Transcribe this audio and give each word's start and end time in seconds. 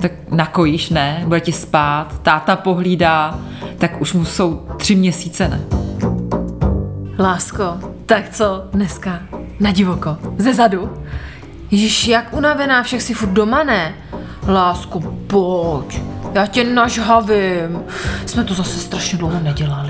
tak 0.00 0.12
nakojíš, 0.30 0.90
ne? 0.90 1.22
Bude 1.26 1.40
ti 1.40 1.52
spát, 1.52 2.22
táta 2.22 2.56
pohlídá, 2.56 3.38
tak 3.78 4.00
už 4.00 4.12
mu 4.12 4.24
jsou 4.24 4.66
tři 4.76 4.94
měsíce, 4.94 5.48
ne? 5.48 5.60
Lásko, 7.18 7.78
tak 8.06 8.28
co 8.28 8.64
dneska? 8.72 9.20
Na 9.60 9.72
divoko, 9.72 10.18
ze 10.36 10.54
zadu. 10.54 10.90
Ježíš, 11.70 12.08
jak 12.08 12.34
unavená, 12.34 12.82
však 12.82 13.00
si 13.00 13.14
furt 13.14 13.30
doma, 13.30 13.64
ne? 13.64 13.94
Lásku, 14.48 15.00
pojď, 15.26 16.02
já 16.34 16.46
tě 16.46 16.64
nažhavím. 16.64 17.82
Jsme 18.26 18.44
to 18.44 18.54
zase 18.54 18.78
strašně 18.78 19.18
dlouho 19.18 19.40
nedělali. 19.40 19.89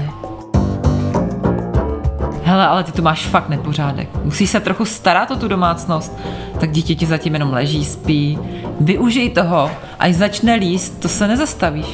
Hele, 2.50 2.66
ale 2.66 2.84
ty 2.84 2.92
tu 2.92 3.02
máš 3.02 3.26
fakt 3.26 3.48
nepořádek. 3.48 4.08
Musíš 4.24 4.50
se 4.50 4.60
trochu 4.60 4.84
starat 4.84 5.30
o 5.30 5.36
tu 5.36 5.48
domácnost. 5.48 6.12
Tak 6.60 6.70
dítě 6.70 6.94
ti 6.94 7.06
zatím 7.06 7.32
jenom 7.32 7.52
leží, 7.52 7.84
spí. 7.84 8.38
Využij 8.80 9.30
toho, 9.30 9.70
až 9.98 10.14
začne 10.14 10.54
líst, 10.54 11.00
to 11.00 11.08
se 11.08 11.28
nezastavíš. 11.28 11.86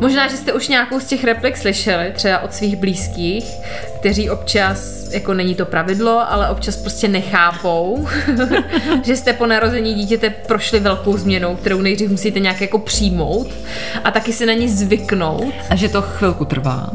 Možná, 0.00 0.28
že 0.28 0.36
jste 0.36 0.52
už 0.52 0.68
nějakou 0.68 1.00
z 1.00 1.04
těch 1.04 1.24
replik 1.24 1.56
slyšeli, 1.56 2.12
třeba 2.14 2.38
od 2.38 2.54
svých 2.54 2.76
blízkých, 2.76 3.44
kteří 3.98 4.30
občas, 4.30 5.10
jako 5.12 5.34
není 5.34 5.54
to 5.54 5.66
pravidlo, 5.66 6.32
ale 6.32 6.50
občas 6.50 6.76
prostě 6.76 7.08
nechápou, 7.08 8.08
že 9.04 9.16
jste 9.16 9.32
po 9.32 9.46
narození 9.46 9.94
dítěte 9.94 10.30
prošli 10.30 10.80
velkou 10.80 11.16
změnou, 11.16 11.56
kterou 11.56 11.80
nejdřív 11.82 12.10
musíte 12.10 12.40
nějak 12.40 12.60
jako 12.60 12.78
přijmout 12.78 13.48
a 14.04 14.10
taky 14.10 14.32
si 14.32 14.46
na 14.46 14.52
ní 14.52 14.68
zvyknout. 14.68 15.54
A 15.70 15.76
že 15.76 15.88
to 15.88 16.02
chvilku 16.02 16.44
trvá. 16.44 16.90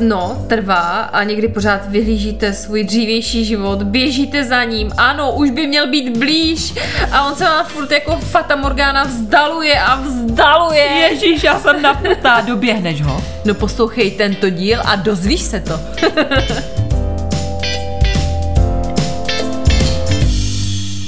No, 0.00 0.44
trvá 0.48 1.00
a 1.00 1.22
někdy 1.22 1.48
pořád 1.48 1.88
vyhlížíte 1.88 2.52
svůj 2.52 2.84
dřívější 2.84 3.44
život, 3.44 3.82
běžíte 3.82 4.44
za 4.44 4.64
ním, 4.64 4.90
ano, 4.96 5.32
už 5.32 5.50
by 5.50 5.66
měl 5.66 5.90
být 5.90 6.18
blíž 6.18 6.74
a 7.12 7.26
on 7.26 7.34
se 7.34 7.44
vám 7.44 7.66
furt 7.66 7.90
jako 7.90 8.16
Fata 8.16 8.56
Morgana 8.56 9.04
vzdaluje 9.04 9.80
a 9.80 10.00
vzdaluje. 10.00 10.82
Ježíš, 10.82 11.42
já 11.42 11.60
jsem 11.60 11.82
napnutá, 11.82 12.40
doběhneš 12.46 13.02
ho? 13.02 13.24
No 13.44 13.54
poslouchej 13.54 14.10
tento 14.10 14.50
díl 14.50 14.80
a 14.84 14.96
dozvíš 14.96 15.40
se 15.40 15.60
to. 15.60 15.80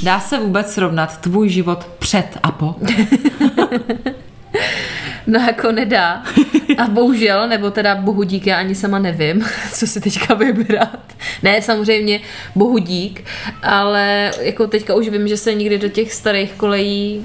Dá 0.03 0.21
se 0.21 0.39
vůbec 0.39 0.73
srovnat 0.73 1.21
tvůj 1.21 1.49
život 1.49 1.85
před 1.99 2.27
a 2.43 2.51
po? 2.51 2.75
No 5.33 5.41
jako 5.41 5.73
nedá. 5.73 6.23
A 6.79 6.89
bohužel, 6.89 7.49
nebo 7.49 7.71
teda 7.71 7.95
bohu 7.95 8.23
dík, 8.23 8.47
já 8.47 8.59
ani 8.59 8.75
sama 8.75 8.99
nevím, 8.99 9.47
co 9.73 9.87
si 9.87 10.01
teďka 10.01 10.35
vybrat. 10.35 11.01
Ne, 11.43 11.63
samozřejmě 11.63 12.21
bohu 12.55 12.79
dík, 12.79 13.25
ale 13.63 14.33
jako 14.41 14.67
teďka 14.67 14.95
už 14.95 15.09
vím, 15.09 15.29
že 15.29 15.37
se 15.37 15.55
nikdy 15.55 15.79
do 15.79 15.89
těch 15.89 16.13
starých 16.13 16.53
kolejí 16.53 17.25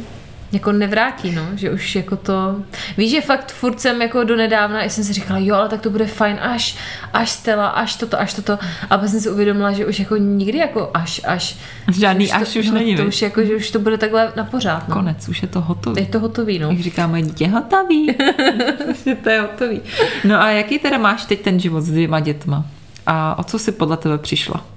jako 0.53 0.71
nevrátí, 0.71 1.31
no, 1.31 1.47
že 1.55 1.71
už 1.71 1.95
jako 1.95 2.15
to, 2.15 2.55
víš, 2.97 3.11
že 3.11 3.21
fakt 3.21 3.51
furt 3.51 3.79
jsem 3.79 4.01
jako 4.01 4.23
do 4.23 4.35
nedávna, 4.35 4.83
jsem 4.83 5.03
si 5.03 5.13
říkala, 5.13 5.39
jo, 5.39 5.55
ale 5.55 5.69
tak 5.69 5.81
to 5.81 5.89
bude 5.89 6.07
fajn, 6.07 6.39
až, 6.41 6.77
až 7.13 7.29
Stella, 7.29 7.67
až 7.67 7.95
toto, 7.95 8.19
až 8.19 8.33
toto, 8.33 8.59
a 8.89 8.97
pak 8.97 9.09
jsem 9.09 9.19
si 9.19 9.29
uvědomila, 9.29 9.71
že 9.71 9.85
už 9.85 9.99
jako 9.99 10.17
nikdy 10.17 10.57
jako 10.57 10.91
až, 10.93 11.21
až. 11.23 11.57
Žádný 11.91 12.31
až 12.31 12.41
už, 12.47 12.53
to, 12.53 12.59
už 12.59 12.65
no, 12.65 12.73
není, 12.73 12.95
To 12.95 13.05
už 13.05 13.21
jako, 13.21 13.45
že 13.45 13.55
už 13.55 13.71
to 13.71 13.79
bude 13.79 13.97
takhle 13.97 14.33
na 14.35 14.43
pořád, 14.43 14.87
no. 14.87 14.95
Konec, 14.95 15.29
už 15.29 15.41
je 15.41 15.47
to 15.47 15.61
hotový. 15.61 16.01
Je 16.01 16.07
to 16.07 16.19
hotový, 16.19 16.59
no. 16.59 16.69
Jak 16.69 16.79
říkáme, 16.79 17.21
dítě 17.21 17.47
hotový. 17.47 18.07
to 19.23 19.29
je 19.29 19.41
hotový. 19.41 19.81
No 20.23 20.41
a 20.41 20.49
jaký 20.49 20.79
teda 20.79 20.97
máš 20.97 21.25
teď 21.25 21.41
ten 21.41 21.59
život 21.59 21.81
s 21.81 21.89
dvěma 21.91 22.19
dětma? 22.19 22.65
A 23.05 23.39
o 23.39 23.43
co 23.43 23.59
si 23.59 23.71
podle 23.71 23.97
tebe 23.97 24.17
přišla? 24.17 24.72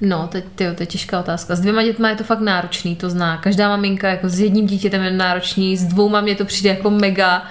No, 0.00 0.28
teď, 0.32 0.44
tyjo, 0.54 0.74
to 0.74 0.82
je 0.82 0.86
těžká 0.86 1.20
otázka. 1.20 1.56
S 1.56 1.60
dvěma 1.60 1.82
dětma 1.82 2.08
je 2.08 2.16
to 2.16 2.24
fakt 2.24 2.40
náročný, 2.40 2.96
to 2.96 3.10
zná. 3.10 3.36
Každá 3.36 3.68
maminka 3.68 4.08
jako 4.08 4.28
s 4.28 4.40
jedním 4.40 4.66
dítětem 4.66 5.02
je 5.02 5.10
náročný, 5.10 5.76
s 5.76 5.84
dvouma 5.84 6.20
mě 6.20 6.34
to 6.34 6.44
přijde 6.44 6.70
jako 6.70 6.90
mega 6.90 7.46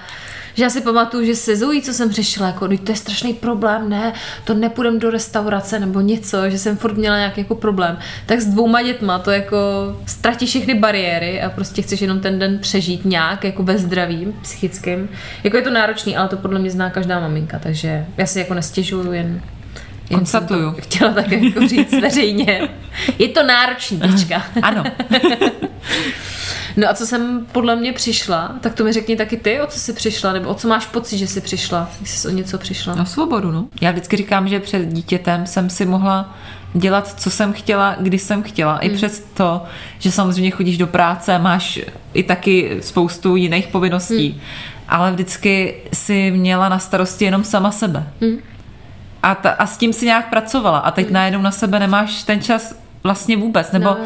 že 0.56 0.62
já 0.62 0.70
si 0.70 0.80
pamatuju, 0.80 1.26
že 1.26 1.34
se 1.34 1.56
Zoe, 1.56 1.82
co 1.82 1.92
jsem 1.92 2.10
přešla, 2.10 2.46
jako, 2.46 2.68
to 2.68 2.92
je 2.92 2.96
strašný 2.96 3.34
problém, 3.34 3.88
ne, 3.88 4.12
to 4.44 4.54
nepůjdem 4.54 4.98
do 4.98 5.10
restaurace 5.10 5.80
nebo 5.80 6.00
něco, 6.00 6.50
že 6.50 6.58
jsem 6.58 6.76
furt 6.76 6.96
měla 6.96 7.16
nějaký 7.16 7.40
jako 7.40 7.54
problém. 7.54 7.98
Tak 8.26 8.40
s 8.40 8.46
dvouma 8.46 8.82
dětma 8.82 9.18
to 9.18 9.30
jako 9.30 9.58
ztratí 10.06 10.46
všechny 10.46 10.74
bariéry 10.74 11.42
a 11.42 11.50
prostě 11.50 11.82
chceš 11.82 12.00
jenom 12.00 12.20
ten 12.20 12.38
den 12.38 12.58
přežít 12.58 13.04
nějak, 13.04 13.44
jako 13.44 13.62
ve 13.62 13.78
zdravím, 13.78 14.34
psychickým. 14.42 15.08
Jako 15.44 15.56
je 15.56 15.62
to 15.62 15.70
náročný, 15.70 16.16
ale 16.16 16.28
to 16.28 16.36
podle 16.36 16.58
mě 16.58 16.70
zná 16.70 16.90
každá 16.90 17.20
maminka, 17.20 17.58
takže 17.58 18.06
já 18.16 18.26
si 18.26 18.38
jako 18.38 18.54
nestěžuju, 18.54 19.12
jen 19.12 19.40
Konstatuju. 20.14 20.72
to 20.72 20.80
chtěla 20.80 21.12
tak 21.12 21.32
jako 21.32 21.68
říct 21.68 21.92
veřejně. 22.00 22.68
Je 23.18 23.28
to 23.28 23.42
náročný, 23.42 23.98
tečka. 23.98 24.42
Ano. 24.62 24.84
No 26.76 26.88
a 26.90 26.94
co 26.94 27.06
jsem 27.06 27.46
podle 27.52 27.76
mě 27.76 27.92
přišla, 27.92 28.56
tak 28.60 28.74
to 28.74 28.84
mi 28.84 28.92
řekni 28.92 29.16
taky 29.16 29.36
ty, 29.36 29.60
o 29.60 29.66
co 29.66 29.78
jsi 29.78 29.92
přišla, 29.92 30.32
nebo 30.32 30.48
o 30.48 30.54
co 30.54 30.68
máš 30.68 30.86
pocit, 30.86 31.18
že 31.18 31.26
jsi 31.26 31.40
přišla, 31.40 31.90
když 31.98 32.10
jsi 32.10 32.28
o 32.28 32.30
něco 32.30 32.58
přišla. 32.58 32.94
No 32.94 33.06
svobodu, 33.06 33.50
no. 33.50 33.66
Já 33.80 33.90
vždycky 33.90 34.16
říkám, 34.16 34.48
že 34.48 34.60
před 34.60 34.88
dítětem 34.88 35.46
jsem 35.46 35.70
si 35.70 35.86
mohla 35.86 36.36
dělat, 36.74 37.20
co 37.20 37.30
jsem 37.30 37.52
chtěla, 37.52 37.96
když 38.00 38.22
jsem 38.22 38.42
chtěla. 38.42 38.72
Mm. 38.72 38.78
I 38.82 38.86
hmm. 38.86 38.96
přes 38.96 39.26
to, 39.34 39.62
že 39.98 40.12
samozřejmě 40.12 40.50
chodíš 40.50 40.78
do 40.78 40.86
práce, 40.86 41.38
máš 41.38 41.80
i 42.14 42.22
taky 42.22 42.78
spoustu 42.80 43.36
jiných 43.36 43.66
povinností, 43.66 44.28
mm. 44.28 44.40
ale 44.88 45.12
vždycky 45.12 45.74
si 45.92 46.30
měla 46.30 46.68
na 46.68 46.78
starosti 46.78 47.24
jenom 47.24 47.44
sama 47.44 47.70
sebe. 47.70 48.08
Mm. 48.20 48.38
A, 49.22 49.34
ta, 49.34 49.50
a 49.50 49.66
s 49.66 49.76
tím 49.76 49.92
si 49.92 50.04
nějak 50.06 50.30
pracovala. 50.30 50.78
A 50.78 50.90
teď 50.90 51.06
mm. 51.06 51.12
najednou 51.12 51.42
na 51.42 51.50
sebe 51.50 51.78
nemáš 51.78 52.22
ten 52.22 52.42
čas 52.42 52.74
vlastně 53.02 53.36
vůbec. 53.36 53.72
Nebo 53.72 53.84
no. 53.84 53.96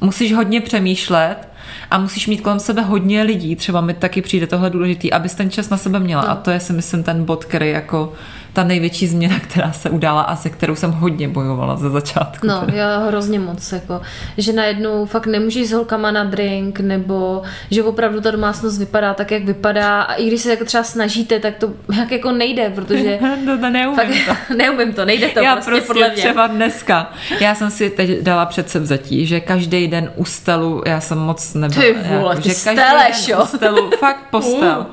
musíš 0.00 0.32
hodně 0.32 0.60
přemýšlet 0.60 1.48
a 1.90 1.98
musíš 1.98 2.26
mít 2.26 2.40
kolem 2.40 2.60
sebe 2.60 2.82
hodně 2.82 3.22
lidí, 3.22 3.56
třeba 3.56 3.80
mi 3.80 3.94
taky 3.94 4.22
přijde 4.22 4.46
tohle 4.46 4.70
důležitý, 4.70 5.12
abys 5.12 5.34
ten 5.34 5.50
čas 5.50 5.68
na 5.68 5.76
sebe 5.76 6.00
měla. 6.00 6.22
No. 6.22 6.30
A 6.30 6.34
to 6.34 6.50
je 6.50 6.60
si 6.60 6.72
myslím 6.72 7.02
ten 7.02 7.24
bod, 7.24 7.44
který 7.44 7.70
jako 7.70 8.12
ta 8.52 8.64
největší 8.64 9.06
změna, 9.06 9.40
která 9.40 9.72
se 9.72 9.90
udála 9.90 10.22
a 10.22 10.36
se 10.36 10.50
kterou 10.50 10.74
jsem 10.74 10.92
hodně 10.92 11.28
bojovala 11.28 11.76
ze 11.76 11.90
začátku. 11.90 12.46
No, 12.46 12.64
já 12.72 12.98
hrozně 12.98 13.38
moc, 13.38 13.72
jako, 13.72 14.00
že 14.38 14.52
najednou 14.52 15.06
fakt 15.06 15.26
nemůžeš 15.26 15.68
s 15.68 15.72
holkama 15.72 16.10
na 16.10 16.24
drink, 16.24 16.80
nebo 16.80 17.42
že 17.70 17.82
opravdu 17.82 18.20
ta 18.20 18.30
domácnost 18.30 18.78
vypadá 18.78 19.14
tak, 19.14 19.30
jak 19.30 19.44
vypadá 19.44 20.02
a 20.02 20.14
i 20.14 20.26
když 20.26 20.40
se 20.40 20.50
jako 20.50 20.64
třeba 20.64 20.84
snažíte, 20.84 21.38
tak 21.38 21.54
to 21.56 21.72
jak 21.96 22.12
jako 22.12 22.32
nejde, 22.32 22.70
protože 22.70 23.18
to, 23.44 23.58
to 23.60 23.70
neumím 23.70 23.96
fakt, 23.96 24.38
to. 24.48 24.54
neumím 24.56 24.92
to, 24.92 25.04
nejde 25.04 25.28
to 25.28 25.40
já 25.40 25.52
prostě, 25.52 25.70
prostě 25.70 25.86
podle 25.86 26.08
mě. 26.08 26.16
třeba 26.16 26.46
dneska, 26.46 27.12
já 27.40 27.54
jsem 27.54 27.70
si 27.70 27.90
teď 27.90 28.20
dala 28.20 28.46
před 28.46 28.70
sebzatí, 28.70 29.26
že 29.26 29.40
každý 29.40 29.88
den 29.88 30.12
ustalu, 30.16 30.82
já 30.86 31.00
jsem 31.00 31.18
moc 31.18 31.54
nebyla. 31.54 31.82
Ty 31.82 31.92
vole, 31.92 32.30
jako, 32.30 32.42
ty 32.42 32.48
že 32.48 32.54
steleš, 32.54 33.28
jo. 33.28 33.42
ustalu, 33.42 33.90
fakt 33.98 34.26
postel. 34.30 34.86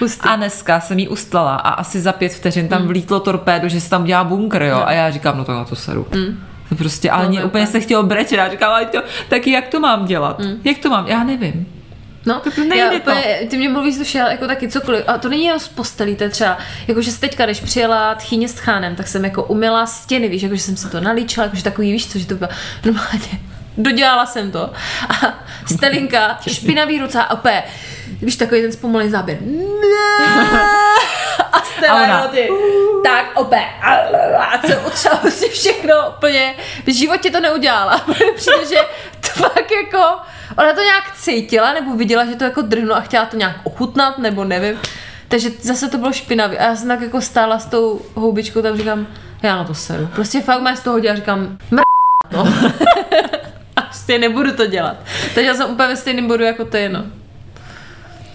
Uh, 0.00 0.08
a 0.20 0.36
dneska 0.36 0.80
jsem 0.80 0.98
jí 0.98 1.08
ustlala 1.08 1.56
a 1.56 1.70
asi 1.70 2.00
za 2.00 2.12
pět 2.12 2.32
vteřin 2.32 2.68
tam 2.68 2.82
mm. 2.82 2.88
Vlítlo 2.98 3.20
torpédo, 3.20 3.68
že 3.68 3.80
se 3.80 3.90
tam 3.90 4.04
dělá 4.04 4.24
bunkr, 4.24 4.62
jo. 4.62 4.74
No. 4.74 4.88
A 4.88 4.92
já 4.92 5.10
říkám, 5.10 5.38
no 5.38 5.44
to 5.44 5.52
na 5.52 5.64
to 5.64 5.76
seru. 5.76 6.06
Mm. 6.14 6.40
To 6.68 6.74
prostě, 6.74 7.10
ale 7.10 7.28
no, 7.28 7.46
úplně 7.46 7.66
se 7.66 7.80
chtělo 7.80 8.02
brečet. 8.02 8.36
Já 8.36 8.48
říkám, 8.48 8.70
ale 8.70 8.86
to, 8.86 9.02
taky 9.28 9.50
jak 9.50 9.68
to 9.68 9.80
mám 9.80 10.06
dělat? 10.06 10.38
Mm. 10.38 10.60
Jak 10.64 10.78
to 10.78 10.90
mám? 10.90 11.06
Já 11.06 11.24
nevím. 11.24 11.66
No, 12.26 12.42
nejde 12.58 12.76
já, 12.76 13.00
to. 13.00 13.12
ty 13.48 13.56
mě 13.56 13.68
mluvíš 13.68 14.12
to 14.12 14.18
jako 14.18 14.46
taky 14.46 14.68
cokoliv. 14.68 15.04
A 15.06 15.18
to 15.18 15.28
není 15.28 15.44
jenom 15.44 15.60
z 15.60 15.68
postelí, 15.68 16.16
to 16.16 16.24
je 16.24 16.30
třeba, 16.30 16.58
jako 16.88 17.02
že 17.02 17.10
se 17.10 17.20
teďka, 17.20 17.44
když 17.44 17.60
přijela 17.60 18.14
tchyně 18.14 18.48
s 18.48 18.54
tchánem, 18.54 18.96
tak 18.96 19.08
jsem 19.08 19.24
jako 19.24 19.44
umila 19.44 19.86
stěny, 19.86 20.28
víš, 20.28 20.42
jako 20.42 20.54
že 20.54 20.62
jsem 20.62 20.76
se 20.76 20.88
to 20.88 21.00
nalíčila, 21.00 21.44
jakože 21.44 21.64
takový, 21.64 21.92
víš 21.92 22.12
co, 22.12 22.18
že 22.18 22.26
to 22.26 22.34
bylo 22.34 22.50
normálně 22.84 23.40
dodělala 23.78 24.26
jsem 24.26 24.52
to. 24.52 24.72
A 25.08 25.34
Stelinka, 25.74 26.38
špinavý 26.48 26.98
ruce 26.98 27.18
a 27.18 27.30
opět, 27.30 27.64
víš, 28.22 28.36
takový 28.36 28.62
ten 28.62 28.72
zpomalý 28.72 29.10
záběr. 29.10 29.38
A 31.52 31.60
Stella 31.60 32.18
a 32.18 32.28
ty, 32.28 32.48
tak 33.04 33.26
opět. 33.34 33.66
A 34.38 34.58
co 34.66 34.80
utřela 34.86 35.16
prostě 35.16 35.48
všechno 35.48 35.94
úplně. 36.16 36.54
V 36.86 36.98
životě 36.98 37.30
to 37.30 37.40
neudělala. 37.40 37.98
Přijde, 38.36 38.66
že 38.68 38.76
to 39.20 39.42
fakt 39.42 39.70
jako, 39.70 40.04
ona 40.58 40.72
to 40.72 40.80
nějak 40.80 41.12
cítila, 41.14 41.72
nebo 41.72 41.96
viděla, 41.96 42.24
že 42.24 42.36
to 42.36 42.44
jako 42.44 42.62
drhnu 42.62 42.94
a 42.94 43.00
chtěla 43.00 43.26
to 43.26 43.36
nějak 43.36 43.56
ochutnat, 43.64 44.18
nebo 44.18 44.44
nevím. 44.44 44.80
Takže 45.28 45.50
zase 45.60 45.88
to 45.88 45.98
bylo 45.98 46.12
špinavý. 46.12 46.58
A 46.58 46.62
já 46.62 46.76
jsem 46.76 46.88
tak 46.88 47.00
jako 47.00 47.20
stála 47.20 47.58
s 47.58 47.66
tou 47.66 48.00
houbičkou, 48.14 48.62
tam 48.62 48.76
říkám, 48.76 49.06
já 49.42 49.56
na 49.56 49.64
to 49.64 49.74
seru. 49.74 50.08
Prostě 50.14 50.40
fakt 50.40 50.60
má 50.60 50.76
z 50.76 50.80
toho 50.80 51.00
dělat, 51.00 51.16
říkám, 51.16 51.58
mr... 51.70 51.80
no. 52.32 52.48
Prostě 54.08 54.18
nebudu 54.18 54.52
to 54.52 54.66
dělat. 54.66 54.96
Takže 55.34 55.48
já 55.48 55.54
jsem 55.54 55.70
úplně 55.70 55.88
ve 55.88 55.96
stejném 55.96 56.26
bodu 56.26 56.44
jako 56.44 56.64
ty, 56.64 56.88
no. 56.88 57.04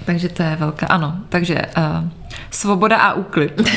Takže 0.06 0.30
to 0.30 0.44
je 0.44 0.56
velká, 0.56 0.86
ano. 0.86 1.16
Takže 1.30 1.56
uh, 1.78 2.10
svoboda 2.52 2.98
a 2.98 3.14
úklid. 3.14 3.62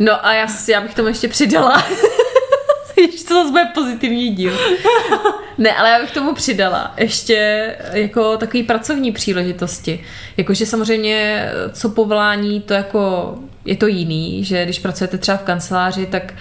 No 0.00 0.26
a 0.26 0.32
já, 0.34 0.46
já 0.68 0.80
bych 0.80 0.94
tomu 0.94 1.08
ještě 1.08 1.28
přidala. 1.28 1.84
Ještě 2.96 3.28
to 3.28 3.34
zase 3.34 3.50
bude 3.50 3.64
pozitivní 3.74 4.34
díl. 4.34 4.58
Ne, 5.58 5.72
ale 5.76 5.90
já 5.90 6.00
bych 6.00 6.10
tomu 6.10 6.34
přidala 6.34 6.94
ještě 6.96 7.36
jako 7.92 8.36
takový 8.36 8.62
pracovní 8.62 9.12
příležitosti. 9.12 10.04
Jakože 10.36 10.66
samozřejmě 10.66 11.48
co 11.72 11.88
povolání, 11.88 12.60
to 12.60 12.74
jako 12.74 13.34
je 13.64 13.76
to 13.76 13.86
jiný, 13.86 14.44
že 14.44 14.64
když 14.64 14.78
pracujete 14.78 15.18
třeba 15.18 15.36
v 15.36 15.42
kanceláři, 15.42 16.06
tak 16.06 16.32
eh, 16.32 16.36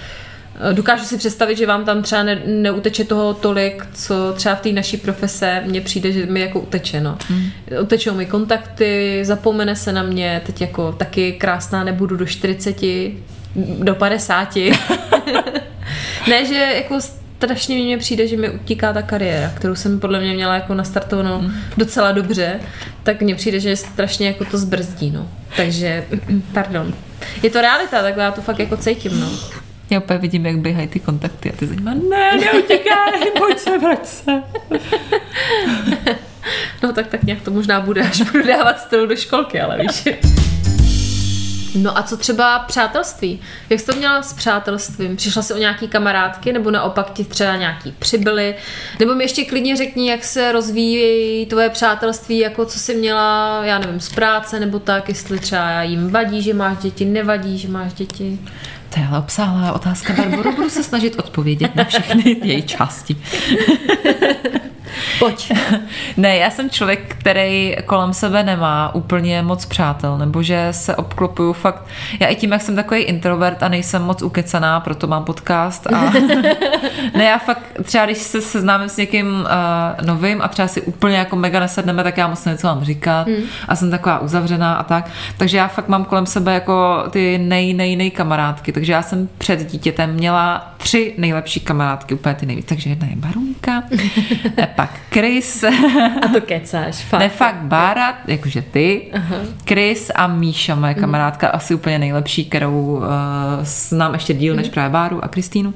dokážu 0.74 1.06
si 1.06 1.18
představit, 1.18 1.58
že 1.58 1.66
vám 1.66 1.86
tam 1.86 2.04
třeba 2.04 2.24
ne, 2.24 2.42
neuteče 2.46 3.04
toho 3.04 3.34
tolik, 3.34 3.86
co 3.94 4.34
třeba 4.36 4.56
v 4.56 4.62
té 4.62 4.72
naší 4.72 4.98
profese 4.98 5.64
mně 5.66 5.82
přijde, 5.82 6.12
že 6.12 6.26
mi 6.26 6.40
jako 6.40 6.60
uteče, 6.60 7.02
no. 7.02 7.18
Mm. 7.30 7.50
Utečou 7.82 8.14
mi 8.14 8.26
kontakty, 8.26 9.20
zapomene 9.26 9.76
se 9.76 9.94
na 9.94 10.04
mě, 10.04 10.42
teď 10.46 10.62
jako 10.62 10.92
taky 10.92 11.32
krásná 11.32 11.84
nebudu 11.84 12.18
do 12.18 12.26
40, 12.26 12.78
do 13.80 13.96
50. 13.96 14.56
ne, 16.28 16.46
že 16.46 16.56
jako 16.56 17.02
strašně 17.02 17.76
mně 17.76 17.98
přijde, 17.98 18.28
že 18.28 18.38
mi 18.38 18.50
utíká 18.50 18.94
ta 18.94 19.02
kariéra, 19.02 19.52
kterou 19.56 19.76
jsem 19.76 20.00
podle 20.00 20.20
mě 20.20 20.34
měla 20.34 20.56
jako 20.56 20.74
nastartovanou 20.74 21.42
mm. 21.42 21.54
docela 21.78 22.12
dobře, 22.12 22.60
tak 23.04 23.22
mně 23.22 23.36
přijde, 23.36 23.60
že 23.60 23.76
strašně 23.76 24.28
jako 24.28 24.46
to 24.46 24.58
zbrzdí, 24.58 25.12
no. 25.12 25.30
Takže, 25.56 26.06
pardon. 26.54 26.94
Je 27.44 27.50
to 27.50 27.62
realita, 27.62 28.02
tak 28.02 28.18
já 28.18 28.32
to 28.32 28.42
fakt 28.42 28.60
jako 28.60 28.78
cítím, 28.78 29.20
no. 29.20 29.30
Já 29.90 30.00
úplně 30.00 30.20
vidím, 30.20 30.46
jak 30.46 30.58
běhají 30.58 30.88
ty 30.88 31.00
kontakty 31.00 31.52
a 31.52 31.56
ty 31.56 31.68
zajímá, 31.68 31.94
ne, 31.94 32.32
neutíkej, 32.38 33.32
pojď 33.38 33.60
se, 33.60 33.78
vrať 33.78 34.06
se. 34.06 34.44
No 36.84 36.94
tak 36.94 37.08
tak 37.08 37.24
nějak 37.24 37.42
to 37.42 37.52
možná 37.52 37.82
bude, 37.82 38.02
až 38.02 38.22
budu 38.22 38.48
dávat 38.48 38.80
styl 38.80 39.08
do 39.08 39.16
školky, 39.16 39.62
ale 39.62 39.78
víš. 39.78 40.08
No 41.76 41.98
a 41.98 42.04
co 42.04 42.18
třeba 42.18 42.60
přátelství? 42.60 43.42
Jak 43.70 43.80
jsi 43.80 43.86
to 43.86 43.96
měla 43.96 44.22
s 44.22 44.34
přátelstvím? 44.34 45.16
Přišla 45.16 45.42
jsi 45.42 45.54
o 45.54 45.58
nějaký 45.58 45.88
kamarádky, 45.88 46.54
nebo 46.54 46.72
naopak 46.72 47.14
ti 47.14 47.24
třeba 47.24 47.56
nějaký 47.56 47.92
přibyly? 48.00 48.56
Nebo 49.00 49.16
mi 49.16 49.24
ještě 49.24 49.46
klidně 49.46 49.76
řekni, 49.76 50.10
jak 50.10 50.24
se 50.24 50.52
rozvíjí 50.52 51.46
tvoje 51.46 51.70
přátelství, 51.70 52.40
jako 52.40 52.66
co 52.66 52.80
jsi 52.80 52.96
měla, 52.96 53.60
já 53.64 53.80
nevím, 53.80 54.00
z 54.00 54.10
práce, 54.10 54.60
nebo 54.60 54.80
tak, 54.80 55.10
jestli 55.10 55.40
třeba 55.40 55.84
jim 55.84 56.10
vadí, 56.10 56.42
že 56.42 56.54
máš 56.54 56.78
děti, 56.78 57.06
nevadí, 57.06 57.58
že 57.58 57.68
máš 57.68 57.94
děti. 57.94 58.40
Ale 59.08 59.20
obsáhlá 59.20 59.74
otázka, 59.74 60.14
Barbaro. 60.14 60.52
Budu 60.52 60.70
se 60.70 60.84
snažit 60.84 61.20
odpovědět 61.20 61.76
na 61.76 61.84
všechny 61.84 62.38
její 62.44 62.64
části. 62.64 63.16
Pojď. 65.20 65.52
Ne, 66.18 66.38
já 66.38 66.50
jsem 66.50 66.70
člověk, 66.70 67.16
který 67.20 67.76
kolem 67.86 68.14
sebe 68.14 68.44
nemá 68.44 68.96
úplně 68.96 69.42
moc 69.42 69.66
přátel, 69.66 70.18
nebo 70.18 70.44
že 70.44 70.68
se 70.72 70.96
obklopuju 70.96 71.54
fakt. 71.54 71.86
Já 72.20 72.28
i 72.28 72.36
tím, 72.36 72.52
jak 72.52 72.62
jsem 72.62 72.76
takový 72.76 73.02
introvert 73.02 73.64
a 73.64 73.68
nejsem 73.68 74.02
moc 74.02 74.22
ukecaná, 74.22 74.80
proto 74.80 75.08
mám 75.08 75.24
podcast. 75.24 75.88
A 75.88 76.02
ne, 77.18 77.24
já 77.24 77.38
fakt 77.38 77.62
třeba, 77.84 78.06
když 78.06 78.18
se 78.18 78.42
seznámím 78.42 78.90
s 78.90 78.98
někým 78.98 79.28
uh, 79.28 80.06
novým 80.06 80.42
a 80.42 80.48
třeba 80.48 80.68
si 80.68 80.82
úplně 80.82 81.18
jako 81.18 81.36
mega 81.36 81.60
nesedneme, 81.60 82.04
tak 82.04 82.18
já 82.18 82.28
moc 82.28 82.46
něco 82.46 82.68
mám 82.68 82.84
říkat 82.84 83.28
hmm. 83.28 83.44
a 83.68 83.76
jsem 83.76 83.92
taková 83.92 84.20
uzavřená 84.20 84.76
a 84.76 84.84
tak. 84.84 85.10
Takže 85.38 85.58
já 85.58 85.68
fakt 85.68 85.88
mám 85.88 86.06
kolem 86.06 86.26
sebe 86.26 86.54
jako 86.54 87.04
ty 87.10 87.38
nej, 87.38 87.74
nej, 87.74 87.96
nej 87.96 88.12
kamarádky. 88.12 88.72
Takže 88.72 88.92
já 88.92 89.02
jsem 89.02 89.30
před 89.38 89.72
dítětem 89.72 90.14
měla 90.14 90.74
tři 90.78 91.14
nejlepší 91.18 91.60
kamarádky, 91.60 92.14
úplně 92.14 92.36
ty 92.36 92.46
nejvíc. 92.46 92.66
Takže 92.66 92.90
jedna 92.90 93.08
je 93.08 93.16
Barunka, 93.16 93.84
pak 94.76 94.90
Chris, 95.12 95.64
A 95.64 96.28
to 96.34 96.42
kecáš, 96.42 96.96
fakt. 96.96 97.20
ne 97.20 97.30
fakt 97.30 97.62
Bára, 97.62 98.18
jakože 98.28 98.62
ty, 98.62 99.12
Chris 99.68 100.12
a 100.16 100.28
Míša, 100.28 100.76
moje 100.76 100.94
kamarádka, 100.94 101.48
asi 101.48 101.76
úplně 101.76 102.00
nejlepší, 102.00 102.46
kterou 102.46 102.82
uh, 102.82 103.04
znám 103.62 104.14
ještě 104.14 104.34
díl 104.34 104.56
než 104.56 104.70
právě 104.70 104.90
Báru 104.90 105.24
a 105.24 105.28
Kristýnu. 105.28 105.74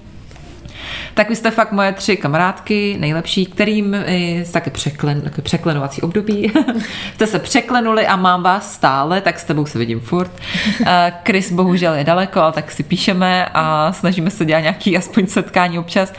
Tak 1.13 1.29
vy 1.29 1.35
jste 1.35 1.51
fakt 1.51 1.71
moje 1.71 1.93
tři 1.93 2.17
kamarádky, 2.17 2.97
nejlepší, 2.99 3.45
kterým 3.45 3.93
je 3.93 4.45
taky 4.45 4.69
překlen, 4.69 5.31
překlenovací 5.41 6.01
období. 6.01 6.51
jste 7.13 7.27
se 7.27 7.39
překlenuli 7.39 8.07
a 8.07 8.15
mám 8.15 8.43
vás 8.43 8.73
stále, 8.73 9.21
tak 9.21 9.39
s 9.39 9.43
tebou 9.43 9.65
se 9.65 9.79
vidím 9.79 9.99
furt. 9.99 10.31
Eh, 10.85 11.13
Chris 11.25 11.51
bohužel 11.51 11.93
je 11.93 12.03
daleko, 12.03 12.41
ale 12.41 12.51
tak 12.51 12.71
si 12.71 12.83
píšeme 12.83 13.45
a 13.53 13.93
snažíme 13.93 14.29
se 14.29 14.45
dělat 14.45 14.59
nějaký 14.59 14.97
aspoň 14.97 15.27
setkání 15.27 15.79
občas. 15.79 16.13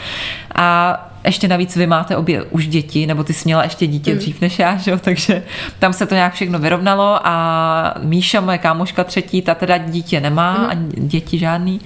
A 0.54 1.10
ještě 1.24 1.48
navíc 1.48 1.76
vy 1.76 1.86
máte 1.86 2.16
obě 2.16 2.42
už 2.42 2.66
děti, 2.66 3.06
nebo 3.06 3.24
ty 3.24 3.32
jsi 3.32 3.42
měla 3.44 3.64
ještě 3.64 3.86
dítě 3.86 4.12
mm. 4.12 4.18
dřív 4.18 4.40
než 4.40 4.58
já, 4.58 4.76
že 4.76 4.90
jo? 4.90 4.98
takže 4.98 5.42
tam 5.78 5.92
se 5.92 6.06
to 6.06 6.14
nějak 6.14 6.34
všechno 6.34 6.58
vyrovnalo 6.58 7.18
a 7.24 7.94
Míša, 8.02 8.40
moje 8.40 8.58
kámoška 8.58 9.04
třetí, 9.04 9.42
ta 9.42 9.54
teda 9.54 9.78
dítě 9.78 10.20
nemá, 10.20 10.58
mm. 10.58 10.66
ani 10.70 10.88
děti 10.96 11.38
žádný, 11.38 11.80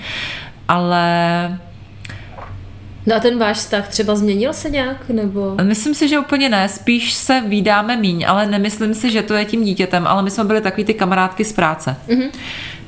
ale 0.69 1.59
No 3.09 3.17
a 3.17 3.21
ten 3.21 3.39
váš 3.39 3.57
vztah 3.57 3.89
třeba 3.89 4.15
změnil 4.15 4.53
se 4.53 4.71
nějak, 4.71 5.09
nebo? 5.09 5.57
Myslím 5.63 5.95
si, 5.95 6.09
že 6.09 6.19
úplně 6.19 6.49
ne, 6.49 6.69
spíš 6.69 7.13
se 7.15 7.43
vídáme 7.47 7.97
míň, 7.97 8.25
ale 8.29 8.47
nemyslím 8.47 8.95
si, 8.95 9.11
že 9.11 9.23
to 9.23 9.35
je 9.35 9.45
tím 9.45 9.65
dítětem, 9.65 10.07
ale 10.07 10.23
my 10.23 10.31
jsme 10.31 10.45
byli 10.45 10.61
takový 10.61 10.85
ty 10.85 10.95
kamarádky 10.95 11.45
z 11.45 11.53
práce. 11.53 11.97
Mm-hmm. 12.09 12.31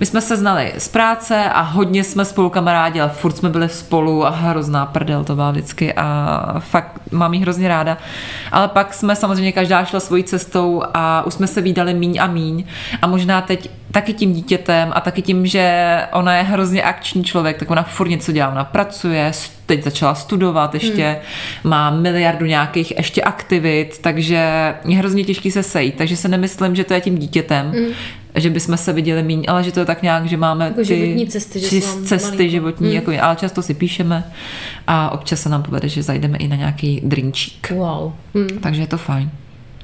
My 0.01 0.07
jsme 0.07 0.21
se 0.21 0.37
znali 0.37 0.73
z 0.79 0.89
práce 0.89 1.45
a 1.51 1.61
hodně 1.61 2.05
jsme 2.05 2.25
spolu 2.25 2.51
kamarádi, 2.51 3.01
ale 3.01 3.11
furt 3.11 3.37
jsme 3.37 3.49
byli 3.49 3.69
spolu 3.69 4.27
a 4.27 4.31
hrozná 4.31 4.87
prdel 4.87 5.25
to 5.25 5.35
byla 5.35 5.51
vždycky 5.51 5.95
a 5.95 6.55
fakt 6.59 7.01
mám 7.11 7.35
jí 7.35 7.41
hrozně 7.41 7.69
ráda. 7.69 7.99
Ale 8.53 8.69
pak 8.69 8.95
jsme 8.95 9.17
samozřejmě 9.17 9.53
každá 9.53 9.85
šla 9.85 10.01
svojí 10.01 10.25
cestou 10.25 10.83
a 10.95 11.27
už 11.27 11.35
jsme 11.35 11.47
se 11.47 11.61
vídali 11.61 11.95
míň 11.95 12.19
a 12.21 12.27
míň 12.27 12.65
a 13.03 13.07
možná 13.07 13.41
teď 13.41 13.71
taky 13.93 14.13
tím 14.13 14.33
dítětem 14.33 14.93
a 14.95 15.01
taky 15.01 15.23
tím, 15.23 15.47
že 15.47 15.99
ona 16.13 16.37
je 16.37 16.43
hrozně 16.43 16.83
akční 16.83 17.25
člověk, 17.25 17.59
tak 17.59 17.71
ona 17.71 17.83
furt 17.83 18.09
něco 18.09 18.33
dělá, 18.33 18.49
ona 18.49 18.65
pracuje, 18.65 19.33
teď 19.67 19.85
začala 19.85 20.15
studovat 20.15 20.75
ještě, 20.75 21.05
hmm. 21.05 21.71
má 21.71 21.91
miliardu 21.91 22.47
nějakých 22.47 22.97
ještě 22.97 23.23
aktivit, 23.23 23.99
takže 24.01 24.75
je 24.85 24.97
hrozně 24.99 25.25
těžký 25.25 25.51
se 25.51 25.63
sejít, 25.63 25.95
takže 25.95 26.17
se 26.17 26.29
nemyslím, 26.29 26.77
že 26.77 26.85
to 26.85 26.95
je 26.95 27.01
tím 27.01 27.19
dítětem, 27.19 27.71
hmm. 27.71 27.93
Že 28.35 28.51
bychom 28.51 28.77
se 28.77 28.93
viděli 28.93 29.23
míň, 29.23 29.45
ale 29.49 29.63
že 29.65 29.73
to 29.73 29.81
je 29.81 29.87
tak 29.87 30.03
nějak, 30.03 30.27
že 30.27 30.37
máme 30.37 30.65
Jako 30.65 30.85
životní 30.85 31.27
cesty, 31.27 31.61
že 31.61 31.69
cesty 32.05 32.25
malinko. 32.31 32.51
životní, 32.51 32.87
Hmm. 32.87 32.95
jako, 32.97 33.13
ale 33.25 33.37
často 33.37 33.63
si 33.63 33.75
píšeme 33.75 34.25
a 34.87 35.11
občas 35.11 35.41
se 35.41 35.49
nám 35.49 35.63
povede, 35.63 35.89
že 35.89 36.03
zajdeme 36.03 36.39
i 36.39 36.49
na 36.49 36.57
nějaký 36.57 37.01
drinčík. 37.05 37.71
Wow. 37.71 38.13
Hm. 38.35 38.59
Takže 38.63 38.81
je 38.83 38.87
to 38.87 38.99
fajn. 38.99 39.31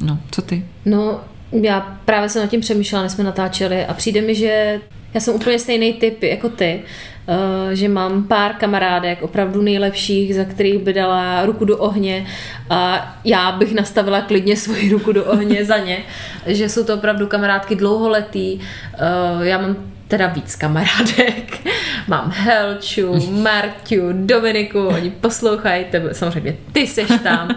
No, 0.03 0.19
co 0.31 0.43
ty? 0.43 0.65
No, 0.85 1.21
já 1.53 1.81
právě 2.05 2.29
jsem 2.29 2.43
nad 2.43 2.49
tím 2.51 2.61
přemýšlela, 2.61 3.03
než 3.03 3.13
jsme 3.13 3.25
natáčeli 3.25 3.87
a 3.87 3.95
přijde 3.95 4.21
mi, 4.23 4.35
že 4.35 4.81
já 5.17 5.21
jsem 5.21 5.35
úplně 5.35 5.59
stejný 5.59 5.93
typ 5.93 6.23
jako 6.23 6.49
ty, 6.49 6.83
eh, 7.29 7.77
že 7.77 7.89
mám 7.89 8.25
pár 8.25 8.55
kamarádek, 8.55 9.23
opravdu 9.23 9.63
nejlepších, 9.63 10.35
za 10.35 10.45
kterých 10.45 10.79
by 10.79 10.93
dala 10.93 11.47
ruku 11.47 11.65
do 11.65 11.79
ohně 11.79 12.27
a 12.71 13.13
já 13.25 13.53
bych 13.53 13.75
nastavila 13.75 14.21
klidně 14.21 14.57
svoji 14.57 14.91
ruku 14.93 15.13
do 15.13 15.25
ohně 15.25 15.65
za 15.65 15.79
ně, 15.79 15.99
že 16.47 16.69
jsou 16.69 16.85
to 16.85 16.95
opravdu 16.95 17.27
kamarádky 17.27 17.75
dlouholetý, 17.75 18.61
Eh, 18.99 19.47
já 19.47 19.59
mám 19.59 19.77
teda 20.09 20.27
víc 20.27 20.57
kamarádek. 20.57 21.61
Mám 22.09 22.31
Helču, 22.35 23.31
Marťu, 23.31 24.09
Dominiku, 24.13 24.87
oni 24.87 25.11
poslouchají, 25.11 25.85
tebe, 25.85 26.15
samozřejmě 26.15 26.57
ty 26.73 26.87
seš 26.87 27.09
tam. 27.23 27.49
uh, 27.51 27.57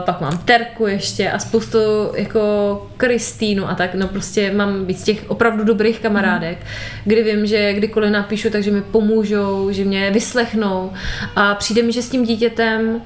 pak 0.04 0.20
mám 0.20 0.38
Terku 0.38 0.86
ještě 0.86 1.30
a 1.30 1.38
spoustu 1.38 1.78
jako 2.14 2.86
Kristýnu 2.96 3.68
a 3.68 3.74
tak, 3.74 3.94
no 3.94 4.08
prostě 4.08 4.52
mám 4.52 4.86
víc 4.86 5.04
těch 5.04 5.30
opravdu 5.30 5.64
dobrých 5.64 6.00
kamarádek, 6.00 6.58
kdy 7.04 7.22
vím, 7.22 7.46
že 7.46 7.72
kdykoliv 7.72 8.10
napíšu, 8.12 8.50
takže 8.50 8.70
mi 8.70 8.82
pomůžou, 8.82 9.72
že 9.72 9.84
mě 9.84 10.10
vyslechnou. 10.10 10.92
A 11.36 11.54
přijde 11.54 11.82
mi, 11.82 11.92
že 11.92 12.02
s 12.02 12.10
tím 12.10 12.24
dítětem 12.24 12.88
uh, 12.88 13.00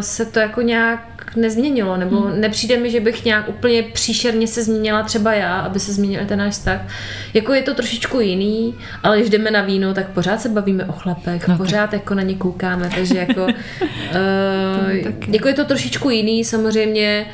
se 0.00 0.26
to 0.26 0.40
jako 0.40 0.62
nějak 0.62 1.07
nezměnilo, 1.36 1.96
nebo 1.96 2.20
hmm. 2.20 2.40
nepřijde 2.40 2.76
mi, 2.76 2.90
že 2.90 3.00
bych 3.00 3.24
nějak 3.24 3.48
úplně 3.48 3.82
příšerně 3.82 4.46
se 4.46 4.64
změnila 4.64 5.02
třeba 5.02 5.32
já, 5.32 5.60
aby 5.60 5.80
se 5.80 5.92
změnil 5.92 6.20
ten 6.26 6.38
náš 6.38 6.52
vztah. 6.52 6.80
Jako 7.34 7.54
je 7.54 7.62
to 7.62 7.74
trošičku 7.74 8.20
jiný, 8.20 8.74
ale 9.02 9.18
když 9.18 9.30
jdeme 9.30 9.50
na 9.50 9.62
víno, 9.62 9.94
tak 9.94 10.08
pořád 10.08 10.40
se 10.40 10.48
bavíme 10.48 10.84
o 10.84 10.92
chlapech, 10.92 11.48
no 11.48 11.56
pořád 11.56 11.92
jako 11.92 12.14
na 12.14 12.22
ně 12.22 12.34
koukáme, 12.34 12.90
takže 12.94 13.18
jako, 13.18 13.44
uh, 13.44 13.52
jako 15.28 15.48
je 15.48 15.54
to 15.54 15.64
trošičku 15.64 16.10
jiný, 16.10 16.44
samozřejmě 16.44 17.26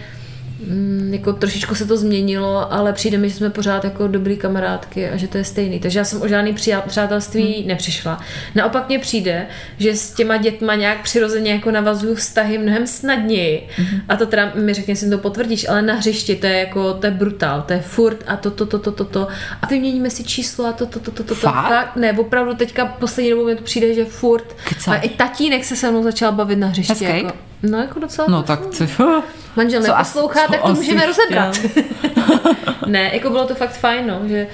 mm, 0.68 1.10
jako 1.12 1.32
trošičku 1.32 1.74
se 1.74 1.86
to 1.86 1.96
změnilo, 1.96 2.72
ale 2.72 2.92
přijde 2.92 3.18
mi, 3.18 3.28
že 3.28 3.34
jsme 3.34 3.50
pořád 3.50 3.84
jako 3.84 4.06
dobrý 4.06 4.36
kamarádky 4.36 5.08
a 5.08 5.16
že 5.16 5.28
to 5.28 5.38
je 5.38 5.44
stejný. 5.44 5.80
Takže 5.80 5.98
já 5.98 6.04
jsem 6.04 6.22
o 6.22 6.28
žádný 6.28 6.54
přátelství 6.86 7.54
hmm. 7.58 7.68
nepřišla. 7.68 8.20
Naopak 8.54 8.88
mně 8.88 8.98
přijde, 8.98 9.46
že 9.78 9.96
s 9.96 10.10
těma 10.10 10.36
dětma 10.36 10.74
nějak 10.74 11.02
přirozeně 11.02 11.52
jako 11.52 11.70
navazuju 11.70 12.14
vztahy 12.14 12.58
mnohem 12.58 12.86
snadněji. 12.86 13.68
Hmm. 13.76 14.00
A 14.08 14.16
to 14.16 14.26
teda 14.26 14.52
mi 14.54 14.74
řekně, 14.74 14.92
jestli 14.92 15.10
to 15.10 15.18
potvrdíš, 15.18 15.68
ale 15.68 15.82
na 15.82 15.94
hřišti 15.94 16.36
to 16.36 16.46
je 16.46 16.58
jako, 16.58 16.94
to 16.94 17.06
je 17.06 17.10
brutál, 17.10 17.62
to 17.62 17.72
je 17.72 17.80
furt 17.80 18.24
a 18.26 18.36
to, 18.36 18.50
to, 18.50 18.66
to, 18.66 18.78
to, 18.78 18.92
to, 18.92 19.04
to. 19.04 19.28
A 19.62 19.66
vyměníme 19.66 20.10
si 20.10 20.24
číslo 20.24 20.66
a 20.66 20.72
to, 20.72 20.86
to, 20.86 21.00
to, 21.00 21.10
to, 21.10 21.22
to, 21.22 21.24
to. 21.24 21.34
Fakt? 21.34 21.68
Fakt? 21.68 21.96
Ne, 21.96 22.12
opravdu 22.12 22.54
teďka 22.54 22.86
poslední 22.86 23.30
dobou 23.30 23.46
mi 23.46 23.56
to 23.56 23.62
přijde, 23.62 23.94
že 23.94 24.04
furt. 24.04 24.56
Kecáš. 24.68 24.98
A 24.98 25.02
i 25.02 25.08
tatínek 25.08 25.64
se 25.64 25.76
se 25.76 25.90
mnou 25.90 26.02
začal 26.02 26.32
bavit 26.32 26.56
na 26.56 26.66
hřišti. 26.66 26.92
Hezkej? 26.92 27.16
Jako, 27.16 27.36
No 27.70 27.78
jako 27.78 28.00
docela. 28.00 28.28
No 28.30 28.42
tak 28.42 28.60
co... 28.70 28.84
Manžel 29.56 29.82
co 29.82 29.92
neposlouchá, 29.92 30.40
asi- 30.42 30.52
tak 30.52 30.60
co 30.60 30.66
to 30.66 30.74
můžeme 30.74 31.06
rozebrat. 31.06 31.56
chtěl? 31.56 31.82
ne, 32.86 33.10
jako 33.14 33.30
bylo 33.30 33.46
to 33.46 33.54
fakt 33.54 33.72
fajn, 33.78 34.06
no, 34.06 34.20
že, 34.28 34.46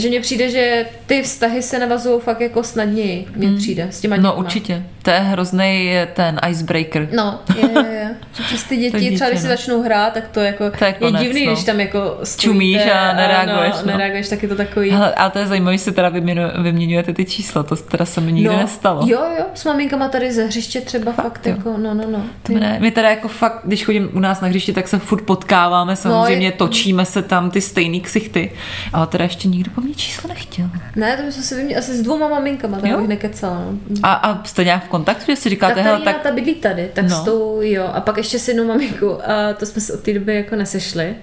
že 0.00 0.08
mně 0.08 0.20
přijde, 0.20 0.50
že 0.50 0.86
ty 1.06 1.22
vztahy 1.22 1.62
se 1.62 1.78
navazují 1.78 2.20
fakt 2.20 2.40
jako 2.40 2.62
snadněji, 2.62 3.26
mně 3.36 3.52
přijde, 3.58 3.86
s 3.90 4.00
těma 4.00 4.16
No 4.16 4.22
dětma. 4.22 4.32
určitě. 4.34 4.82
To 5.02 5.10
je 5.10 5.18
hrozný 5.18 5.92
ten 6.14 6.40
icebreaker. 6.50 7.08
No, 7.16 7.40
je, 7.56 7.62
je, 7.70 7.88
je. 7.94 8.14
Že 8.36 8.42
přes 8.42 8.64
ty 8.64 8.76
děti, 8.80 8.98
dítě, 9.00 9.14
třeba 9.14 9.30
když 9.30 9.40
si 9.42 9.46
no. 9.48 9.52
začnou 9.56 9.82
hrát, 9.82 10.12
tak 10.12 10.28
to 10.28 10.40
jako 10.40 10.70
To 10.70 10.84
je 10.84 10.92
konec, 10.92 11.22
divný, 11.22 11.46
no. 11.46 11.52
když 11.52 11.64
tam 11.64 11.80
jako 11.80 12.18
stojíte 12.22 12.42
Čumíš 12.52 12.82
a 12.94 13.12
nereaguješ, 13.12 13.72
no, 13.74 13.80
no. 13.84 13.92
nereaguješ, 13.92 14.28
tak 14.28 14.42
je 14.42 14.48
to 14.48 14.56
takový... 14.56 14.90
Hele, 14.90 15.14
ale 15.14 15.30
to 15.30 15.38
je 15.38 15.46
zajímavé, 15.46 15.76
že 15.76 15.82
si 15.84 15.92
teda 15.92 16.08
vyměňujete 16.62 17.12
ty 17.14 17.24
čísla, 17.24 17.62
to 17.62 17.76
teda 17.76 18.04
se 18.04 18.20
mi 18.20 18.32
nikdy 18.32 18.48
no, 18.50 18.56
nestalo. 18.56 19.02
Jo, 19.06 19.20
jo, 19.38 19.44
s 19.54 19.64
maminkama 19.64 20.08
tady 20.08 20.32
ze 20.32 20.44
hřiště 20.44 20.80
třeba 20.80 21.12
fakt, 21.12 21.24
fakt 21.24 21.46
jo. 21.46 21.54
jako, 21.56 21.76
no, 21.78 21.94
no, 21.94 22.04
no. 22.10 22.22
To 22.42 22.52
ne, 22.52 22.76
my 22.80 22.90
teda 22.90 23.10
jako 23.10 23.28
fakt, 23.28 23.60
když 23.64 23.84
chodím 23.84 24.10
u 24.12 24.18
nás 24.20 24.40
na 24.40 24.48
hřiště, 24.48 24.72
tak 24.72 24.88
se 24.88 24.98
furt 24.98 25.22
potkáváme, 25.24 25.96
samozřejmě 25.96 26.46
je- 26.46 26.52
točíme 26.52 27.04
se 27.04 27.22
tam 27.22 27.50
ty 27.50 27.60
stejný 27.60 28.00
ksichty, 28.00 28.52
ale 28.92 29.06
teda 29.06 29.24
ještě 29.24 29.48
nikdo 29.48 29.70
po 29.74 29.80
mně 29.88 29.94
číslo 29.96 30.28
nechtěl. 30.28 30.70
Ne, 30.96 31.16
to 31.16 31.32
jsme 31.32 31.42
si 31.42 31.54
vyměnili 31.54 31.78
asi 31.78 31.96
s 31.96 32.02
dvěma 32.02 32.28
maminkama, 32.28 32.78
tak 32.80 32.96
bych 32.98 33.08
nekecala. 33.08 33.64
No. 33.88 33.96
A, 34.02 34.12
a 34.12 34.44
jste 34.44 34.64
nějak 34.64 34.84
v 34.84 34.88
kontaktu, 34.88 35.24
že 35.32 35.36
si 35.36 35.48
říkáte, 35.48 35.82
hele, 35.82 36.00
tak 36.00 36.22
ta 36.22 36.30
bydlí 36.32 36.54
tady, 36.54 36.90
tak 36.94 37.08
No. 37.08 37.16
s 37.16 37.20
tou, 37.24 37.58
jo. 37.62 37.90
A 37.94 38.00
pak 38.00 38.16
ještě 38.16 38.38
s 38.38 38.48
jednou 38.48 38.64
maminku, 38.64 39.30
a 39.30 39.52
to 39.52 39.66
jsme 39.66 39.80
se 39.82 39.92
od 39.92 40.00
té 40.00 40.12
doby 40.14 40.34
jako 40.34 40.56
nesešli. 40.56 41.16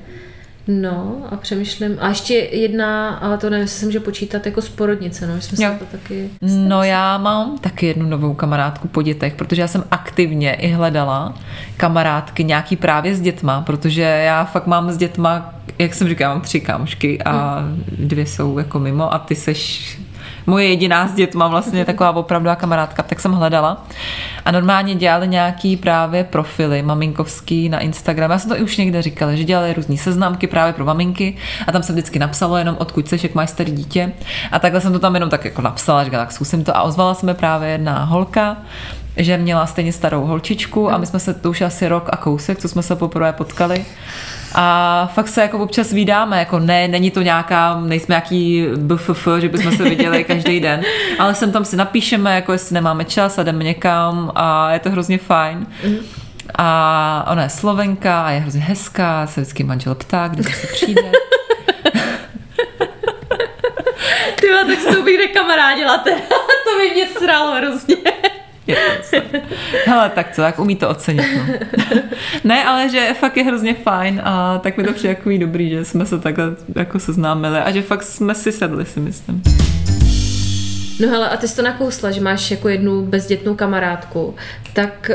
No 0.67 1.17
a 1.31 1.35
přemýšlím. 1.35 1.97
A 1.99 2.09
ještě 2.09 2.33
jedna, 2.33 3.09
ale 3.09 3.37
to 3.37 3.49
nevím, 3.49 3.61
jestli 3.61 3.85
může 3.85 3.99
počítat 3.99 4.45
jako 4.45 4.61
z 4.61 4.69
porodnice, 4.69 5.27
no, 5.27 5.35
že 5.35 5.41
jsme 5.41 5.65
Jo. 5.65 5.71
se 5.73 5.79
to 5.79 5.85
taky... 5.85 6.29
No 6.41 6.83
já 6.83 7.17
mám 7.17 7.57
taky 7.57 7.85
jednu 7.85 8.09
novou 8.09 8.33
kamarádku 8.33 8.87
po 8.87 9.01
dětech, 9.01 9.35
protože 9.35 9.61
já 9.61 9.67
jsem 9.67 9.83
aktivně 9.91 10.53
i 10.53 10.67
hledala 10.67 11.33
kamarádky 11.77 12.43
nějaký 12.43 12.75
právě 12.75 13.15
s 13.15 13.21
dětma, 13.21 13.61
protože 13.61 14.01
já 14.01 14.45
fakt 14.45 14.67
mám 14.67 14.91
s 14.91 14.97
dětma, 14.97 15.53
jak 15.79 15.93
jsem 15.93 16.07
říkala, 16.07 16.33
mám 16.33 16.41
tři 16.41 16.61
kámošky 16.61 17.23
a 17.23 17.63
dvě 17.99 18.25
jsou 18.25 18.57
jako 18.57 18.79
mimo 18.79 19.13
a 19.13 19.19
ty 19.19 19.35
seš 19.35 19.97
moje 20.45 20.67
jediná 20.67 21.07
s 21.07 21.13
dětma 21.13 21.47
vlastně 21.47 21.85
taková 21.85 22.11
opravdová 22.15 22.55
kamarádka, 22.55 23.03
tak 23.03 23.19
jsem 23.19 23.31
hledala 23.31 23.85
a 24.45 24.51
normálně 24.51 24.95
dělali 24.95 25.27
nějaký 25.27 25.77
právě 25.77 26.23
profily 26.23 26.81
maminkovský 26.81 27.69
na 27.69 27.79
Instagram. 27.79 28.31
Já 28.31 28.39
jsem 28.39 28.49
to 28.49 28.57
i 28.57 28.61
už 28.61 28.77
někde 28.77 29.01
říkala, 29.01 29.35
že 29.35 29.43
dělali 29.43 29.73
různé 29.73 29.97
seznamky 29.97 30.47
právě 30.47 30.73
pro 30.73 30.85
maminky 30.85 31.37
a 31.67 31.71
tam 31.71 31.83
se 31.83 31.93
vždycky 31.93 32.19
napsalo 32.19 32.57
jenom 32.57 32.75
odkud 32.79 33.07
seš, 33.07 33.23
jak 33.23 33.35
máš 33.35 33.49
starý 33.49 33.71
dítě 33.71 34.11
a 34.51 34.59
takhle 34.59 34.81
jsem 34.81 34.93
to 34.93 34.99
tam 34.99 35.13
jenom 35.13 35.29
tak 35.29 35.45
jako 35.45 35.61
napsala, 35.61 36.03
říkala, 36.03 36.23
tak 36.23 36.31
zkusím 36.31 36.63
to 36.63 36.77
a 36.77 36.81
ozvala 36.81 37.13
se 37.13 37.25
mi 37.25 37.33
právě 37.33 37.69
jedna 37.69 38.03
holka, 38.03 38.57
že 39.17 39.37
měla 39.37 39.65
stejně 39.65 39.93
starou 39.93 40.25
holčičku 40.25 40.91
a 40.91 40.97
my 40.97 41.05
jsme 41.05 41.19
se, 41.19 41.33
to 41.33 41.49
už 41.49 41.61
asi 41.61 41.87
rok 41.87 42.09
a 42.11 42.17
kousek, 42.17 42.59
co 42.59 42.67
jsme 42.67 42.83
se 42.83 42.95
poprvé 42.95 43.33
potkali. 43.33 43.85
A 44.57 45.09
fakt 45.13 45.27
se 45.27 45.41
jako 45.41 45.59
občas 45.59 45.91
vídáme, 45.91 46.39
jako 46.39 46.59
ne, 46.59 46.87
není 46.87 47.11
to 47.11 47.21
nějaká, 47.21 47.79
nejsme 47.79 48.13
nějaký 48.13 48.67
BFF, 48.77 49.27
že 49.39 49.49
bychom 49.49 49.71
se 49.71 49.83
viděli 49.83 50.23
každý 50.23 50.59
den, 50.59 50.81
ale 51.19 51.35
sem 51.35 51.51
tam 51.51 51.65
si 51.65 51.75
napíšeme, 51.75 52.35
jako 52.35 52.51
jestli 52.51 52.73
nemáme 52.73 53.05
čas 53.05 53.39
a 53.39 53.43
jdeme 53.43 53.63
někam 53.63 54.31
a 54.35 54.71
je 54.71 54.79
to 54.79 54.89
hrozně 54.89 55.17
fajn. 55.17 55.67
A 56.55 57.27
ona 57.31 57.43
je 57.43 57.49
slovenka 57.49 58.25
a 58.25 58.31
je 58.31 58.39
hrozně 58.39 58.61
hezká, 58.61 59.27
se 59.27 59.41
vždycky 59.41 59.63
manžel 59.63 59.95
ptá, 59.95 60.27
kdy 60.27 60.43
se 60.43 60.67
přijde. 60.67 61.11
Ty 64.35 64.47
tak 64.67 64.79
s 64.79 64.95
tou 64.95 65.03
bych 65.03 65.17
nekamarádila 65.17 65.97
teda. 65.97 66.17
to 66.63 66.77
by 66.77 66.93
mě 66.93 67.07
sralo 67.07 67.55
hrozně. 67.55 67.95
Je 68.67 68.75
to 69.11 69.39
Hele, 69.85 70.09
tak 70.09 70.35
co, 70.35 70.41
tak 70.41 70.59
umí 70.59 70.75
to 70.75 70.89
ocenit. 70.89 71.25
No. 71.37 71.53
ne, 72.43 72.63
ale 72.63 72.89
že 72.89 73.13
fakt 73.19 73.37
je 73.37 73.43
hrozně 73.43 73.73
fajn 73.73 74.21
a 74.23 74.59
tak 74.59 74.77
mi 74.77 74.83
to 74.83 74.93
přijde 74.93 75.09
jako 75.09 75.29
dobrý, 75.37 75.69
že 75.69 75.85
jsme 75.85 76.05
se 76.05 76.19
takhle 76.19 76.45
jako 76.75 76.99
seznámili 76.99 77.59
a 77.59 77.71
že 77.71 77.81
fakt 77.81 78.03
jsme 78.03 78.35
si 78.35 78.51
sedli, 78.51 78.85
si 78.85 78.99
myslím. 78.99 79.43
No 80.99 81.09
hele, 81.09 81.29
a 81.29 81.37
ty 81.37 81.47
jsi 81.47 81.55
to 81.55 81.61
nakousla, 81.61 82.11
že 82.11 82.21
máš 82.21 82.51
jako 82.51 82.69
jednu 82.69 83.01
bezdětnou 83.01 83.55
kamarádku, 83.55 84.35
tak 84.73 85.11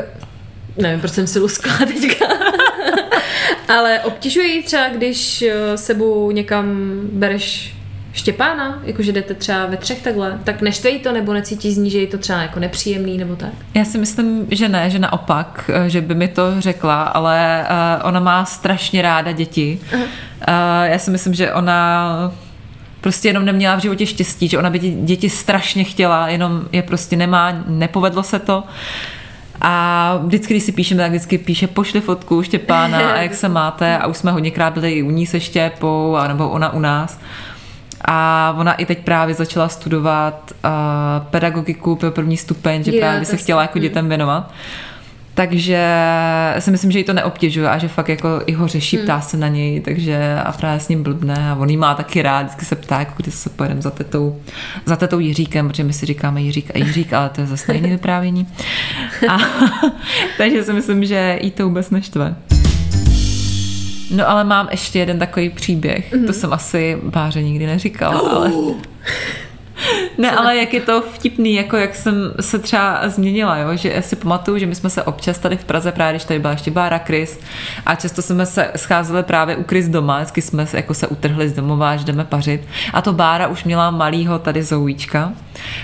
nevím, 0.77 0.99
proč 0.99 1.11
jsem 1.11 1.27
si 1.27 1.39
luskla 1.39 1.77
teďka. 1.77 2.25
Ale 3.67 3.99
obtěžuje 3.99 4.47
jí 4.47 4.63
třeba, 4.63 4.89
když 4.89 5.41
eh, 5.41 5.77
sebou 5.77 6.31
někam 6.31 6.65
bereš 7.11 7.75
Štěpána, 8.13 8.79
jakože 8.83 9.11
jdete 9.11 9.33
třeba 9.33 9.65
ve 9.65 9.77
třech 9.77 10.01
takhle, 10.01 10.39
tak 10.43 10.61
neštve 10.61 10.89
jí 10.89 10.99
to, 10.99 11.11
nebo 11.11 11.33
necítí 11.33 11.73
z 11.73 11.77
ní, 11.77 11.89
že 11.89 11.99
je 11.99 12.07
to 12.07 12.17
třeba 12.17 12.41
jako 12.41 12.59
nepříjemný, 12.59 13.17
nebo 13.17 13.35
tak? 13.35 13.49
Já 13.73 13.85
si 13.85 13.97
myslím, 13.97 14.47
že 14.51 14.69
ne, 14.69 14.89
že 14.89 14.99
naopak, 14.99 15.69
eh, 15.73 15.89
že 15.89 16.01
by 16.01 16.15
mi 16.15 16.27
to 16.27 16.61
řekla, 16.61 17.03
ale 17.03 17.65
uh, 17.69 18.07
ona 18.07 18.19
má 18.19 18.45
strašně 18.45 19.01
ráda 19.01 19.31
děti. 19.31 19.79
Uh, 19.93 20.03
já 20.83 20.99
si 20.99 21.11
myslím, 21.11 21.33
že 21.33 21.53
ona 21.53 22.31
prostě 23.01 23.29
jenom 23.29 23.45
neměla 23.45 23.75
v 23.75 23.81
životě 23.81 24.05
štěstí, 24.05 24.47
že 24.47 24.57
ona 24.57 24.69
by 24.69 24.79
děti 24.79 25.29
strašně 25.29 25.83
chtěla, 25.83 26.27
jenom 26.27 26.61
je 26.71 26.81
prostě 26.81 27.15
nemá, 27.15 27.63
nepovedlo 27.67 28.23
se 28.23 28.39
to. 28.39 28.63
A 29.61 30.19
vždycky, 30.23 30.53
když 30.53 30.63
si 30.63 30.71
píšeme, 30.71 31.03
tak 31.03 31.11
vždycky 31.11 31.37
píše, 31.37 31.67
pošli 31.67 32.01
fotku 32.01 32.43
Štěpána 32.43 33.11
a 33.11 33.17
jak 33.17 33.33
se 33.33 33.49
máte 33.49 33.97
a 33.97 34.07
už 34.07 34.17
jsme 34.17 34.31
hodněkrát 34.31 34.73
byli 34.73 34.91
i 34.91 35.03
u 35.03 35.11
ní 35.11 35.25
se 35.27 35.39
Štěpou, 35.39 36.15
a 36.15 36.27
nebo 36.27 36.49
ona 36.49 36.73
u 36.73 36.79
nás. 36.79 37.19
A 38.05 38.55
ona 38.57 38.73
i 38.73 38.85
teď 38.85 38.99
právě 39.03 39.35
začala 39.35 39.69
studovat 39.69 40.51
uh, 40.63 40.69
pedagogiku 41.29 41.95
pro 41.95 42.11
první 42.11 42.37
stupeň, 42.37 42.83
že 42.83 42.91
právě 42.91 43.19
by 43.19 43.25
to 43.25 43.29
se 43.29 43.37
chtěla 43.37 43.61
jako 43.61 43.79
mm. 43.79 43.81
dětem 43.81 44.09
věnovat. 44.09 44.51
Takže 45.33 45.87
si 46.59 46.71
myslím, 46.71 46.91
že 46.91 46.99
jí 46.99 47.03
to 47.03 47.13
neobtěžuje 47.13 47.69
a 47.69 47.77
že 47.77 47.87
fakt 47.87 48.09
jako 48.09 48.41
i 48.45 48.53
ho 48.53 48.67
řeší, 48.67 48.97
Hmm. 48.97 49.05
ptá 49.05 49.21
se 49.21 49.37
na 49.37 49.47
něj, 49.47 49.81
takže 49.81 50.37
a 50.45 50.51
právě 50.51 50.79
s 50.79 50.87
ním 50.87 51.03
blbne 51.03 51.51
a 51.51 51.55
on 51.55 51.69
jí 51.69 51.77
má 51.77 51.95
taky 51.95 52.21
rád, 52.21 52.41
vždycky 52.41 52.65
se 52.65 52.75
ptá, 52.75 52.99
jako 52.99 53.13
kdy 53.17 53.31
se 53.31 53.49
pojedeme 53.49 53.81
za 53.81 53.91
tetou, 53.91 54.39
za 54.85 54.95
tetou 54.95 55.19
Jiříkem, 55.19 55.67
protože 55.67 55.83
my 55.83 55.93
si 55.93 56.05
říkáme 56.05 56.41
Jiřík 56.41 56.71
a 56.75 56.77
Jiřík, 56.77 57.13
ale 57.13 57.29
to 57.29 57.41
je 57.41 57.47
zase 57.47 57.75
jiné 57.75 57.89
vyprávění. 57.89 58.47
A, 59.29 59.37
takže 60.37 60.63
si 60.63 60.73
myslím, 60.73 61.05
že 61.05 61.39
jí 61.41 61.51
to 61.51 61.63
vůbec 61.63 61.89
neštve. 61.89 62.35
No 64.11 64.29
ale 64.29 64.43
mám 64.43 64.67
ještě 64.71 64.99
jeden 64.99 65.19
takový 65.19 65.49
příběh, 65.49 66.13
mm-hmm. 66.13 66.27
to 66.27 66.33
jsem 66.33 66.53
asi 66.53 66.97
Báře 67.03 67.43
nikdy 67.43 67.65
neříkala, 67.65 68.19
ale... 68.35 68.51
Ne, 70.17 70.31
ale 70.31 70.57
jak 70.57 70.73
je 70.73 70.81
to 70.81 71.01
vtipný, 71.01 71.53
jako 71.53 71.77
jak 71.77 71.95
jsem 71.95 72.15
se 72.39 72.59
třeba 72.59 73.09
změnila, 73.09 73.57
jo? 73.57 73.75
že 73.75 74.01
si 74.01 74.15
pamatuju, 74.15 74.57
že 74.57 74.65
my 74.65 74.75
jsme 74.75 74.89
se 74.89 75.03
občas 75.03 75.39
tady 75.39 75.57
v 75.57 75.65
Praze, 75.65 75.91
právě 75.91 76.13
když 76.13 76.25
tady 76.25 76.39
byla 76.39 76.51
ještě 76.51 76.71
Bára 76.71 76.97
Chris 76.97 77.39
a 77.85 77.95
často 77.95 78.21
jsme 78.21 78.45
se 78.45 78.71
scházeli 78.75 79.23
právě 79.23 79.55
u 79.55 79.63
Chris 79.63 79.87
doma, 79.87 80.17
vždycky 80.17 80.41
jsme 80.41 80.67
se, 80.67 80.77
jako 80.77 80.93
se 80.93 81.07
utrhli 81.07 81.49
z 81.49 81.53
domova, 81.53 81.97
že 81.97 82.05
jdeme 82.05 82.25
pařit 82.25 82.61
a 82.93 83.01
to 83.01 83.13
Bára 83.13 83.47
už 83.47 83.63
měla 83.63 83.91
malýho 83.91 84.39
tady 84.39 84.63
Zoujíčka 84.63 85.33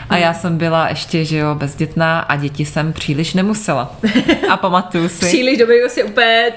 a 0.09 0.17
já 0.17 0.33
jsem 0.33 0.57
byla 0.57 0.89
ještě, 0.89 1.25
že 1.25 1.37
jo, 1.37 1.55
bezdětná 1.55 2.19
a 2.19 2.35
děti 2.35 2.65
jsem 2.65 2.93
příliš 2.93 3.33
nemusela. 3.33 3.95
A 4.49 4.57
pamatuju 4.57 5.09
si. 5.09 5.25
Příliš 5.25 5.57
dobrý 5.57 5.75
si 5.87 6.03
úplně, 6.03 6.51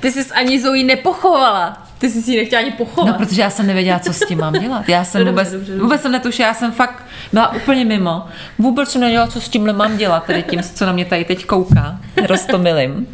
ty 0.00 0.12
jsi 0.12 0.32
ani 0.34 0.62
Zoe 0.62 0.84
nepochovala. 0.84 1.82
Ty 1.98 2.10
jsi 2.10 2.22
si 2.22 2.30
ji 2.30 2.36
nechtěla 2.36 2.62
ani 2.62 2.70
pochovat. 2.70 3.06
No, 3.12 3.26
protože 3.26 3.42
já 3.42 3.50
jsem 3.50 3.66
nevěděla, 3.66 3.98
co 3.98 4.12
s 4.12 4.26
tím 4.26 4.38
mám 4.38 4.52
dělat. 4.52 4.88
Já 4.88 5.04
jsem 5.04 5.18
Dobře, 5.24 5.30
vůbec, 5.32 5.52
dobře, 5.52 5.70
dobře. 5.72 5.82
vůbec 5.82 6.02
jsem 6.02 6.12
netušila, 6.12 6.48
já 6.48 6.54
jsem 6.54 6.72
fakt 6.72 7.04
byla 7.32 7.52
úplně 7.54 7.84
mimo. 7.84 8.24
Vůbec 8.58 8.90
jsem 8.90 9.00
nevěděla, 9.00 9.26
co 9.26 9.40
s 9.40 9.48
tímhle 9.48 9.72
mám 9.72 9.96
dělat, 9.96 10.24
tedy 10.24 10.42
tím, 10.42 10.62
co 10.62 10.86
na 10.86 10.92
mě 10.92 11.04
tady 11.04 11.24
teď 11.24 11.46
kouká. 11.46 11.96
Rostomilým. 12.26 13.06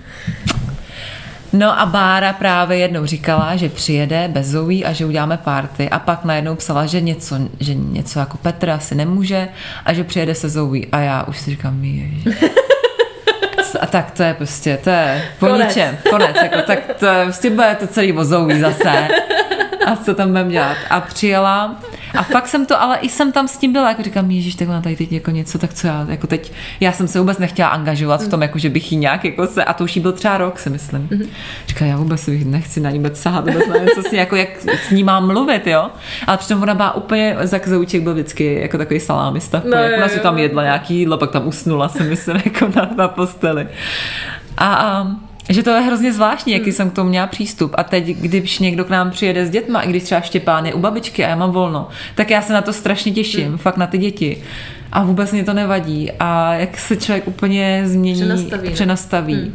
No 1.52 1.80
a 1.80 1.86
Bára 1.86 2.32
právě 2.32 2.78
jednou 2.78 3.06
říkala, 3.06 3.56
že 3.56 3.68
přijede 3.68 4.28
bez 4.28 4.46
Zoe 4.46 4.84
a 4.84 4.92
že 4.92 5.06
uděláme 5.06 5.36
party 5.36 5.88
a 5.90 5.98
pak 5.98 6.24
najednou 6.24 6.54
psala, 6.54 6.86
že 6.86 7.00
něco, 7.00 7.36
že 7.60 7.74
něco 7.74 8.18
jako 8.18 8.36
Petr 8.36 8.70
asi 8.70 8.94
nemůže 8.94 9.48
a 9.84 9.92
že 9.92 10.04
přijede 10.04 10.34
se 10.34 10.48
Zoe 10.48 10.80
a 10.92 10.98
já 10.98 11.22
už 11.22 11.38
si 11.38 11.50
říkám, 11.50 11.84
ježiš. 11.84 12.24
A 13.80 13.86
tak 13.86 14.10
to 14.10 14.22
je 14.22 14.34
prostě, 14.34 14.78
to 14.84 14.90
je 14.90 15.22
po 15.38 15.46
Konec. 15.46 15.68
ničem, 15.68 15.98
konec, 16.10 16.36
jako, 16.42 16.62
tak 16.66 16.78
to 16.98 17.06
je, 17.06 17.24
prostě 17.24 17.50
bude 17.50 17.76
to 17.80 17.86
celý 17.86 18.12
o 18.12 18.24
Zoe 18.24 18.60
zase. 18.60 19.08
A 19.86 19.96
co 19.96 20.14
tam 20.14 20.28
budeme 20.28 20.50
dělat? 20.50 20.76
A 20.90 21.00
přijela 21.00 21.76
a 22.14 22.22
fakt 22.22 22.48
jsem 22.48 22.66
to, 22.66 22.82
ale 22.82 22.98
i 22.98 23.08
jsem 23.08 23.32
tam 23.32 23.48
s 23.48 23.56
tím 23.58 23.72
byla, 23.72 23.88
jako 23.88 24.02
říkám, 24.02 24.30
ježíš, 24.30 24.54
tak 24.54 24.68
ona 24.68 24.80
tady 24.80 24.96
teď 24.96 25.12
jako 25.12 25.30
něco, 25.30 25.58
tak 25.58 25.74
co 25.74 25.86
já, 25.86 26.06
jako 26.08 26.26
teď, 26.26 26.52
já 26.80 26.92
jsem 26.92 27.08
se 27.08 27.18
vůbec 27.20 27.38
nechtěla 27.38 27.68
angažovat 27.68 28.22
v 28.22 28.28
tom, 28.28 28.42
jako 28.42 28.58
že 28.58 28.70
bych 28.70 28.92
jí 28.92 28.98
nějak, 28.98 29.24
jako 29.24 29.46
se, 29.46 29.64
a 29.64 29.72
to 29.72 29.84
už 29.84 29.96
jí 29.96 30.02
byl 30.02 30.12
třeba 30.12 30.38
rok, 30.38 30.58
si 30.58 30.70
myslím. 30.70 31.08
Říká, 31.66 31.84
já 31.84 31.96
vůbec 31.96 32.28
bych 32.28 32.44
nechci 32.44 32.80
na 32.80 32.90
ní 32.90 32.98
vůbec 32.98 33.20
sahat, 33.20 33.48
vůbec 33.48 33.68
nevím, 33.68 33.88
co 33.94 34.02
s 34.02 34.10
ní, 34.10 34.18
jako 34.18 34.36
jak 34.36 34.48
s 34.88 34.90
ní 34.90 35.04
mám 35.04 35.26
mluvit, 35.26 35.66
jo. 35.66 35.90
Ale 36.26 36.36
přitom 36.36 36.62
ona 36.62 36.74
byla 36.74 36.94
úplně, 36.94 37.36
Zak 37.42 37.68
Zouček 37.68 38.02
byl 38.02 38.12
vždycky 38.14 38.58
jako 38.60 38.78
takový 38.78 39.00
salámista, 39.00 39.62
No, 39.64 39.76
no, 39.76 39.82
jo, 39.82 39.96
ona 39.96 40.08
si 40.08 40.20
tam 40.20 40.38
jedla 40.38 40.62
nějaký 40.62 40.98
jídlo, 40.98 41.18
pak 41.18 41.30
tam 41.30 41.46
usnula, 41.46 41.88
si 41.88 42.02
myslím, 42.02 42.36
jako 42.44 42.68
na, 42.76 42.90
na 42.96 43.08
posteli. 43.08 43.68
A, 44.56 44.74
a 44.74 45.06
že 45.48 45.62
to 45.62 45.70
je 45.70 45.80
hrozně 45.80 46.12
zvláštní, 46.12 46.52
jaký 46.52 46.72
jsem 46.72 46.90
k 46.90 46.92
tomu 46.92 47.08
měla 47.08 47.26
přístup. 47.26 47.74
A 47.78 47.82
teď, 47.84 48.04
když 48.06 48.58
někdo 48.58 48.84
k 48.84 48.88
nám 48.90 49.10
přijede 49.10 49.46
s 49.46 49.50
dětma, 49.50 49.80
i 49.80 49.90
když 49.90 50.02
třeba 50.02 50.20
Štěpán 50.20 50.66
je 50.66 50.74
u 50.74 50.78
babičky 50.78 51.24
a 51.24 51.28
já 51.28 51.36
mám 51.36 51.50
volno, 51.50 51.88
tak 52.14 52.30
já 52.30 52.42
se 52.42 52.52
na 52.52 52.60
to 52.62 52.72
strašně 52.72 53.12
těším, 53.12 53.58
fakt 53.58 53.76
na 53.76 53.86
ty 53.86 53.98
děti. 53.98 54.42
A 54.92 55.04
vůbec 55.04 55.32
mě 55.32 55.44
to 55.44 55.52
nevadí. 55.54 56.10
A 56.20 56.54
jak 56.54 56.78
se 56.78 56.96
člověk 56.96 57.28
úplně 57.28 57.82
změní, 57.84 58.14
Přenastaví, 58.22 58.68
ne? 58.68 58.70
přenastaví. 58.74 59.54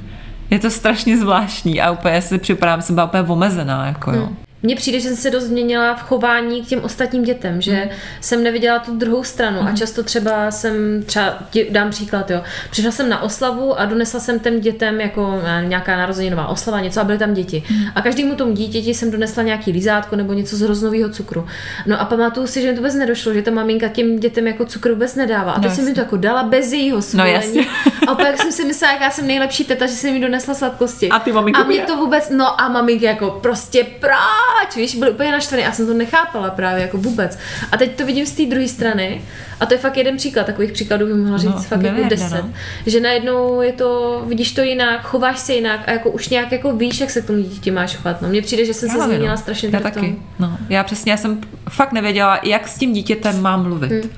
je 0.49 0.59
to 0.59 0.69
strašně 0.69 1.17
zvláštní 1.17 1.81
a 1.81 1.91
úplně 1.91 2.21
si 2.21 2.37
připadám, 2.37 2.81
jsem 2.81 2.95
byla 2.95 3.05
úplně 3.07 3.23
omezená, 3.23 3.85
jako 3.85 4.11
jo. 4.11 4.29
Mně 4.65 4.75
přijde, 4.75 4.99
že 4.99 5.07
jsem 5.07 5.17
se 5.17 5.29
dost 5.29 5.43
změnila 5.43 5.95
v 5.95 6.01
chování 6.01 6.63
k 6.63 6.67
těm 6.67 6.83
ostatním 6.83 7.23
dětem, 7.23 7.61
že 7.61 7.71
mm. 7.71 7.89
jsem 8.21 8.43
neviděla 8.43 8.79
tu 8.79 8.95
druhou 8.95 9.23
stranu 9.23 9.61
mm. 9.61 9.67
a 9.67 9.71
často 9.75 10.03
třeba 10.03 10.51
jsem, 10.51 11.03
třeba 11.05 11.37
dám 11.69 11.89
příklad, 11.89 12.31
jo, 12.31 12.41
přišla 12.71 12.91
jsem 12.91 13.09
na 13.09 13.21
oslavu 13.21 13.79
a 13.79 13.85
donesla 13.85 14.19
jsem 14.19 14.39
těm 14.39 14.59
dětem 14.59 15.01
jako 15.01 15.41
nějaká 15.63 15.97
narozeninová 15.97 16.47
oslava, 16.47 16.79
něco 16.79 17.01
a 17.01 17.03
byly 17.03 17.17
tam 17.17 17.33
děti. 17.33 17.63
Mm. 17.69 17.85
A 17.95 18.01
každému 18.01 18.35
tomu 18.35 18.53
dítěti 18.53 18.93
jsem 18.93 19.11
donesla 19.11 19.43
nějaký 19.43 19.71
lízátko 19.71 20.15
nebo 20.15 20.33
něco 20.33 20.55
z 20.55 20.61
hroznového 20.61 21.09
cukru. 21.09 21.45
No 21.85 22.01
a 22.01 22.05
pamatuju 22.05 22.47
si, 22.47 22.61
že 22.61 22.67
mi 22.67 22.73
to 22.73 22.81
vůbec 22.81 22.95
nedošlo, 22.95 23.33
že 23.33 23.41
ta 23.41 23.51
maminka 23.51 23.87
těm 23.87 24.19
dětem 24.19 24.47
jako 24.47 24.65
cukr 24.65 24.89
vůbec 24.89 25.15
nedává. 25.15 25.51
A 25.51 25.59
teď 25.59 25.69
no, 25.69 25.75
jsem 25.75 25.85
mi 25.85 25.93
to 25.93 25.99
jako 25.99 26.17
dala 26.17 26.43
bez 26.43 26.71
jejího 26.71 27.01
svolení. 27.01 27.67
No, 28.05 28.11
a 28.11 28.15
pak 28.15 28.41
jsem 28.41 28.51
si 28.51 28.65
myslela, 28.65 28.93
jaká 28.93 29.11
jsem 29.11 29.27
nejlepší 29.27 29.63
teta, 29.63 29.85
že 29.85 29.93
jsem 29.93 30.13
mi 30.13 30.19
donesla 30.19 30.53
sladkosti. 30.53 31.09
A 31.09 31.19
ty 31.19 31.31
maminko 31.31 31.61
A 31.61 31.63
mě 31.63 31.79
to 31.79 31.97
vůbec, 31.97 32.29
no 32.29 32.61
a 32.61 32.69
maminky 32.69 33.05
jako 33.05 33.39
prostě 33.41 33.85
proč? 33.99 34.52
Proč, 34.61 34.75
víš, 34.75 34.95
byl 34.95 35.09
úplně 35.09 35.31
naštvaný, 35.31 35.63
já 35.63 35.71
jsem 35.71 35.87
to 35.87 35.93
nechápala 35.93 36.49
právě 36.49 36.81
jako 36.81 36.97
vůbec. 36.97 37.39
A 37.71 37.77
teď 37.77 37.95
to 37.95 38.05
vidím 38.05 38.25
z 38.25 38.31
té 38.31 38.45
druhé 38.45 38.67
strany 38.67 39.21
a 39.59 39.65
to 39.65 39.73
je 39.73 39.77
fakt 39.77 39.97
jeden 39.97 40.17
příklad, 40.17 40.45
takových 40.45 40.71
příkladů 40.71 41.05
bych 41.05 41.15
mohla 41.15 41.37
říct 41.37 41.51
no, 41.51 41.61
fakt 41.61 41.81
jako 41.81 42.09
deset. 42.09 42.43
No. 42.43 42.53
Že 42.85 42.99
najednou 42.99 43.61
je 43.61 43.73
to, 43.73 44.23
vidíš 44.27 44.51
to 44.51 44.61
jinak, 44.61 45.01
chováš 45.01 45.39
se 45.39 45.53
jinak 45.53 45.79
a 45.87 45.91
jako 45.91 46.11
už 46.11 46.29
nějak 46.29 46.51
jako 46.51 46.75
víš, 46.75 46.99
jak 46.99 47.09
se 47.09 47.21
k 47.21 47.25
tomu 47.25 47.41
dítě 47.41 47.71
máš 47.71 47.95
chovat. 47.95 48.21
No, 48.21 48.29
mně 48.29 48.41
přijde, 48.41 48.65
že 48.65 48.73
jsem 48.73 48.89
já 48.89 48.95
se 48.95 49.03
změnila 49.03 49.31
no. 49.31 49.37
strašně 49.37 49.69
Já 49.73 49.79
taky. 49.79 50.15
No, 50.39 50.57
já 50.69 50.83
přesně, 50.83 51.11
já 51.11 51.17
jsem 51.17 51.41
fakt 51.69 51.91
nevěděla, 51.91 52.39
jak 52.43 52.67
s 52.67 52.77
tím 52.77 52.93
dítětem 52.93 53.41
mám 53.41 53.63
mluvit. 53.63 53.91
Hmm 53.91 54.09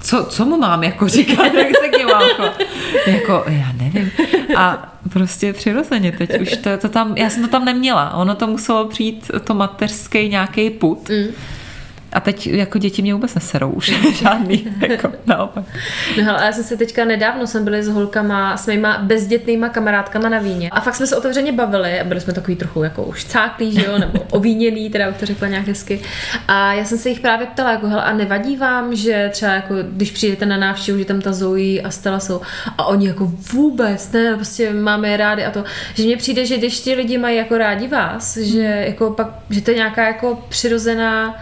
co, 0.00 0.24
co 0.24 0.44
mu 0.44 0.58
mám 0.58 0.84
jako 0.84 1.08
říkat, 1.08 1.54
jak 1.54 1.68
se 1.82 1.88
k 1.88 1.98
němu 1.98 2.10
mám 2.10 2.52
Jako, 3.06 3.44
já 3.46 3.72
nevím. 3.72 4.10
A 4.56 4.94
prostě 5.12 5.52
přirozeně 5.52 6.12
teď 6.12 6.40
už 6.40 6.56
to, 6.56 6.78
to 6.78 6.88
tam, 6.88 7.16
já 7.16 7.30
jsem 7.30 7.42
to 7.42 7.48
tam 7.48 7.64
neměla. 7.64 8.14
Ono 8.14 8.34
to 8.34 8.46
muselo 8.46 8.88
přijít, 8.88 9.30
to 9.44 9.54
mateřský 9.54 10.28
nějaký 10.28 10.70
put. 10.70 11.08
Mm 11.08 11.34
a 12.12 12.20
teď 12.20 12.46
jako 12.46 12.78
děti 12.78 13.02
mě 13.02 13.14
vůbec 13.14 13.34
neserou 13.34 13.70
už 13.70 13.86
žádný, 14.14 14.66
jako 14.88 15.12
naopak. 15.26 15.64
No 16.18 16.24
hele, 16.24 16.44
já 16.44 16.52
jsem 16.52 16.64
se 16.64 16.76
teďka 16.76 17.04
nedávno 17.04 17.46
jsem 17.46 17.64
byli 17.64 17.82
s 17.82 17.88
holkama, 17.88 18.56
s 18.56 18.66
mýma 18.66 18.98
bezdětnýma 19.02 19.68
kamarádkama 19.68 20.28
na 20.28 20.38
víně. 20.38 20.70
A 20.70 20.80
fakt 20.80 20.94
jsme 20.94 21.06
se 21.06 21.16
otevřeně 21.16 21.52
bavili 21.52 22.00
a 22.00 22.04
byli 22.04 22.20
jsme 22.20 22.32
takový 22.32 22.56
trochu 22.56 22.82
jako 22.82 23.02
už 23.02 23.24
cáklí, 23.24 23.72
že 23.72 23.86
jo, 23.86 23.98
nebo 23.98 24.20
ovíněný, 24.30 24.90
teda 24.90 25.12
to 25.12 25.26
řekla 25.26 25.48
nějak 25.48 25.66
hezky. 25.66 26.00
A 26.48 26.72
já 26.72 26.84
jsem 26.84 26.98
se 26.98 27.08
jich 27.08 27.20
právě 27.20 27.46
ptala, 27.46 27.70
jako 27.70 27.88
hele, 27.88 28.02
a 28.02 28.12
nevadí 28.12 28.56
vám, 28.56 28.96
že 28.96 29.28
třeba 29.32 29.52
jako, 29.52 29.74
když 29.82 30.10
přijdete 30.10 30.46
na 30.46 30.56
návštěvu, 30.56 30.98
že 30.98 31.04
tam 31.04 31.20
ta 31.20 31.32
Zoe 31.32 31.80
a 31.80 31.90
Stella 31.90 32.20
jsou 32.20 32.40
a 32.78 32.86
oni 32.86 33.06
jako 33.06 33.32
vůbec, 33.52 34.12
ne, 34.12 34.34
prostě 34.34 34.72
máme 34.72 35.08
je 35.08 35.16
rádi 35.16 35.44
a 35.44 35.50
to, 35.50 35.64
že 35.94 36.04
mně 36.04 36.16
přijde, 36.16 36.46
že 36.46 36.58
když 36.58 36.80
ti 36.80 36.94
lidi 36.94 37.18
mají 37.18 37.36
jako 37.36 37.58
rádi 37.58 37.88
vás, 37.88 38.36
že 38.36 38.84
jako 38.86 39.10
pak, 39.10 39.28
že 39.50 39.60
to 39.60 39.70
je 39.70 39.76
nějaká 39.76 40.06
jako 40.06 40.44
přirozená 40.48 41.36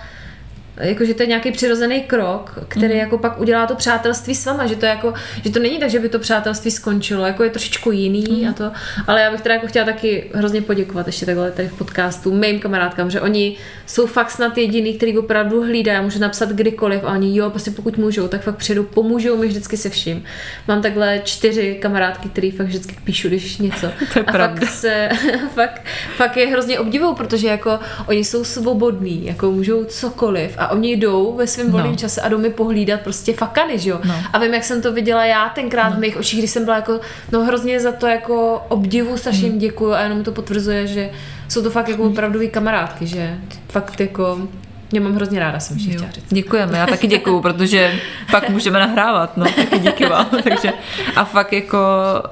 jakože 0.81 1.15
to 1.15 1.23
je 1.23 1.27
nějaký 1.27 1.53
přirozený 1.53 2.01
krok, 2.01 2.59
který 2.69 2.95
mm. 2.95 3.01
jako 3.01 3.19
pak 3.19 3.41
udělá 3.41 3.67
to 3.67 3.75
přátelství 3.75 4.35
s 4.35 4.47
váma, 4.47 4.67
že 4.67 4.77
to 4.77 4.87
jako, 4.87 5.15
že 5.45 5.51
to 5.51 5.59
není 5.59 5.79
tak, 5.79 5.91
že 5.91 5.99
by 5.99 6.09
to 6.09 6.19
přátelství 6.19 6.71
skončilo, 6.71 7.27
jako 7.27 7.45
je 7.45 7.51
trošičku 7.51 7.93
jiný 7.93 8.43
mm. 8.43 8.49
a 8.49 8.53
to, 8.53 8.71
ale 9.07 9.21
já 9.21 9.31
bych 9.31 9.41
teda 9.41 9.55
jako 9.55 9.67
chtěla 9.67 9.87
taky 9.87 10.31
hrozně 10.35 10.63
poděkovat 10.63 11.07
ještě 11.07 11.27
takhle 11.27 11.51
tady 11.51 11.69
v 11.69 11.79
podcastu 11.79 12.35
mým 12.35 12.61
kamarádkám, 12.61 13.11
že 13.11 13.21
oni 13.21 13.57
jsou 13.87 14.07
fakt 14.07 14.31
snad 14.31 14.59
jediný, 14.59 14.95
který 14.95 15.19
opravdu 15.19 15.63
hlídá, 15.63 16.03
může 16.03 16.19
napsat 16.19 16.49
kdykoliv 16.49 17.05
a 17.05 17.13
oni 17.13 17.37
jo, 17.37 17.51
prostě 17.51 17.71
pokud 17.71 17.97
můžou, 17.97 18.29
tak 18.29 18.43
fakt 18.43 18.57
přijdou, 18.57 18.83
pomůžou 18.83 19.37
mi 19.37 19.49
vždycky 19.49 19.77
se 19.77 19.91
vším. 19.91 20.25
Mám 20.69 20.83
takhle 20.83 21.21
čtyři 21.25 21.79
kamarádky, 21.83 22.29
který 22.29 22.51
fakt 22.51 22.67
vždycky 22.67 22.97
píšu, 23.05 23.29
když 23.29 23.59
něco. 23.59 23.87
to 24.13 24.19
je 24.19 24.25
a 24.25 24.33
pravda. 24.33 24.61
fakt, 24.61 24.71
se, 24.71 25.09
fakt, 25.55 25.83
fakt 26.17 26.37
je 26.37 26.47
hrozně 26.47 26.79
obdivou, 26.79 27.15
protože 27.15 27.49
jako 27.49 27.79
oni 28.07 28.25
jsou 28.25 28.45
svobodní, 28.45 29.27
jako 29.27 29.53
můžou 29.53 29.85
cokoliv 29.85 30.55
a 30.59 30.68
oni 30.71 30.93
jdou 30.93 31.37
ve 31.37 31.47
svém 31.47 31.71
volném 31.71 31.91
no. 31.91 31.97
čase 31.97 32.21
a 32.21 32.29
jdou 32.29 32.39
mi 32.39 32.51
pohlídat 32.51 33.01
prostě 33.01 33.33
fakany, 33.33 33.79
že 33.79 33.91
jo. 33.91 34.01
No. 34.05 34.15
A 34.33 34.39
vím, 34.39 34.55
jak 34.55 34.65
jsem 34.65 34.83
to 34.83 34.93
viděla 34.93 35.25
já 35.25 35.49
tenkrát 35.49 35.89
no. 35.89 35.97
v 35.97 35.99
mých 35.99 36.17
očích, 36.17 36.39
když 36.39 36.51
jsem 36.51 36.65
byla 36.65 36.77
jako, 36.77 37.01
no 37.33 37.45
hrozně 37.45 37.81
za 37.81 37.93
to 37.93 38.07
jako 38.07 38.63
obdivu, 38.69 39.17
strašně 39.17 39.51
mm. 39.51 39.59
děkuju 39.59 39.93
a 39.93 40.01
jenom 40.01 40.25
to 40.25 40.33
potvrzuje, 40.33 40.87
že 40.87 41.11
jsou 41.49 41.63
to 41.63 41.71
fakt 41.71 41.89
jako 41.89 42.03
opravdový 42.03 42.49
kamarádky, 42.49 43.07
že 43.07 43.39
fakt 43.69 44.01
jako 44.01 44.49
mě 44.91 45.01
mám 45.01 45.15
hrozně 45.15 45.41
ráda, 45.41 45.61
jsem 45.61 45.77
ještě 45.77 45.93
chtěla 45.93 46.11
říct. 46.11 46.25
Děkujeme, 46.31 46.79
já 46.79 46.87
taky 46.87 47.07
děkuju, 47.07 47.41
protože 47.41 47.95
pak 48.31 48.49
můžeme 48.49 48.79
nahrávat, 48.79 49.37
no, 49.37 49.45
taky 49.45 49.79
díky 49.79 50.07
vám. 50.07 50.27
Takže, 50.45 50.73
a 51.17 51.25
fakt 51.25 51.53
jako 51.53 51.79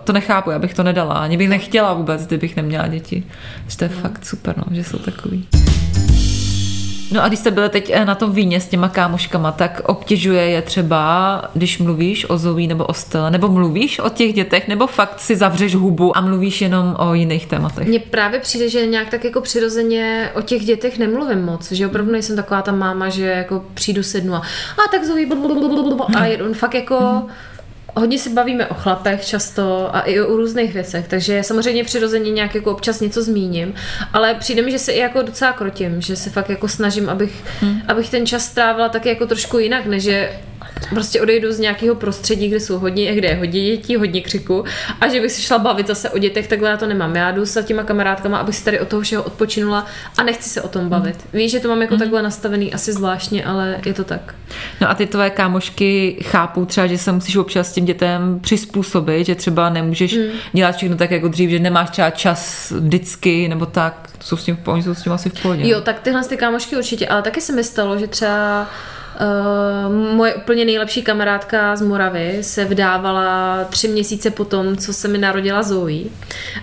to 0.04 0.12
nechápu, 0.12 0.50
já 0.50 0.58
bych 0.58 0.74
to 0.74 0.82
nedala, 0.82 1.14
ani 1.14 1.36
bych 1.36 1.48
nechtěla 1.48 1.92
vůbec, 1.92 2.26
kdybych 2.26 2.56
neměla 2.56 2.86
děti. 2.86 3.24
že 3.68 3.76
to 3.76 3.84
je 3.84 3.90
no. 3.94 4.00
fakt 4.00 4.26
super, 4.26 4.54
no, 4.56 4.64
že 4.70 4.84
jsou 4.84 4.98
takový. 4.98 5.46
No 7.12 7.24
a 7.24 7.28
když 7.28 7.40
jste 7.40 7.50
byli 7.50 7.68
teď 7.68 7.90
eh, 7.94 8.04
na 8.04 8.14
tom 8.14 8.32
víně 8.32 8.60
s 8.60 8.68
těma 8.68 8.88
kámoškama, 8.88 9.52
tak 9.52 9.80
obtěžuje 9.84 10.42
je 10.42 10.62
třeba, 10.62 11.42
když 11.54 11.78
mluvíš 11.78 12.30
o 12.30 12.38
Zoe 12.38 12.66
nebo 12.66 12.84
o 12.84 12.94
Stella, 12.94 13.30
nebo 13.30 13.48
mluvíš 13.48 13.98
o 13.98 14.08
těch 14.08 14.32
dětech, 14.32 14.68
nebo 14.68 14.86
fakt 14.86 15.20
si 15.20 15.36
zavřeš 15.36 15.74
hubu 15.74 16.16
a 16.16 16.20
mluvíš 16.20 16.60
jenom 16.60 16.96
o 16.98 17.14
jiných 17.14 17.46
tématech? 17.46 17.88
Mně 17.88 17.98
právě 17.98 18.40
přijde, 18.40 18.68
že 18.68 18.86
nějak 18.86 19.08
tak 19.08 19.24
jako 19.24 19.40
přirozeně 19.40 20.30
o 20.34 20.42
těch 20.42 20.64
dětech 20.64 20.98
nemluvím 20.98 21.44
moc, 21.44 21.72
že 21.72 21.86
opravdu 21.86 22.12
nejsem 22.12 22.36
taková 22.36 22.62
ta 22.62 22.72
máma, 22.72 23.08
že 23.08 23.26
jako 23.26 23.64
přijdu 23.74 24.02
sednu 24.02 24.34
a, 24.34 24.38
a 24.38 24.90
tak 24.90 25.04
Zoe 25.04 25.26
a 26.16 26.44
on 26.44 26.54
fakt 26.54 26.74
jako 26.74 26.94
mm-hmm 26.94 27.55
hodně 27.96 28.18
se 28.18 28.30
bavíme 28.30 28.66
o 28.66 28.74
chlapech 28.74 29.26
často 29.26 29.96
a 29.96 30.00
i 30.00 30.20
o 30.20 30.36
různých 30.36 30.72
věcech, 30.72 31.08
takže 31.08 31.42
samozřejmě 31.42 31.84
přirozeně 31.84 32.30
nějak 32.30 32.54
jako 32.54 32.72
občas 32.72 33.00
něco 33.00 33.22
zmíním, 33.22 33.74
ale 34.12 34.34
přijde 34.34 34.62
mi, 34.62 34.70
že 34.70 34.78
se 34.78 34.92
i 34.92 34.98
jako 34.98 35.22
docela 35.22 35.52
krotím, 35.52 36.00
že 36.00 36.16
se 36.16 36.30
fakt 36.30 36.50
jako 36.50 36.68
snažím, 36.68 37.08
abych, 37.08 37.44
hmm. 37.60 37.80
abych 37.88 38.10
ten 38.10 38.26
čas 38.26 38.44
strávila 38.44 38.88
tak 38.88 39.06
jako 39.06 39.26
trošku 39.26 39.58
jinak, 39.58 39.86
než 39.86 40.02
že 40.02 40.40
prostě 40.90 41.20
odejdu 41.20 41.52
z 41.52 41.58
nějakého 41.58 41.94
prostředí, 41.94 42.48
kde 42.48 42.60
jsou 42.60 42.78
hodně, 42.78 43.14
kde 43.14 43.28
je 43.28 43.34
hodně 43.34 43.64
dětí, 43.64 43.96
hodně 43.96 44.20
křiku 44.20 44.64
a 45.00 45.08
že 45.08 45.20
bych 45.20 45.32
se 45.32 45.42
šla 45.42 45.58
bavit 45.58 45.86
zase 45.86 46.10
o 46.10 46.18
dětech, 46.18 46.48
takhle 46.48 46.70
já 46.70 46.76
to 46.76 46.86
nemám. 46.86 47.16
Já 47.16 47.30
jdu 47.30 47.46
s 47.46 47.62
těma 47.62 47.82
kamarádkama, 47.82 48.38
abych 48.38 48.56
si 48.56 48.64
tady 48.64 48.80
od 48.80 48.88
toho 48.88 49.02
všeho 49.02 49.22
odpočinula 49.22 49.86
a 50.18 50.22
nechci 50.22 50.48
se 50.48 50.62
o 50.62 50.68
tom 50.68 50.88
bavit. 50.88 51.16
Mm. 51.16 51.38
Víš, 51.38 51.52
že 51.52 51.60
to 51.60 51.68
mám 51.68 51.82
jako 51.82 51.94
mm. 51.94 52.00
takhle 52.00 52.22
nastavený 52.22 52.74
asi 52.74 52.92
zvláštně, 52.92 53.44
ale 53.44 53.80
je 53.86 53.94
to 53.94 54.04
tak. 54.04 54.34
No 54.80 54.90
a 54.90 54.94
ty 54.94 55.06
tvoje 55.06 55.30
kámošky 55.30 56.18
chápou 56.22 56.64
třeba, 56.64 56.86
že 56.86 56.98
se 56.98 57.12
musíš 57.12 57.36
občas 57.36 57.70
s 57.70 57.72
tím 57.72 57.84
dětem 57.84 58.40
přizpůsobit, 58.40 59.26
že 59.26 59.34
třeba 59.34 59.70
nemůžeš 59.70 60.14
mm. 60.14 60.24
dělat 60.52 60.76
všechno 60.76 60.96
tak 60.96 61.10
jako 61.10 61.28
dřív, 61.28 61.50
že 61.50 61.58
nemáš 61.58 61.90
třeba 61.90 62.10
čas 62.10 62.72
vždycky 62.76 63.48
nebo 63.48 63.66
tak. 63.66 64.08
Jsou 64.20 64.36
s 64.36 64.44
tím, 64.44 64.58
oni 64.66 64.82
jsou 64.82 64.94
s 64.94 65.02
tím 65.02 65.12
asi 65.12 65.30
v 65.30 65.42
pohodě. 65.42 65.68
Jo, 65.68 65.80
tak 65.80 66.00
tyhle 66.00 66.24
ty 66.24 66.36
kámošky 66.36 66.76
určitě, 66.76 67.08
ale 67.08 67.22
taky 67.22 67.40
se 67.40 67.52
mi 67.52 67.64
stalo, 67.64 67.98
že 67.98 68.06
třeba 68.06 68.66
Uh, 69.20 70.14
moje 70.14 70.34
úplně 70.34 70.64
nejlepší 70.64 71.02
kamarádka 71.02 71.76
z 71.76 71.82
Moravy 71.82 72.38
se 72.40 72.64
vdávala 72.64 73.64
tři 73.64 73.88
měsíce 73.88 74.30
po 74.30 74.44
tom, 74.44 74.76
co 74.76 74.92
se 74.92 75.08
mi 75.08 75.18
narodila 75.18 75.62
Zoe. 75.62 76.04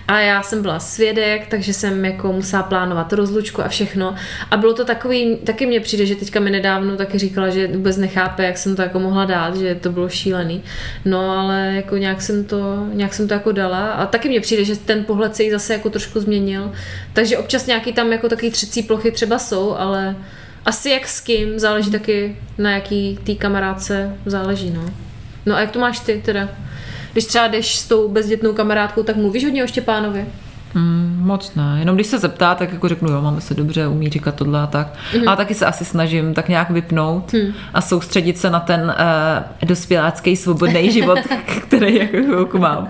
A 0.08 0.20
já 0.20 0.42
jsem 0.42 0.62
byla 0.62 0.78
svědek, 0.80 1.46
takže 1.50 1.72
jsem 1.72 2.04
jako 2.04 2.32
musela 2.32 2.62
plánovat 2.62 3.12
rozlučku 3.12 3.62
a 3.62 3.68
všechno. 3.68 4.14
A 4.50 4.56
bylo 4.56 4.74
to 4.74 4.84
takový, 4.84 5.36
taky 5.36 5.66
mně 5.66 5.80
přijde, 5.80 6.06
že 6.06 6.14
teďka 6.14 6.40
mi 6.40 6.50
nedávno 6.50 6.96
taky 6.96 7.18
říkala, 7.18 7.50
že 7.50 7.66
vůbec 7.66 7.96
nechápe, 7.96 8.44
jak 8.44 8.58
jsem 8.58 8.76
to 8.76 8.82
jako 8.82 9.00
mohla 9.00 9.24
dát, 9.24 9.56
že 9.56 9.74
to 9.74 9.92
bylo 9.92 10.08
šílený. 10.08 10.62
No 11.04 11.38
ale 11.38 11.72
jako 11.74 11.96
nějak 11.96 12.22
jsem 12.22 12.44
to, 12.44 12.86
nějak 12.92 13.14
jsem 13.14 13.28
to 13.28 13.34
jako 13.34 13.52
dala 13.52 13.92
a 13.92 14.06
taky 14.06 14.28
mně 14.28 14.40
přijde, 14.40 14.64
že 14.64 14.76
ten 14.76 15.04
pohled 15.04 15.36
se 15.36 15.42
jí 15.42 15.50
zase 15.50 15.72
jako 15.72 15.90
trošku 15.90 16.20
změnil. 16.20 16.72
Takže 17.12 17.38
občas 17.38 17.66
nějaký 17.66 17.92
tam 17.92 18.12
jako 18.12 18.28
takový 18.28 18.50
třecí 18.50 18.82
plochy 18.82 19.10
třeba 19.10 19.38
jsou, 19.38 19.76
ale 19.76 20.16
asi 20.64 20.90
jak 20.90 21.08
s 21.08 21.20
kým, 21.20 21.58
záleží 21.58 21.90
taky 21.90 22.36
na 22.58 22.70
jaký 22.70 23.18
tý 23.24 23.36
kamarádce 23.36 24.16
záleží, 24.26 24.70
no. 24.70 24.84
No 25.46 25.54
a 25.56 25.60
jak 25.60 25.70
to 25.70 25.78
máš 25.78 26.00
ty 26.00 26.22
teda? 26.24 26.48
Když 27.12 27.24
třeba 27.24 27.46
jdeš 27.46 27.76
s 27.76 27.88
tou 27.88 28.08
bezdětnou 28.08 28.52
kamarádkou, 28.52 29.02
tak 29.02 29.16
mluvíš 29.16 29.44
hodně 29.44 29.64
o 29.64 29.66
Štěpánovi? 29.66 30.26
Mm, 30.74 31.16
moc 31.20 31.54
ne. 31.54 31.76
Jenom 31.78 31.94
když 31.94 32.06
se 32.06 32.18
zeptá, 32.18 32.54
tak 32.54 32.72
jako 32.72 32.88
řeknu, 32.88 33.10
jo, 33.10 33.22
máme 33.22 33.40
se 33.40 33.54
dobře, 33.54 33.86
umí 33.86 34.10
říkat 34.10 34.34
tohle 34.34 34.60
a 34.62 34.66
tak. 34.66 34.94
Mm. 35.16 35.28
Ale 35.28 35.36
taky 35.36 35.54
se 35.54 35.66
asi 35.66 35.84
snažím 35.84 36.34
tak 36.34 36.48
nějak 36.48 36.70
vypnout 36.70 37.32
mm. 37.32 37.52
a 37.74 37.80
soustředit 37.80 38.38
se 38.38 38.50
na 38.50 38.60
ten 38.60 38.80
uh, 39.60 39.68
dospělácký 39.68 40.36
svobodný 40.36 40.92
život, 40.92 41.18
který 41.68 41.94
jako 41.94 42.16
chvilku 42.16 42.58
mám. 42.58 42.88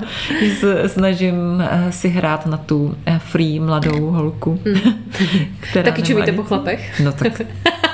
Se 0.60 0.88
snažím 0.88 1.34
uh, 1.56 1.90
si 1.90 2.08
hrát 2.08 2.46
na 2.46 2.56
tu 2.56 2.84
uh, 2.84 3.13
free 3.34 3.60
mladou 3.60 4.10
holku. 4.10 4.60
Mm. 4.64 4.80
která 5.60 5.90
taky 5.90 6.02
čumíte 6.02 6.32
po 6.32 6.42
chlapech? 6.42 7.00
No 7.00 7.12
tak 7.12 7.40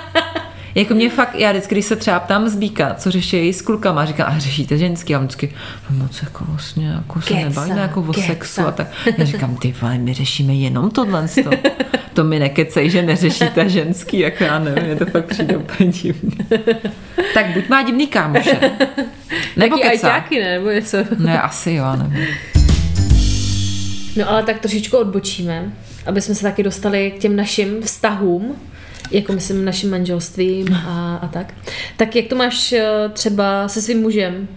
jako 0.75 0.95
mě 0.95 1.11
fakt, 1.11 1.35
já 1.35 1.51
vždycky, 1.51 1.75
když 1.75 1.85
se 1.85 1.97
třeba 1.97 2.21
ptám 2.21 2.49
zbíka, 2.49 2.95
co 2.95 3.11
řeší 3.11 3.53
s 3.53 3.63
klukama, 3.63 4.05
říkám, 4.05 4.27
a 4.31 4.39
řešíte 4.39 4.79
ženský? 4.79 5.15
A 5.15 5.19
vždycky, 5.19 5.55
no 5.91 5.97
moc 5.97 6.23
jako 6.23 6.45
vlastně, 6.49 6.89
jako 6.89 7.21
se 7.21 7.35
nebavíme 7.35 7.81
jako 7.81 8.01
o 8.01 8.13
sexu 8.13 8.67
a 8.67 8.73
tak. 8.73 8.87
Já 9.19 9.25
říkám, 9.25 9.57
ty 9.57 9.75
vole, 9.81 9.99
my 9.99 10.15
řešíme 10.15 10.55
jenom 10.55 10.91
tohle. 10.91 11.27
To 12.15 12.25
mi 12.25 12.39
nekecej, 12.39 12.91
že 12.91 13.03
neřešíte 13.03 13.69
ženský, 13.69 14.19
jako 14.19 14.45
já 14.45 14.59
nevím, 14.59 14.85
je 14.85 14.97
to 14.97 15.07
fakt 15.07 15.25
přijde 15.25 15.57
úplně 15.57 15.91
divný. 15.91 16.31
Tak 17.35 17.47
buď 17.55 17.69
má 17.69 17.83
divný 17.83 18.07
kámoše. 18.07 18.71
Nebo 19.57 19.77
Taky 19.77 19.89
ajťáky, 19.89 20.41
ne? 20.41 20.53
Nebo 20.53 20.71
něco. 20.71 20.97
Ne, 21.19 21.43
asi 21.43 21.73
jo, 21.73 21.85
nevím. 21.97 22.27
No 24.17 24.31
ale 24.31 24.43
tak 24.43 24.59
trošičku 24.59 24.97
odbočíme, 24.97 25.73
aby 26.07 26.21
jsme 26.21 26.35
se 26.35 26.43
taky 26.43 26.63
dostali 26.63 27.11
k 27.11 27.19
těm 27.19 27.37
našim 27.37 27.83
vztahům, 27.83 28.57
jako 29.11 29.33
myslím 29.33 29.65
naším 29.65 29.91
manželstvím 29.91 30.75
a, 30.75 31.17
a 31.17 31.29
tak. 31.29 31.55
Tak 31.97 32.17
jak 32.17 32.27
to 32.27 32.37
máš 32.37 32.73
eh, 32.73 33.09
třeba 33.13 33.69
se 33.69 33.83
svým 33.83 34.01
mužem? 34.01 34.49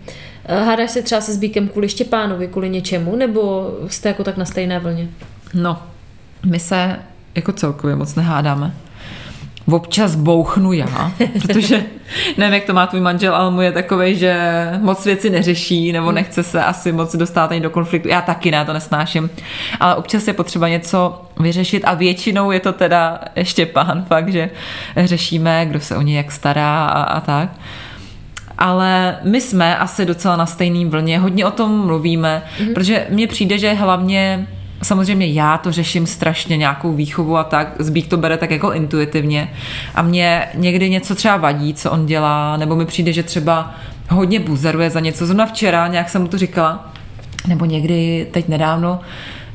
Eh, 0.46 0.64
Hádáš 0.64 0.92
se 0.92 1.02
třeba 1.02 1.22
se 1.22 1.34
Zbíkem 1.34 1.68
kvůli 1.68 1.90
Štěpánovi, 1.90 2.48
kvůli 2.48 2.70
něčemu, 2.70 3.16
nebo 3.16 3.72
jste 3.88 4.10
jako 4.10 4.24
tak 4.24 4.38
na 4.38 4.46
stejné 4.46 4.80
vlně? 4.80 5.10
No, 5.54 5.84
my 6.46 6.60
se 6.60 7.00
jako 7.36 7.52
celkově 7.52 7.96
moc 7.96 8.16
nehádáme. 8.16 8.74
Občas 9.72 10.16
bouchnu 10.16 10.74
já, 10.74 11.12
protože 11.42 11.84
nevím, 12.38 12.54
jak 12.54 12.64
to 12.64 12.74
má 12.74 12.88
tvůj 12.88 13.02
manžel, 13.02 13.36
ale 13.36 13.52
můj 13.52 13.66
je 13.66 13.72
takový, 13.72 14.16
že 14.16 14.38
moc 14.82 15.06
věci 15.06 15.30
neřeší 15.30 15.92
nebo 15.92 16.12
nechce 16.12 16.44
se 16.44 16.64
asi 16.64 16.92
moc 16.92 17.16
dostat 17.16 17.52
ani 17.52 17.62
do 17.62 17.70
konfliktu. 17.70 18.08
Já 18.08 18.22
taky 18.22 18.52
ne, 18.52 18.66
to 18.66 18.74
nesnáším. 18.74 19.30
Ale 19.80 19.96
občas 19.96 20.28
je 20.28 20.34
potřeba 20.34 20.68
něco 20.68 21.22
vyřešit 21.40 21.84
a 21.86 21.94
většinou 21.94 22.52
je 22.52 22.60
to 22.60 22.74
teda 22.74 23.20
Štěpán, 23.44 24.06
fakt, 24.08 24.30
že 24.30 24.50
řešíme, 24.98 25.66
kdo 25.66 25.80
se 25.80 25.98
o 25.98 26.02
ně 26.02 26.18
jak 26.18 26.32
stará 26.32 26.86
a, 26.86 27.04
a 27.04 27.20
tak 27.20 27.50
ale 28.58 29.18
my 29.24 29.42
jsme 29.42 29.78
asi 29.78 30.06
docela 30.06 30.36
na 30.36 30.46
stejným 30.46 30.90
vlně, 30.90 31.20
hodně 31.20 31.46
o 31.46 31.52
tom 31.52 31.86
mluvíme, 31.86 32.44
mm-hmm. 32.58 32.74
protože 32.74 33.08
mně 33.10 33.28
přijde, 33.28 33.58
že 33.58 33.74
hlavně 33.74 34.48
Samozřejmě 34.84 35.28
já 35.28 35.58
to 35.58 35.72
řeším 35.72 36.08
strašně 36.08 36.58
nějakou 36.58 36.94
výchovu 36.94 37.38
a 37.38 37.44
tak, 37.44 37.74
Zbík 37.80 38.08
to 38.08 38.18
bere 38.18 38.38
tak 38.38 38.52
jako 38.52 38.74
intuitivně 38.74 39.54
a 39.96 40.02
mě 40.02 40.48
někdy 40.54 40.90
něco 40.90 41.16
třeba 41.16 41.38
vadí, 41.38 41.74
co 41.74 41.92
on 41.92 42.06
dělá, 42.06 42.58
nebo 42.58 42.76
mi 42.76 42.86
přijde, 42.86 43.14
že 43.14 43.24
třeba 43.24 43.76
hodně 44.10 44.40
buzeruje 44.40 44.90
za 44.90 45.00
něco. 45.00 45.26
Zrovna 45.26 45.46
včera, 45.46 45.88
nějak 45.88 46.10
jsem 46.10 46.22
mu 46.22 46.28
to 46.28 46.38
říkala, 46.38 46.90
nebo 47.48 47.66
někdy 47.66 48.28
teď 48.32 48.48
nedávno, 48.48 49.00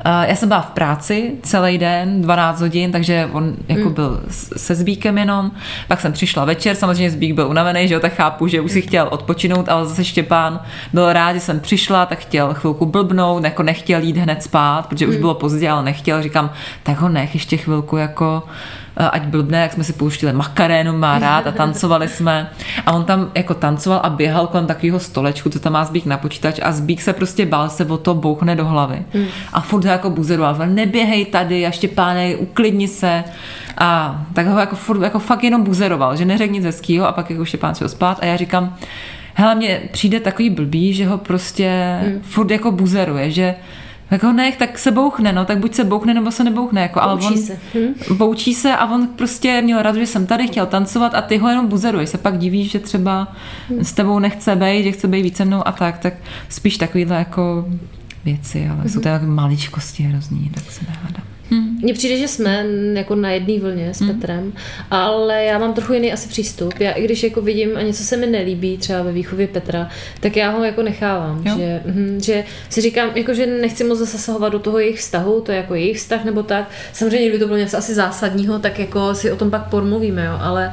já 0.05 0.37
jsem 0.37 0.49
byla 0.49 0.61
v 0.61 0.71
práci 0.71 1.33
celý 1.43 1.79
den, 1.79 2.23
12 2.23 2.61
hodin, 2.61 2.93
takže 2.93 3.29
on 3.33 3.55
jako 3.69 3.83
hmm. 3.83 3.95
byl 3.95 4.21
se 4.57 4.75
Zbíkem 4.75 5.19
jenom. 5.19 5.51
Pak 5.89 6.01
jsem 6.01 6.13
přišla 6.13 6.45
večer, 6.45 6.77
samozřejmě 6.77 7.11
Zbík 7.11 7.35
byl 7.35 7.49
unavený, 7.49 7.89
že 7.89 7.95
jo, 7.95 8.01
tak 8.01 8.15
chápu, 8.15 8.47
že 8.47 8.61
už 8.61 8.73
si 8.73 8.83
chtěl 8.83 9.09
odpočinout, 9.11 9.69
ale 9.69 9.87
zase 9.87 10.05
Štěpán 10.05 10.61
byl 10.93 11.13
rád, 11.13 11.33
že 11.33 11.41
jsem 11.41 11.61
přišla, 11.61 12.07
tak 12.07 12.19
chtěl 12.19 12.55
chvilku 12.55 12.87
blbnout, 12.87 13.45
jako 13.45 13.63
nechtěl 13.63 14.03
jít 14.03 14.17
hned 14.17 14.43
spát, 14.43 14.87
protože 14.87 15.07
už 15.07 15.15
hmm. 15.15 15.21
bylo 15.21 15.35
pozdě, 15.35 15.71
ale 15.71 15.83
nechtěl. 15.83 16.23
Říkám, 16.23 16.51
tak 16.83 16.99
ho 16.99 17.09
nech 17.09 17.35
ještě 17.35 17.57
chvilku 17.57 17.97
jako 17.97 18.43
Eh, 18.43 18.88
ať 19.07 19.23
blbne, 19.23 19.59
jak 19.59 19.73
jsme 19.73 19.85
si 19.85 19.93
pouštili 19.93 20.33
makarénu, 20.33 20.99
má 20.99 21.19
rád 21.19 21.47
a 21.47 21.53
tancovali 21.53 22.09
jsme. 22.09 22.51
A 22.87 22.93
on 22.93 23.05
tam 23.05 23.31
jako 23.35 23.55
tancoval 23.55 24.01
a 24.03 24.11
běhal 24.11 24.47
kolem 24.47 24.67
takového 24.67 25.01
stolečku, 25.01 25.51
co 25.51 25.61
tam 25.61 25.73
má 25.73 25.85
Zbík 25.85 26.07
na 26.07 26.19
počítač 26.19 26.61
a 26.63 26.73
Zbík 26.73 27.03
se 27.03 27.13
prostě 27.13 27.47
bál 27.47 27.69
se 27.69 27.85
o 27.85 27.99
to 27.99 28.15
bouchne 28.15 28.57
do 28.57 28.67
hlavy. 28.67 29.03
Mm. 29.15 29.25
A 29.53 29.61
furt 29.61 29.85
ho 29.85 29.91
jako 29.91 30.11
buzeroval, 30.11 30.57
neběhej 30.67 31.25
tady 31.25 31.67
a 31.67 31.71
Štěpáne, 31.71 32.37
uklidni 32.37 32.89
se. 32.89 33.25
A 33.79 34.21
tak 34.33 34.47
ho 34.47 34.59
jako, 34.59 34.77
furt, 34.77 35.03
jako 35.03 35.19
fakt 35.19 35.45
jenom 35.45 35.63
buzeroval, 35.63 36.17
že 36.17 36.25
neřekl 36.25 36.53
nic 36.53 36.65
hezkýho 36.65 37.09
a 37.09 37.13
pak 37.13 37.31
jako 37.31 37.45
Štěpán 37.45 37.75
šel 37.75 37.89
spát 37.89 38.19
a 38.21 38.25
já 38.25 38.37
říkám, 38.37 38.77
hele, 39.35 39.55
mně 39.55 39.81
přijde 39.93 40.21
takový 40.21 40.51
blbý, 40.51 40.95
že 40.95 41.07
ho 41.07 41.19
prostě 41.19 41.99
mm. 42.05 42.21
furt 42.23 42.51
jako 42.51 42.73
buzeruje, 42.73 43.31
že 43.31 43.55
jako 44.11 44.33
nech, 44.33 44.57
tak 44.57 44.79
se 44.79 44.91
bouchne, 44.91 45.33
no, 45.33 45.45
tak 45.45 45.59
buď 45.59 45.75
se 45.75 45.85
bouchne, 45.85 46.15
nebo 46.15 46.31
se 46.31 46.45
nebouchne, 46.45 46.83
jako, 46.83 47.01
ale 47.01 47.17
Boučí 47.17 47.35
on, 47.35 47.43
se. 47.43 47.59
Hm? 47.75 48.17
boučí 48.17 48.55
se 48.55 48.77
a 48.77 48.95
on 48.95 49.09
prostě 49.09 49.63
měl 49.63 49.83
rád, 49.83 49.95
že 49.97 50.07
jsem 50.07 50.27
tady, 50.27 50.47
chtěl 50.47 50.67
tancovat 50.67 51.15
a 51.15 51.23
ty 51.23 51.39
ho 51.39 51.49
jenom 51.49 51.67
buzeruješ, 51.67 52.09
se 52.09 52.19
pak 52.19 52.39
divíš, 52.39 52.71
že 52.71 52.79
třeba 52.79 53.33
hm. 53.71 53.85
s 53.85 53.93
tebou 53.93 54.19
nechce 54.19 54.57
být, 54.57 54.85
že 54.85 54.93
chce 54.93 55.09
být 55.09 55.23
více 55.23 55.45
mnou 55.45 55.69
a 55.69 55.73
tak, 55.73 55.99
tak 55.99 56.15
spíš 56.49 56.77
takovýhle 56.77 57.17
jako 57.17 57.67
věci, 58.25 58.69
ale 58.69 58.81
hm. 58.85 58.89
jsou 58.89 59.01
to 59.01 59.09
jako 59.09 59.27
maličkosti 59.27 60.03
hrozný, 60.03 60.51
tak 60.55 60.71
se 60.71 60.81
nehádám. 60.89 61.38
Hmm. 61.51 61.79
Mně 61.83 61.95
přijde, 61.95 62.17
že 62.17 62.29
jsme 62.29 62.67
jako 62.93 63.15
na 63.15 63.31
jedné 63.31 63.59
vlně 63.59 63.95
s 63.95 64.01
hmm. 64.01 64.15
Petrem, 64.15 64.53
ale 64.91 65.45
já 65.45 65.59
mám 65.59 65.75
trochu 65.75 65.93
jiný 65.93 66.13
asi 66.13 66.29
přístup. 66.29 66.75
Já 66.81 66.93
i 66.93 67.05
když 67.05 67.23
jako 67.23 67.41
vidím 67.43 67.77
a 67.77 67.83
něco 67.83 68.05
se 68.05 68.17
mi 68.17 68.27
nelíbí 68.27 68.79
třeba 68.79 69.03
ve 69.03 69.13
výchově 69.13 69.49
Petra, 69.49 69.89
tak 70.21 70.37
já 70.37 70.51
ho 70.51 70.65
jako 70.65 70.83
nechávám. 70.83 71.43
Že, 71.45 71.83
hm, 71.87 72.21
že 72.23 72.45
si 72.69 72.81
říkám, 72.81 73.11
jako, 73.15 73.35
že 73.35 73.47
nechci 73.47 73.85
moc 73.85 73.99
zasahovat 73.99 74.49
do 74.49 74.59
toho 74.59 74.79
jejich 74.79 74.99
vztahu, 74.99 75.41
to 75.41 75.53
je 75.53 75.57
jako 75.57 75.75
jejich 75.75 75.97
vztah 75.97 76.25
nebo 76.25 76.43
tak. 76.43 76.71
Samozřejmě, 76.93 77.29
kdyby 77.29 77.39
to 77.39 77.47
bylo 77.47 77.59
něco 77.59 77.79
asi 77.79 77.95
zásadního, 77.95 78.59
tak 78.59 78.79
jako 78.79 79.15
si 79.15 79.33
o 79.33 79.37
tom 79.37 79.51
pak 79.51 79.71
pormluvíme, 79.71 80.25
jo, 80.25 80.39
ale 80.41 80.73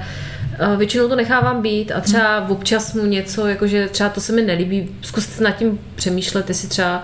eh, 0.59 0.77
Většinou 0.77 1.07
to 1.07 1.15
nechávám 1.15 1.61
být 1.61 1.91
a 1.91 2.01
třeba 2.01 2.39
hmm. 2.39 2.51
občas 2.51 2.93
mu 2.93 3.05
něco, 3.05 3.47
jakože 3.47 3.87
třeba 3.87 4.09
to 4.09 4.21
se 4.21 4.33
mi 4.33 4.41
nelíbí, 4.41 4.89
zkuste 5.01 5.43
nad 5.43 5.51
tím 5.51 5.79
přemýšlet, 5.95 6.49
jestli 6.49 6.67
třeba 6.67 7.03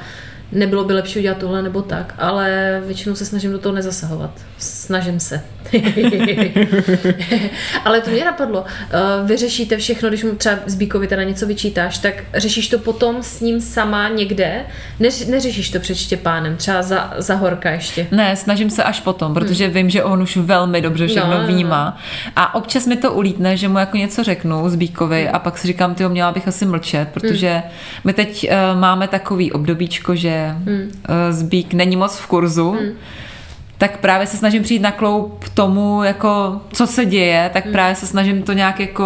nebylo 0.51 0.83
by 0.83 0.93
lepší 0.93 1.19
udělat 1.19 1.37
tohle 1.37 1.61
nebo 1.61 1.81
tak, 1.81 2.13
ale 2.17 2.81
většinou 2.85 3.15
se 3.15 3.25
snažím 3.25 3.51
do 3.51 3.59
toho 3.59 3.75
nezasahovat. 3.75 4.31
Snažím 4.57 5.19
se. 5.19 5.43
ale 7.85 8.01
to 8.01 8.09
mě 8.09 8.25
napadlo. 8.25 8.65
Eh, 8.65 8.97
vy 9.25 9.37
řešíte 9.37 9.77
všechno, 9.77 10.09
když 10.09 10.23
mu 10.23 10.35
třeba 10.35 10.55
Zbíkovi 10.65 11.07
teda 11.07 11.23
něco 11.23 11.47
vyčítáš, 11.47 11.97
tak 11.97 12.13
řešíš 12.33 12.69
to 12.69 12.79
potom 12.79 13.23
s 13.23 13.41
ním 13.41 13.61
sama 13.61 14.09
někde? 14.09 14.65
Neř, 14.99 15.25
neřešíš 15.25 15.69
to 15.69 15.79
před 15.79 15.95
Štěpánem, 15.95 16.57
třeba 16.57 16.81
za, 16.81 17.13
za 17.17 17.35
horka 17.35 17.69
ještě? 17.69 18.07
Ne, 18.11 18.35
snažím 18.35 18.69
se 18.69 18.83
až 18.83 18.99
potom, 18.99 19.33
protože 19.33 19.65
hmm. 19.65 19.73
vím, 19.73 19.89
že 19.89 20.03
on 20.03 20.21
už 20.21 20.37
velmi 20.37 20.81
dobře 20.81 21.07
všechno 21.07 21.41
no, 21.41 21.47
vnímá. 21.47 21.97
No. 21.97 22.31
A 22.35 22.55
občas 22.55 22.87
mi 22.87 22.97
to 22.97 23.13
ulítne, 23.13 23.57
že 23.57 23.67
mu 23.67 23.77
jako 23.77 23.97
něco 23.97 24.23
řeknu 24.23 24.69
Zbíkovi 24.69 25.23
hmm. 25.25 25.35
a 25.35 25.39
pak 25.39 25.57
si 25.57 25.67
říkám, 25.67 25.95
ty 25.95 26.09
měla 26.09 26.31
bych 26.31 26.47
asi 26.47 26.65
mlčet, 26.65 27.07
protože 27.13 27.51
hmm. 27.51 27.63
my 28.03 28.13
teď 28.13 28.49
uh, 28.49 28.79
máme 28.79 29.07
takový 29.07 29.51
obdobíčko, 29.51 30.15
že 30.15 30.40
hmm. 30.49 30.91
Zbík 31.29 31.73
není 31.73 31.95
moc 31.95 32.17
v 32.17 32.27
kurzu, 32.27 32.71
hmm. 32.71 32.91
tak 33.77 33.97
právě 33.97 34.27
se 34.27 34.37
snažím 34.37 34.63
přijít 34.63 34.81
na 34.81 34.91
kloup 34.91 35.49
tomu, 35.53 36.03
jako 36.03 36.61
co 36.73 36.87
se 36.87 37.05
děje, 37.05 37.49
tak 37.53 37.63
hmm. 37.63 37.73
právě 37.73 37.95
se 37.95 38.07
snažím 38.07 38.43
to 38.43 38.53
nějak 38.53 38.79
jako 38.79 39.05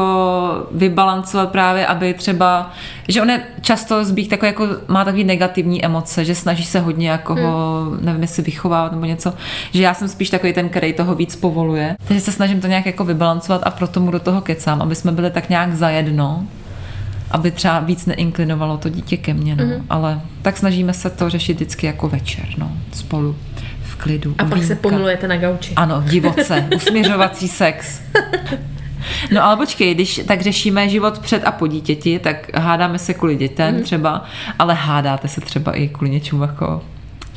vybalancovat 0.72 1.52
právě, 1.52 1.88
aby 1.88 2.14
třeba, 2.14 2.72
že 3.08 3.22
on 3.22 3.30
je 3.30 3.42
často 3.62 4.06
Zbík 4.06 4.30
takový 4.30 4.48
jako, 4.48 4.68
má 4.88 5.06
takový 5.06 5.24
negativní 5.24 5.86
emoce, 5.86 6.26
že 6.26 6.36
snaží 6.36 6.66
se 6.66 6.80
hodně 6.80 7.10
jako 7.10 7.36
ho, 7.36 7.86
nevím, 8.02 8.22
jestli 8.22 8.44
vychovávat 8.44 8.92
nebo 8.92 9.06
něco, 9.06 9.34
že 9.72 9.84
já 9.84 9.94
jsem 9.94 10.08
spíš 10.08 10.30
takový 10.30 10.54
ten, 10.54 10.70
který 10.70 10.94
toho 10.94 11.16
víc 11.16 11.36
povoluje. 11.36 11.96
Takže 12.08 12.22
se 12.22 12.32
snažím 12.32 12.62
to 12.62 12.68
nějak 12.68 12.86
jako 12.86 13.06
vybalancovat 13.06 13.62
a 13.66 13.70
proto 13.72 14.00
mu 14.00 14.12
do 14.12 14.20
toho 14.20 14.42
kecám, 14.42 14.82
aby 14.82 14.96
jsme 14.96 15.12
byli 15.12 15.32
tak 15.32 15.50
nějak 15.50 15.76
zajedno 15.76 16.44
aby 17.32 17.52
třeba 17.52 17.80
víc 17.80 18.06
neinklinovalo 18.06 18.78
to 18.78 18.90
dítě 18.90 19.18
ke 19.18 19.34
mně, 19.34 19.56
no. 19.56 19.64
Mm-hmm. 19.64 19.84
ale 19.90 20.22
tak 20.42 20.58
snažíme 20.58 20.94
se 20.94 21.10
to 21.10 21.30
řešit 21.30 21.54
vždycky 21.54 21.88
jako 21.88 22.10
večer, 22.10 22.46
no, 22.58 22.72
spolu 22.94 23.36
v 23.82 23.96
klidu. 23.96 24.36
A 24.38 24.46
pak 24.46 24.64
se 24.64 24.76
pomilujete 24.76 25.28
na 25.28 25.38
gauči. 25.38 25.74
Ano, 25.76 26.04
divoce, 26.08 26.68
usměřovací 26.76 27.48
sex. 27.48 28.02
No 29.32 29.44
ale 29.44 29.58
počkej, 29.58 29.94
když 29.94 30.22
tak 30.28 30.42
řešíme 30.42 30.90
život 30.90 31.20
před 31.20 31.44
a 31.44 31.52
po 31.52 31.68
dítěti, 31.68 32.20
tak 32.20 32.58
hádáme 32.58 33.00
se 33.00 33.14
kvůli 33.14 33.36
dětem 33.36 33.76
mm. 33.76 33.84
třeba, 33.84 34.26
ale 34.60 34.74
hádáte 34.74 35.28
se 35.28 35.42
třeba 35.42 35.72
i 35.72 35.88
kvůli 35.88 36.12
něčemu 36.12 36.42
jako 36.42 36.84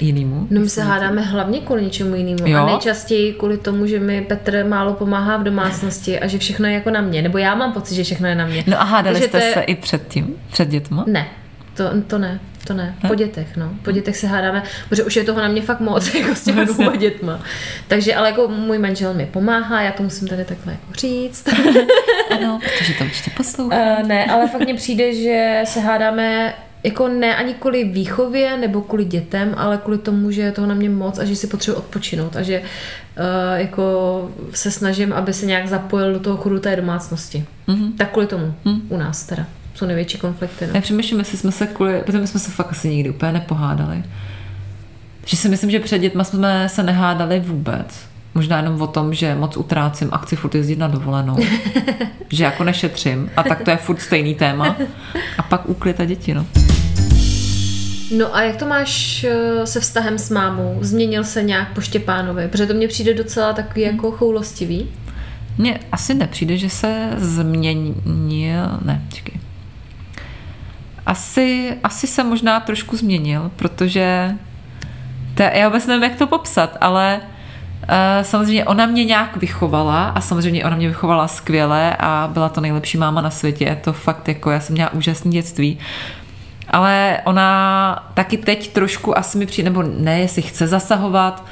jinému? 0.02 0.46
No 0.50 0.60
my 0.60 0.68
se 0.68 0.82
hádáme 0.82 1.22
hlavně 1.22 1.60
kvůli 1.60 1.84
něčemu 1.84 2.14
jinému. 2.14 2.48
Jo? 2.48 2.58
A 2.58 2.66
nejčastěji 2.66 3.32
kvůli 3.32 3.58
tomu, 3.58 3.86
že 3.86 4.00
mi 4.00 4.22
Petr 4.22 4.64
málo 4.64 4.92
pomáhá 4.92 5.36
v 5.36 5.42
domácnosti 5.42 6.20
a 6.20 6.26
že 6.26 6.38
všechno 6.38 6.68
je 6.68 6.74
jako 6.74 6.90
na 6.90 7.00
mě. 7.00 7.22
Nebo 7.22 7.38
já 7.38 7.54
mám 7.54 7.72
pocit, 7.72 7.94
že 7.94 8.04
všechno 8.04 8.28
je 8.28 8.34
na 8.34 8.46
mě. 8.46 8.64
No 8.66 8.80
a 8.80 8.84
hádali 8.84 9.14
Takže 9.14 9.28
jste 9.28 9.44
je... 9.44 9.52
se 9.52 9.60
i 9.60 9.74
před 9.74 10.08
tím? 10.08 10.34
Před 10.50 10.68
dětma? 10.68 11.04
Ne. 11.06 11.28
To, 11.74 11.84
to 12.06 12.18
ne, 12.18 12.40
to 12.66 12.74
ne. 12.74 12.94
Po 13.08 13.14
dětech, 13.14 13.56
no. 13.56 13.70
Po 13.82 13.90
dětech 13.90 14.16
se 14.16 14.26
hádáme, 14.26 14.62
protože 14.88 15.04
už 15.04 15.16
je 15.16 15.24
toho 15.24 15.40
na 15.40 15.48
mě 15.48 15.62
fakt 15.62 15.80
moc, 15.80 16.14
jako 16.20 16.34
s 16.34 16.44
těmi 16.44 16.66
dvouma 16.66 16.96
dětma. 16.96 17.40
Takže 17.88 18.14
ale 18.14 18.28
jako 18.28 18.48
můj 18.48 18.78
manžel 18.78 19.14
mi 19.14 19.26
pomáhá, 19.26 19.82
já 19.82 19.92
to 19.92 20.02
musím 20.02 20.28
tady 20.28 20.44
takhle 20.44 20.72
jako 20.72 20.92
říct. 20.92 21.48
ano, 22.30 22.60
protože 22.78 22.92
to 22.94 23.04
určitě 23.04 23.30
poslouchá. 23.36 23.76
Uh, 23.76 24.06
ne, 24.08 24.24
ale 24.24 24.48
fakt 24.48 24.60
mně 24.60 24.74
přijde, 24.74 25.14
že 25.14 25.62
se 25.64 25.80
hádáme 25.80 26.54
jako 26.84 27.08
ne 27.08 27.36
ani 27.36 27.54
kvůli 27.54 27.84
výchově 27.84 28.56
nebo 28.56 28.80
kvůli 28.80 29.04
dětem, 29.04 29.54
ale 29.56 29.78
kvůli 29.78 29.98
tomu, 29.98 30.30
že 30.30 30.42
je 30.42 30.52
toho 30.52 30.66
na 30.66 30.74
mě 30.74 30.90
moc 30.90 31.18
a 31.18 31.24
že 31.24 31.36
si 31.36 31.46
potřebuji 31.46 31.78
odpočinout 31.78 32.36
a 32.36 32.42
že 32.42 32.60
uh, 32.60 33.24
jako 33.60 34.30
se 34.52 34.70
snažím, 34.70 35.12
aby 35.12 35.32
se 35.32 35.46
nějak 35.46 35.68
zapojil 35.68 36.12
do 36.12 36.20
toho 36.20 36.36
chodu 36.36 36.58
té 36.58 36.76
domácnosti. 36.76 37.44
Mm-hmm. 37.68 37.92
Tak 37.96 38.10
kvůli 38.10 38.26
tomu 38.26 38.54
mm. 38.64 38.80
u 38.88 38.96
nás 38.96 39.22
teda 39.24 39.46
jsou 39.78 39.86
největší 39.86 40.18
konflikty. 40.18 40.66
No. 40.66 40.72
Já 40.74 40.80
přemýšlím, 40.80 41.18
jestli 41.18 41.38
jsme 41.38 41.52
se 41.52 41.66
kvůli, 41.66 42.00
protože 42.06 42.18
my 42.18 42.26
jsme 42.26 42.40
se 42.40 42.50
fakt 42.50 42.70
asi 42.70 42.88
nikdy 42.88 43.10
úplně 43.10 43.32
nepohádali. 43.32 44.02
Že 45.26 45.36
si 45.36 45.48
myslím, 45.48 45.70
že 45.70 45.80
před 45.80 45.98
dětma 45.98 46.24
jsme 46.24 46.68
se 46.68 46.82
nehádali 46.82 47.40
vůbec. 47.40 48.00
Možná 48.34 48.56
jenom 48.56 48.82
o 48.82 48.86
tom, 48.86 49.14
že 49.14 49.34
moc 49.34 49.56
utrácím 49.56 50.08
a 50.12 50.18
chci 50.18 50.36
furt 50.36 50.54
jezdit 50.54 50.78
na 50.78 50.88
dovolenou. 50.88 51.36
že 52.28 52.44
jako 52.44 52.64
nešetřím. 52.64 53.30
A 53.36 53.42
tak 53.42 53.62
to 53.62 53.70
je 53.70 53.76
furt 53.76 54.00
stejný 54.00 54.34
téma. 54.34 54.76
A 55.38 55.42
pak 55.42 55.68
úklid 55.68 56.00
a 56.00 56.04
děti, 56.04 56.34
no. 56.34 56.46
No 58.16 58.36
a 58.36 58.42
jak 58.42 58.56
to 58.56 58.66
máš 58.66 59.24
eh, 59.24 59.66
se 59.66 59.80
vztahem 59.80 60.18
s 60.18 60.30
mámou? 60.30 60.78
Změnil 60.80 61.24
se 61.24 61.42
nějak 61.42 61.74
po 61.74 61.80
Štěpánovi? 61.80 62.48
Protože 62.48 62.66
to 62.66 62.74
mně 62.74 62.88
přijde 62.88 63.14
docela 63.14 63.52
takový 63.52 63.84
hmm. 63.84 63.94
jako 63.94 64.10
choulostivý. 64.10 64.88
Mně 65.58 65.80
asi 65.92 66.14
nepřijde, 66.14 66.56
že 66.56 66.70
se 66.70 67.10
změnil. 67.16 68.78
Ne, 68.82 69.02
čekej. 69.14 69.40
Asi, 71.06 71.76
asi 71.84 72.06
se 72.06 72.24
možná 72.24 72.60
trošku 72.60 72.96
změnil, 72.96 73.50
protože 73.56 74.34
To, 75.34 75.42
já 75.42 75.68
vůbec 75.68 75.86
nevím, 75.86 76.02
jak 76.02 76.16
to 76.16 76.26
popsat, 76.26 76.76
ale 76.80 77.20
uh, 77.20 77.88
samozřejmě 78.22 78.64
ona 78.64 78.86
mě 78.86 79.04
nějak 79.04 79.36
vychovala 79.36 80.08
a 80.08 80.20
samozřejmě 80.20 80.64
ona 80.64 80.76
mě 80.76 80.88
vychovala 80.88 81.28
skvěle 81.28 81.96
a 81.96 82.30
byla 82.32 82.48
to 82.48 82.60
nejlepší 82.60 82.98
máma 82.98 83.20
na 83.20 83.30
světě. 83.30 83.78
To 83.84 83.92
fakt 83.92 84.28
jako, 84.28 84.50
já 84.50 84.60
jsem 84.60 84.74
měla 84.74 84.92
úžasné 84.92 85.30
dětství. 85.30 85.78
Ale 86.70 87.20
ona 87.24 88.10
taky 88.14 88.36
teď 88.36 88.72
trošku 88.72 89.18
asi 89.18 89.38
mi 89.38 89.46
přijde, 89.46 89.70
nebo 89.70 89.82
ne, 89.82 90.18
jestli 90.20 90.42
chce 90.42 90.66
zasahovat, 90.66 91.44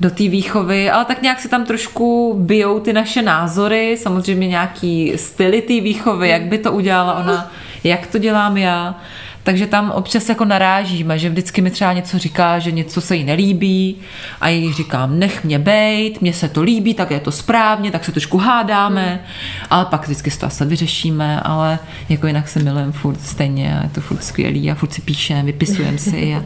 do 0.00 0.10
té 0.10 0.28
výchovy, 0.28 0.90
ale 0.90 1.04
tak 1.04 1.22
nějak 1.22 1.40
se 1.40 1.48
tam 1.48 1.64
trošku 1.64 2.34
bijou 2.38 2.80
ty 2.80 2.92
naše 2.92 3.22
názory, 3.22 3.96
samozřejmě 3.96 4.48
nějaký 4.48 5.12
styly 5.16 5.62
té 5.62 5.80
výchovy, 5.80 6.28
jak 6.28 6.42
by 6.42 6.58
to 6.58 6.72
udělala 6.72 7.14
ona, 7.14 7.50
jak 7.84 8.06
to 8.06 8.18
dělám 8.18 8.56
já. 8.56 8.94
Takže 9.42 9.66
tam 9.66 9.90
občas 9.90 10.28
jako 10.28 10.44
narážíme, 10.44 11.18
že 11.18 11.30
vždycky 11.30 11.62
mi 11.62 11.70
třeba 11.70 11.92
něco 11.92 12.18
říká, 12.18 12.58
že 12.58 12.72
něco 12.72 13.00
se 13.00 13.16
jí 13.16 13.24
nelíbí 13.24 13.96
a 14.40 14.48
jí 14.48 14.72
říkám, 14.72 15.18
nech 15.18 15.44
mě 15.44 15.58
bejt, 15.58 16.20
mně 16.20 16.32
se 16.32 16.48
to 16.48 16.62
líbí, 16.62 16.94
tak 16.94 17.10
je 17.10 17.20
to 17.20 17.32
správně, 17.32 17.90
tak 17.90 18.04
se 18.04 18.12
trošku 18.12 18.38
hádáme, 18.38 19.24
ale 19.70 19.84
pak 19.84 20.04
vždycky 20.04 20.30
to 20.30 20.46
asi 20.46 20.64
vyřešíme, 20.64 21.40
ale 21.40 21.78
jako 22.08 22.26
jinak 22.26 22.48
se 22.48 22.60
milujeme 22.60 22.92
furt 22.92 23.20
stejně 23.20 23.78
a 23.78 23.82
je 23.82 23.90
to 23.94 24.00
furt 24.00 24.24
skvělý 24.24 24.70
a 24.70 24.74
furt 24.74 24.92
si 24.92 25.00
píšeme, 25.02 25.42
vypisujeme 25.42 25.98
si 25.98 26.34
a 26.34 26.44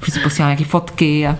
furt 0.00 0.14
si 0.14 0.20
posílám 0.20 0.48
nějaké 0.48 0.64
fotky 0.64 1.26
a 1.26 1.38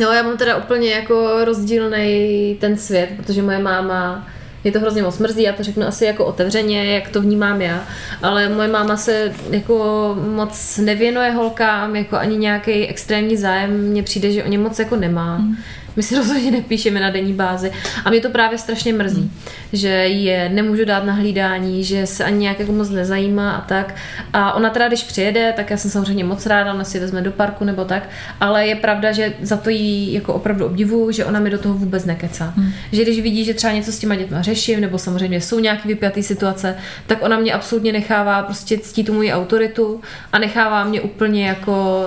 No 0.00 0.12
já 0.12 0.22
mám 0.22 0.36
teda 0.36 0.56
úplně 0.56 0.90
jako 0.90 1.44
rozdílný 1.44 2.56
ten 2.60 2.76
svět, 2.76 3.10
protože 3.16 3.42
moje 3.42 3.58
máma 3.58 4.26
mě 4.66 4.72
to 4.72 4.80
hrozně 4.80 5.02
moc 5.02 5.18
mrzí, 5.18 5.42
já 5.42 5.52
to 5.52 5.62
řeknu 5.62 5.86
asi 5.86 6.04
jako 6.04 6.24
otevřeně, 6.24 6.94
jak 6.94 7.08
to 7.08 7.20
vnímám 7.20 7.62
já, 7.62 7.84
ale 8.22 8.48
moje 8.48 8.68
máma 8.68 8.96
se 8.96 9.32
jako 9.50 10.16
moc 10.34 10.78
nevěnuje 10.78 11.30
holkám, 11.30 11.96
jako 11.96 12.16
ani 12.16 12.36
nějaký 12.36 12.86
extrémní 12.86 13.36
zájem, 13.36 13.70
mně 13.70 14.02
přijde, 14.02 14.32
že 14.32 14.44
o 14.44 14.48
ně 14.48 14.58
moc 14.58 14.78
jako 14.78 14.96
nemá. 14.96 15.38
Mm. 15.38 15.56
My 15.96 16.02
si 16.02 16.16
rozhodně 16.16 16.50
nepíšeme 16.50 17.00
na 17.00 17.10
denní 17.10 17.32
bázi. 17.32 17.72
A 18.04 18.10
mě 18.10 18.20
to 18.20 18.30
právě 18.30 18.58
strašně 18.58 18.92
mrzí, 18.92 19.20
mm. 19.20 19.30
že 19.72 19.88
je 19.88 20.48
nemůžu 20.48 20.84
dát 20.84 21.04
na 21.04 21.12
hlídání, 21.12 21.84
že 21.84 22.06
se 22.06 22.24
ani 22.24 22.38
nějak 22.38 22.60
jako 22.60 22.72
moc 22.72 22.90
nezajímá 22.90 23.52
a 23.52 23.60
tak. 23.60 23.94
A 24.32 24.52
ona 24.52 24.70
teda, 24.70 24.88
když 24.88 25.02
přijede, 25.02 25.52
tak 25.56 25.70
já 25.70 25.76
jsem 25.76 25.90
samozřejmě 25.90 26.24
moc 26.24 26.46
ráda, 26.46 26.74
ona 26.74 26.84
si 26.84 27.00
vezme 27.00 27.22
do 27.22 27.32
parku 27.32 27.64
nebo 27.64 27.84
tak, 27.84 28.08
ale 28.40 28.66
je 28.66 28.76
pravda, 28.76 29.12
že 29.12 29.32
za 29.42 29.56
to 29.56 29.70
jí 29.70 30.12
jako 30.12 30.34
opravdu 30.34 30.66
obdivu, 30.66 31.10
že 31.10 31.24
ona 31.24 31.40
mi 31.40 31.50
do 31.50 31.58
toho 31.58 31.74
vůbec 31.74 32.04
nekecá. 32.04 32.52
Mm. 32.56 32.72
Že 32.92 33.02
když 33.02 33.20
vidí, 33.20 33.44
že 33.44 33.54
třeba 33.54 33.72
něco 33.72 33.92
s 33.92 33.98
těma 33.98 34.14
dětma 34.14 34.42
řeším, 34.42 34.80
nebo 34.80 34.98
samozřejmě 34.98 35.40
jsou 35.40 35.58
nějaké 35.58 35.88
vypjaté 35.88 36.22
situace, 36.22 36.76
tak 37.06 37.22
ona 37.22 37.38
mě 37.38 37.52
absolutně 37.52 37.92
nechává 37.92 38.42
prostě 38.42 38.78
ctít 38.78 39.06
tu 39.06 39.14
moji 39.14 39.32
autoritu 39.32 40.00
a 40.32 40.38
nechává 40.38 40.84
mě 40.84 41.00
úplně 41.00 41.46
jako 41.46 42.06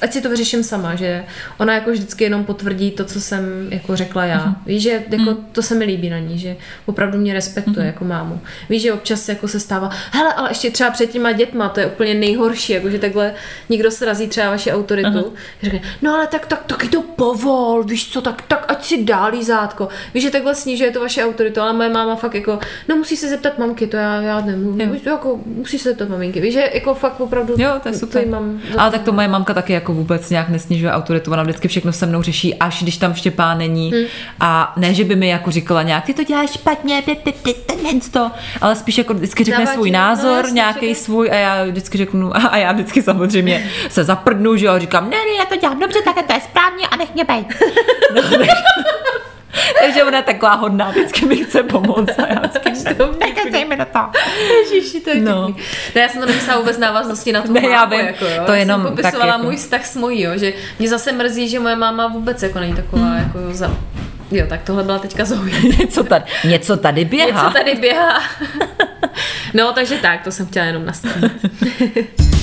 ať 0.00 0.12
si 0.12 0.20
to 0.20 0.30
vyřeším 0.30 0.62
sama, 0.62 0.94
že 0.94 1.24
ona 1.58 1.74
jako 1.74 1.90
vždycky 1.90 2.24
jenom 2.24 2.44
potvrdí 2.44 2.90
to, 2.90 3.04
co 3.04 3.20
jsem 3.20 3.68
jako 3.70 3.96
řekla 3.96 4.24
já. 4.24 4.46
Uh-huh. 4.46 4.54
Víš, 4.66 4.82
že 4.82 4.90
jako 4.90 5.16
uh-huh. 5.16 5.36
to 5.52 5.62
se 5.62 5.74
mi 5.74 5.84
líbí 5.84 6.10
na 6.10 6.18
ní, 6.18 6.38
že 6.38 6.56
opravdu 6.86 7.18
mě 7.18 7.34
respektuje 7.34 7.76
uh-huh. 7.76 7.86
jako 7.86 8.04
mámu. 8.04 8.40
Víš, 8.68 8.82
že 8.82 8.92
občas 8.92 9.28
jako 9.28 9.48
se 9.48 9.60
stává, 9.60 9.90
hele, 10.12 10.34
ale 10.34 10.50
ještě 10.50 10.70
třeba 10.70 10.90
před 10.90 11.10
těma 11.10 11.32
dětma, 11.32 11.68
to 11.68 11.80
je 11.80 11.86
úplně 11.86 12.14
nejhorší, 12.14 12.72
jako 12.72 12.90
že 12.90 12.98
takhle 12.98 13.34
někdo 13.68 13.90
srazí 13.90 14.28
třeba 14.28 14.50
vaši 14.50 14.72
autoritu. 14.72 15.08
Uh-huh. 15.08 15.32
Řekne, 15.62 15.80
no 16.02 16.14
ale 16.14 16.26
tak, 16.26 16.46
tak, 16.46 16.64
taky 16.64 16.88
to 16.88 17.02
povol, 17.02 17.84
víš 17.84 18.12
co, 18.12 18.20
tak, 18.20 18.42
tak 18.42 18.64
ať 18.68 18.84
si 18.84 19.04
dá 19.04 19.26
lízátko. 19.26 19.88
Víš, 20.14 20.22
že 20.22 20.30
takhle 20.30 20.54
snižuje 20.54 20.90
to 20.90 21.00
vaše 21.00 21.24
autoritu, 21.24 21.60
ale 21.60 21.72
moje 21.72 21.88
máma 21.88 22.16
fakt 22.16 22.34
jako, 22.34 22.58
no 22.88 22.96
musí 22.96 23.16
se 23.16 23.28
zeptat 23.28 23.58
mamky, 23.58 23.86
to 23.86 23.96
já, 23.96 24.20
já 24.20 24.40
nemůžu, 24.40 25.08
jako 25.08 25.40
musí 25.46 25.78
se 25.78 25.88
zeptat 25.88 26.08
maminky, 26.08 26.40
víš, 26.40 26.54
že 26.54 26.70
jako 26.74 26.94
fakt 26.94 27.20
opravdu 27.20 27.54
jo, 27.58 27.70
to 27.82 27.88
je 27.88 27.94
super. 27.94 28.26
Mám, 28.26 28.60
ale 28.78 28.90
tak 28.90 29.02
to 29.02 29.12
moje 29.12 29.28
mamka 29.28 29.54
taky 29.54 29.72
jako 29.72 29.85
vůbec 29.92 30.30
nějak 30.30 30.48
nesnižuje 30.48 30.92
autoritu, 30.92 31.32
ona 31.32 31.42
vždycky 31.42 31.68
všechno 31.68 31.92
se 31.92 32.06
mnou 32.06 32.22
řeší, 32.22 32.54
až 32.54 32.82
když 32.82 32.96
tam 32.96 33.14
Štěpán 33.14 33.58
není. 33.58 33.92
Hmm. 33.92 34.04
A 34.40 34.72
ne, 34.76 34.94
že 34.94 35.04
by 35.04 35.16
mi 35.16 35.28
jako 35.28 35.50
říkala 35.50 35.82
nějak, 35.82 36.04
ty 36.04 36.14
to 36.14 36.24
děláš 36.24 36.52
špatně, 36.52 37.02
to, 38.12 38.30
ale 38.60 38.76
spíš 38.76 38.98
jako 38.98 39.14
vždycky 39.14 39.44
řekne 39.44 39.58
Dáváči, 39.58 39.74
svůj 39.74 39.90
no, 39.90 39.98
názor, 39.98 40.44
no, 40.48 40.54
nějaký 40.54 40.94
svůj 40.94 41.30
a 41.30 41.34
já 41.34 41.64
vždycky 41.64 41.98
řeknu, 41.98 42.36
a 42.36 42.56
já 42.56 42.72
vždycky 42.72 43.02
samozřejmě 43.02 43.70
se 43.88 44.04
zaprdnu, 44.04 44.56
že 44.56 44.66
jo, 44.66 44.78
říkám, 44.78 45.10
ne, 45.10 45.16
ne, 45.16 45.34
já 45.38 45.44
to 45.44 45.56
dělám 45.56 45.80
dobře, 45.80 45.98
tak 46.04 46.26
to 46.26 46.32
je 46.32 46.40
správně 46.40 46.86
a 46.86 46.96
nech 46.96 47.14
mě 47.14 47.24
bejt. 47.24 47.46
No, 48.14 48.22
Takže 49.80 50.04
ona 50.04 50.16
je 50.16 50.22
taková 50.22 50.54
hodná, 50.54 50.90
vždycky 50.90 51.26
mi 51.26 51.36
chce 51.36 51.62
pomoct. 51.62 52.18
A 52.18 52.26
já 52.32 52.40
vždycky 52.40 52.66
mi 53.64 53.76
do 53.76 53.84
toho. 53.84 54.10
Ježiši, 54.48 55.00
to 55.00 55.10
je 55.10 55.20
no. 55.20 55.32
no. 55.32 55.54
já 55.94 56.08
jsem 56.08 56.20
to 56.20 56.26
nemyslela 56.26 56.60
vůbec 56.60 56.78
návaznosti 56.78 57.32
na 57.32 57.42
tu 57.42 57.52
ne, 57.52 57.60
mámu, 57.60 57.72
já 57.72 57.84
vím, 57.84 58.00
jako, 58.00 58.24
jo. 58.24 58.42
to 58.46 58.52
já 58.52 58.58
jenom 58.58 58.82
jsem 58.82 58.90
popisovala 58.90 59.26
tak 59.26 59.28
jako... 59.28 59.44
můj 59.44 59.56
vztah 59.56 59.86
s 59.86 59.96
mojí, 59.96 60.22
jo, 60.22 60.30
že 60.34 60.52
mě 60.78 60.88
zase 60.88 61.12
mrzí, 61.12 61.48
že 61.48 61.60
moje 61.60 61.76
máma 61.76 62.06
vůbec 62.06 62.42
jako 62.42 62.60
není 62.60 62.74
taková 62.74 63.06
hmm. 63.06 63.18
jako 63.18 63.54
za... 63.54 63.76
Jo, 64.30 64.46
tak 64.48 64.62
tohle 64.62 64.82
byla 64.82 64.98
teďka 64.98 65.24
Zoe. 65.24 65.62
něco, 65.78 66.04
tady, 66.04 66.24
něco 66.44 66.76
tady 66.76 67.04
běhá. 67.04 67.42
Něco 67.42 67.58
tady 67.58 67.74
běhá. 67.74 68.22
no, 69.54 69.72
takže 69.72 69.96
tak, 69.96 70.22
to 70.22 70.32
jsem 70.32 70.46
chtěla 70.46 70.66
jenom 70.66 70.86
nastavit. 70.86 71.32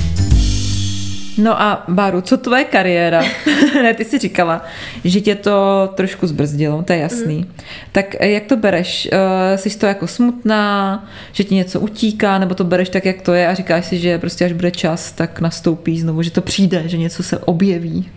No 1.37 1.61
a 1.61 1.83
Báru, 1.87 2.21
co 2.21 2.37
tvoje 2.37 2.63
kariéra? 2.63 3.23
ne, 3.73 3.93
ty 3.93 4.05
jsi 4.05 4.19
říkala, 4.19 4.65
že 5.03 5.21
tě 5.21 5.35
to 5.35 5.89
trošku 5.95 6.27
zbrzdilo, 6.27 6.83
to 6.83 6.93
je 6.93 6.99
jasný. 6.99 7.37
Mm. 7.37 7.53
Tak 7.91 8.15
eh, 8.19 8.29
jak 8.29 8.43
to 8.43 8.57
bereš? 8.57 9.09
Uh, 9.13 9.57
jsi 9.57 9.77
to 9.77 9.85
jako 9.85 10.07
smutná, 10.07 11.05
že 11.31 11.43
ti 11.43 11.55
něco 11.55 11.79
utíká, 11.79 12.37
nebo 12.37 12.55
to 12.55 12.63
bereš 12.63 12.89
tak, 12.89 13.05
jak 13.05 13.21
to 13.21 13.33
je 13.33 13.47
a 13.47 13.53
říkáš 13.53 13.85
si, 13.85 13.97
že 13.97 14.17
prostě 14.17 14.45
až 14.45 14.51
bude 14.51 14.71
čas, 14.71 15.11
tak 15.11 15.39
nastoupí 15.39 15.99
znovu, 15.99 16.21
že 16.21 16.31
to 16.31 16.41
přijde, 16.41 16.83
že 16.85 16.97
něco 16.97 17.23
se 17.23 17.37
objeví? 17.37 18.09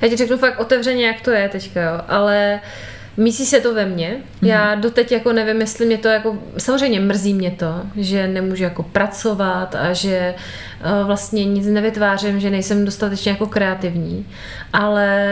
Já 0.00 0.08
ti 0.08 0.16
řeknu 0.16 0.36
fakt 0.36 0.60
otevřeně, 0.60 1.06
jak 1.06 1.20
to 1.20 1.30
je 1.30 1.48
teďka, 1.48 1.82
jo, 1.82 2.00
ale 2.08 2.60
uh, 2.62 2.95
Mísí 3.16 3.46
se 3.46 3.60
to 3.60 3.74
ve 3.74 3.86
mně. 3.86 4.16
Mm-hmm. 4.16 4.46
Já 4.46 4.74
doteď 4.74 5.12
jako 5.12 5.32
nevím, 5.32 5.60
jestli 5.60 5.86
mě 5.86 5.98
to 5.98 6.08
jako... 6.08 6.38
Samozřejmě 6.58 7.00
mrzí 7.00 7.34
mě 7.34 7.50
to, 7.50 7.82
že 7.96 8.28
nemůžu 8.28 8.62
jako 8.62 8.82
pracovat 8.82 9.74
a 9.74 9.92
že 9.92 10.34
uh, 10.80 11.06
vlastně 11.06 11.44
nic 11.44 11.66
nevytvářím, 11.66 12.40
že 12.40 12.50
nejsem 12.50 12.84
dostatečně 12.84 13.30
jako 13.30 13.46
kreativní. 13.46 14.26
Ale 14.72 15.26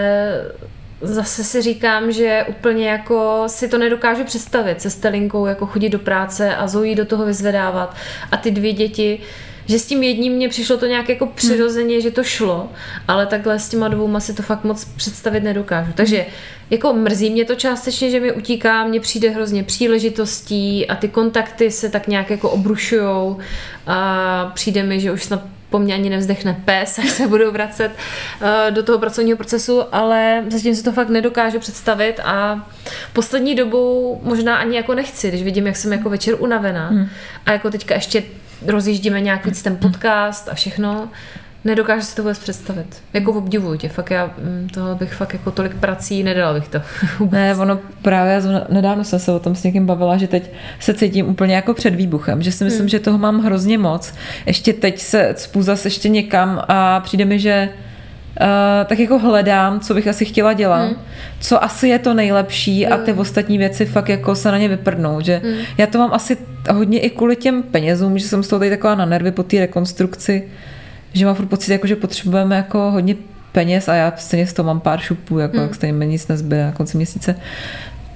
zase 1.01 1.45
si 1.45 1.63
říkám, 1.63 2.13
že 2.13 2.45
úplně 2.49 2.89
jako 2.89 3.45
si 3.47 3.69
to 3.69 3.79
nedokážu 3.79 4.25
představit 4.25 4.83
se 4.83 4.91
Stelinkou 4.91 5.47
jako 5.47 5.67
chodit 5.67 5.89
do 5.89 5.99
práce 5.99 6.57
a 6.57 6.67
Zoe 6.69 6.95
do 6.95 7.05
toho 7.05 7.27
vyzvedávat 7.27 7.97
a 8.33 8.37
ty 8.37 8.51
dvě 8.51 8.73
děti 8.73 9.21
že 9.67 9.79
s 9.79 9.87
tím 9.87 10.03
jedním 10.03 10.33
mě 10.33 10.49
přišlo 10.49 10.77
to 10.77 10.87
nějak 10.87 11.09
jako 11.09 11.27
přirozeně, 11.27 11.95
hmm. 11.95 12.03
že 12.03 12.11
to 12.11 12.25
šlo, 12.25 12.69
ale 13.09 13.27
takhle 13.27 13.59
s 13.59 13.69
těma 13.69 13.89
dvouma 13.89 14.21
si 14.21 14.35
to 14.35 14.43
fakt 14.43 14.65
moc 14.65 14.85
představit 14.85 15.41
nedokážu. 15.45 15.93
Takže 15.95 16.27
jako 16.71 16.93
mrzí 16.93 17.31
mě 17.31 17.45
to 17.45 17.55
částečně, 17.55 18.11
že 18.11 18.21
mi 18.21 18.33
utíká, 18.33 18.85
mně 18.85 19.01
přijde 19.01 19.31
hrozně 19.31 19.65
příležitostí 19.65 20.87
a 20.87 20.97
ty 20.97 21.09
kontakty 21.09 21.71
se 21.71 21.89
tak 21.89 22.09
nějak 22.09 22.31
jako 22.31 22.51
obrušujou 22.51 23.39
a 23.87 24.51
přijde 24.55 24.83
mi, 24.83 25.01
že 25.01 25.13
už 25.13 25.25
snad 25.25 25.43
po 25.71 25.79
mně 25.79 25.95
ani 25.95 26.11
nevzdechne 26.11 26.63
pes, 26.65 26.99
až 26.99 27.11
se 27.11 27.29
budu 27.29 27.51
vracet 27.51 27.91
uh, 27.91 28.75
do 28.75 28.83
toho 28.83 28.99
pracovního 28.99 29.37
procesu, 29.37 29.95
ale 29.95 30.45
zatím 30.49 30.75
si 30.75 30.83
to 30.83 30.93
fakt 30.93 31.09
nedokážu 31.09 31.59
představit 31.59 32.21
a 32.25 32.69
poslední 33.13 33.55
dobou 33.55 34.21
možná 34.23 34.57
ani 34.57 34.77
jako 34.77 34.95
nechci, 34.95 35.29
když 35.29 35.43
vidím, 35.43 35.67
jak 35.67 35.77
jsem 35.77 35.93
jako 35.93 36.11
večer 36.11 36.37
unavená 36.39 36.89
hmm. 36.89 37.09
a 37.47 37.53
jako 37.53 37.71
teďka 37.71 37.95
ještě 37.95 38.23
rozjíždíme 38.67 39.21
nějak 39.21 39.47
víc 39.47 39.63
ten 39.63 39.77
podcast 39.77 40.49
a 40.49 40.55
všechno, 40.55 41.09
nedokážu 41.65 42.03
si 42.03 42.17
to 42.17 42.23
vůbec 42.23 42.39
představit. 42.39 43.03
Jako 43.13 43.33
obdivuju 43.33 43.77
tě, 43.79 43.89
fakt 43.89 44.11
já 44.11 44.27
mm, 44.39 44.69
toho 44.69 44.95
bych 44.95 45.15
fakt 45.15 45.33
jako 45.33 45.51
tolik 45.51 45.75
prací 45.75 46.23
nedala 46.23 46.55
bych 46.55 46.69
to. 46.69 46.79
ne, 47.31 47.57
ono 47.57 47.79
právě, 48.03 48.43
nedávno 48.69 49.05
jsem 49.05 49.19
se 49.19 49.33
o 49.33 49.39
tom 49.39 49.55
s 49.55 49.63
někým 49.63 49.87
bavila, 49.87 50.17
že 50.17 50.29
teď 50.29 50.51
se 50.81 50.95
cítím 50.95 51.29
úplně 51.29 51.55
jako 51.55 51.75
před 51.75 51.95
výbuchem, 51.95 52.43
že 52.43 52.53
si 52.53 52.65
myslím, 52.65 52.81
hmm. 52.81 52.89
že 52.89 53.01
toho 53.01 53.19
mám 53.19 53.41
hrozně 53.41 53.79
moc. 53.79 54.15
Ještě 54.47 54.73
teď 54.73 55.01
se 55.01 55.35
cpu 55.35 55.63
zase 55.63 55.87
ještě 55.87 56.09
někam 56.09 56.63
a 56.69 57.01
přijde 57.01 57.25
mi, 57.25 57.39
že 57.39 57.69
Uh, 58.41 58.47
tak 58.87 58.99
jako 58.99 59.19
hledám, 59.19 59.81
co 59.81 59.95
bych 59.95 60.09
asi 60.09 60.25
chtěla 60.25 60.53
dělat, 60.53 60.85
hmm. 60.85 60.97
co 61.41 61.65
asi 61.65 61.89
je 61.89 61.99
to 61.99 62.15
nejlepší 62.15 62.87
a 62.87 62.97
ty 62.97 63.13
ostatní 63.13 63.59
věci 63.59 63.87
fakt 63.87 64.09
jako 64.09 64.35
se 64.35 64.51
na 64.51 64.59
ně 64.59 64.69
vyprdnou, 64.69 65.21
že 65.21 65.41
hmm. 65.45 65.55
já 65.79 65.87
to 65.87 65.99
mám 65.99 66.13
asi 66.13 66.37
hodně 66.73 67.01
i 67.01 67.11
kvůli 67.11 67.37
těm 67.37 67.63
penězům, 67.63 68.19
že 68.19 68.29
jsem 68.29 68.43
z 68.43 68.49
toho 68.49 68.59
tady 68.59 68.71
taková 68.71 68.95
na 68.95 69.05
nervy 69.05 69.31
po 69.31 69.43
té 69.43 69.61
rekonstrukci, 69.61 70.49
že 71.13 71.27
mám 71.27 71.35
furt 71.35 71.47
pocit, 71.47 71.73
jako, 71.73 71.87
že 71.87 71.97
potřebujeme 71.97 72.57
jako 72.57 72.91
hodně 72.91 73.17
peněz 73.53 73.89
a 73.89 73.95
já 73.95 74.13
stejně 74.17 74.47
z 74.47 74.53
toho 74.53 74.67
mám 74.67 74.81
pár 74.81 75.01
šupů, 75.01 75.39
jako 75.39 75.59
hmm. 75.59 75.75
stejně 75.75 75.93
mi 75.93 76.07
nic 76.07 76.29
nezbyde 76.29 76.65
na 76.65 76.73
konci 76.73 76.97
měsíce. 76.97 77.37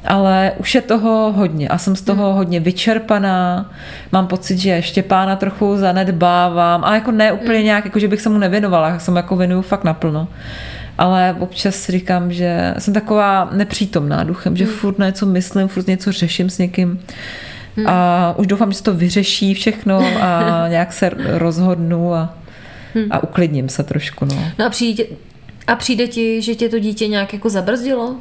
Ale 0.05 0.53
už 0.59 0.75
je 0.75 0.81
toho 0.81 1.33
hodně 1.33 1.69
a 1.69 1.79
jsem 1.79 1.97
z 1.97 2.03
toho 2.03 2.27
hmm. 2.27 2.37
hodně 2.37 2.61
vyčerpaná. 2.61 3.71
Mám 4.13 4.27
pocit, 4.27 4.59
že 4.59 4.71
ještě 4.71 5.03
pána 5.03 5.37
trochu 5.37 5.77
zanedbávám, 5.77 6.85
ale 6.85 6.95
jako 6.95 7.11
ne 7.11 7.33
úplně 7.33 7.59
hmm. 7.59 7.65
nějak, 7.65 7.85
jako 7.85 7.99
že 7.99 8.09
bych 8.09 8.21
se 8.21 8.29
mu 8.29 8.39
nevěnovala, 8.39 8.89
já 8.89 8.99
jsem 8.99 9.17
jako 9.17 9.37
věnuju 9.37 9.63
fakt 9.63 9.85
naplno. 9.85 10.29
Ale 10.99 11.37
občas 11.39 11.89
říkám, 11.89 12.33
že 12.33 12.75
jsem 12.79 12.95
taková 12.95 13.49
nepřítomná 13.53 14.25
duchem, 14.25 14.57
že 14.57 14.65
hmm. 14.65 14.75
furt 14.75 14.99
na 14.99 15.07
něco 15.07 15.27
myslím, 15.27 15.69
furt 15.69 15.87
něco 15.87 16.13
řeším 16.13 16.51
s 16.51 16.59
někým. 16.59 17.01
A 17.87 18.35
už 18.39 18.47
doufám, 18.47 18.73
že 18.73 18.79
se 18.79 18.85
to 18.85 18.95
vyřeší 18.95 19.55
všechno 19.55 20.01
a 20.21 20.65
nějak 20.69 20.93
se 20.93 21.11
rozhodnu 21.25 22.15
a, 22.15 22.39
a 23.11 23.23
uklidním 23.23 23.69
se 23.69 23.83
trošku. 23.83 24.25
No, 24.25 24.45
no 24.59 24.67
a 24.67 24.71
přijde, 24.71 25.05
A 25.67 25.75
přijde 25.75 26.07
ti, 26.07 26.43
že 26.43 26.55
tě 26.55 26.69
to 26.69 26.79
dítě 26.79 27.09
nějak 27.09 27.33
jako 27.33 27.49
zabrzdilo? 27.49 28.17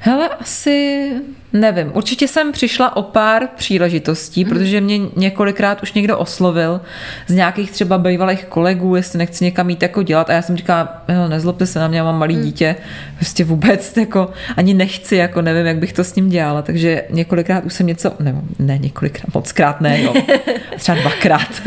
Hele, 0.00 0.28
asi 0.28 1.10
nevím. 1.52 1.90
Určitě 1.94 2.28
jsem 2.28 2.52
přišla 2.52 2.96
o 2.96 3.02
pár 3.02 3.48
příležitostí, 3.56 4.44
mm. 4.44 4.50
protože 4.50 4.80
mě 4.80 4.98
několikrát 5.16 5.82
už 5.82 5.92
někdo 5.92 6.18
oslovil 6.18 6.80
z 7.26 7.34
nějakých 7.34 7.70
třeba 7.70 7.98
bývalých 7.98 8.44
kolegů, 8.44 8.96
jestli 8.96 9.18
nechci 9.18 9.44
někam 9.44 9.66
mít 9.66 9.82
jako 9.82 10.02
dělat. 10.02 10.30
A 10.30 10.32
já 10.32 10.42
jsem 10.42 10.56
říkala, 10.56 11.02
nezlobte 11.28 11.66
se 11.66 11.78
na 11.78 11.88
mě, 11.88 11.98
já 11.98 12.04
mám 12.04 12.18
malý 12.18 12.36
mm. 12.36 12.42
dítě, 12.42 12.76
prostě 13.16 13.44
vůbec 13.44 13.96
jako 13.96 14.30
ani 14.56 14.74
nechci, 14.74 15.16
jako 15.16 15.42
nevím, 15.42 15.66
jak 15.66 15.78
bych 15.78 15.92
to 15.92 16.04
s 16.04 16.14
ním 16.14 16.28
dělala. 16.28 16.62
Takže 16.62 17.04
několikrát 17.10 17.64
už 17.64 17.72
jsem 17.72 17.86
něco, 17.86 18.12
ne, 18.20 18.34
ne 18.58 18.78
několikrát, 18.78 19.34
moc 19.34 19.52
krát 19.52 19.80
ne, 19.80 20.02
jo. 20.02 20.14
Třeba 20.76 20.98
dvakrát. 21.00 21.62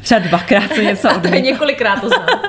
třeba 0.00 0.20
dvakrát 0.20 0.74
jsem 0.74 0.84
něco 0.84 1.10
odmítla. 1.16 1.38
několikrát 1.38 2.00
to 2.00 2.08
znám. 2.08 2.40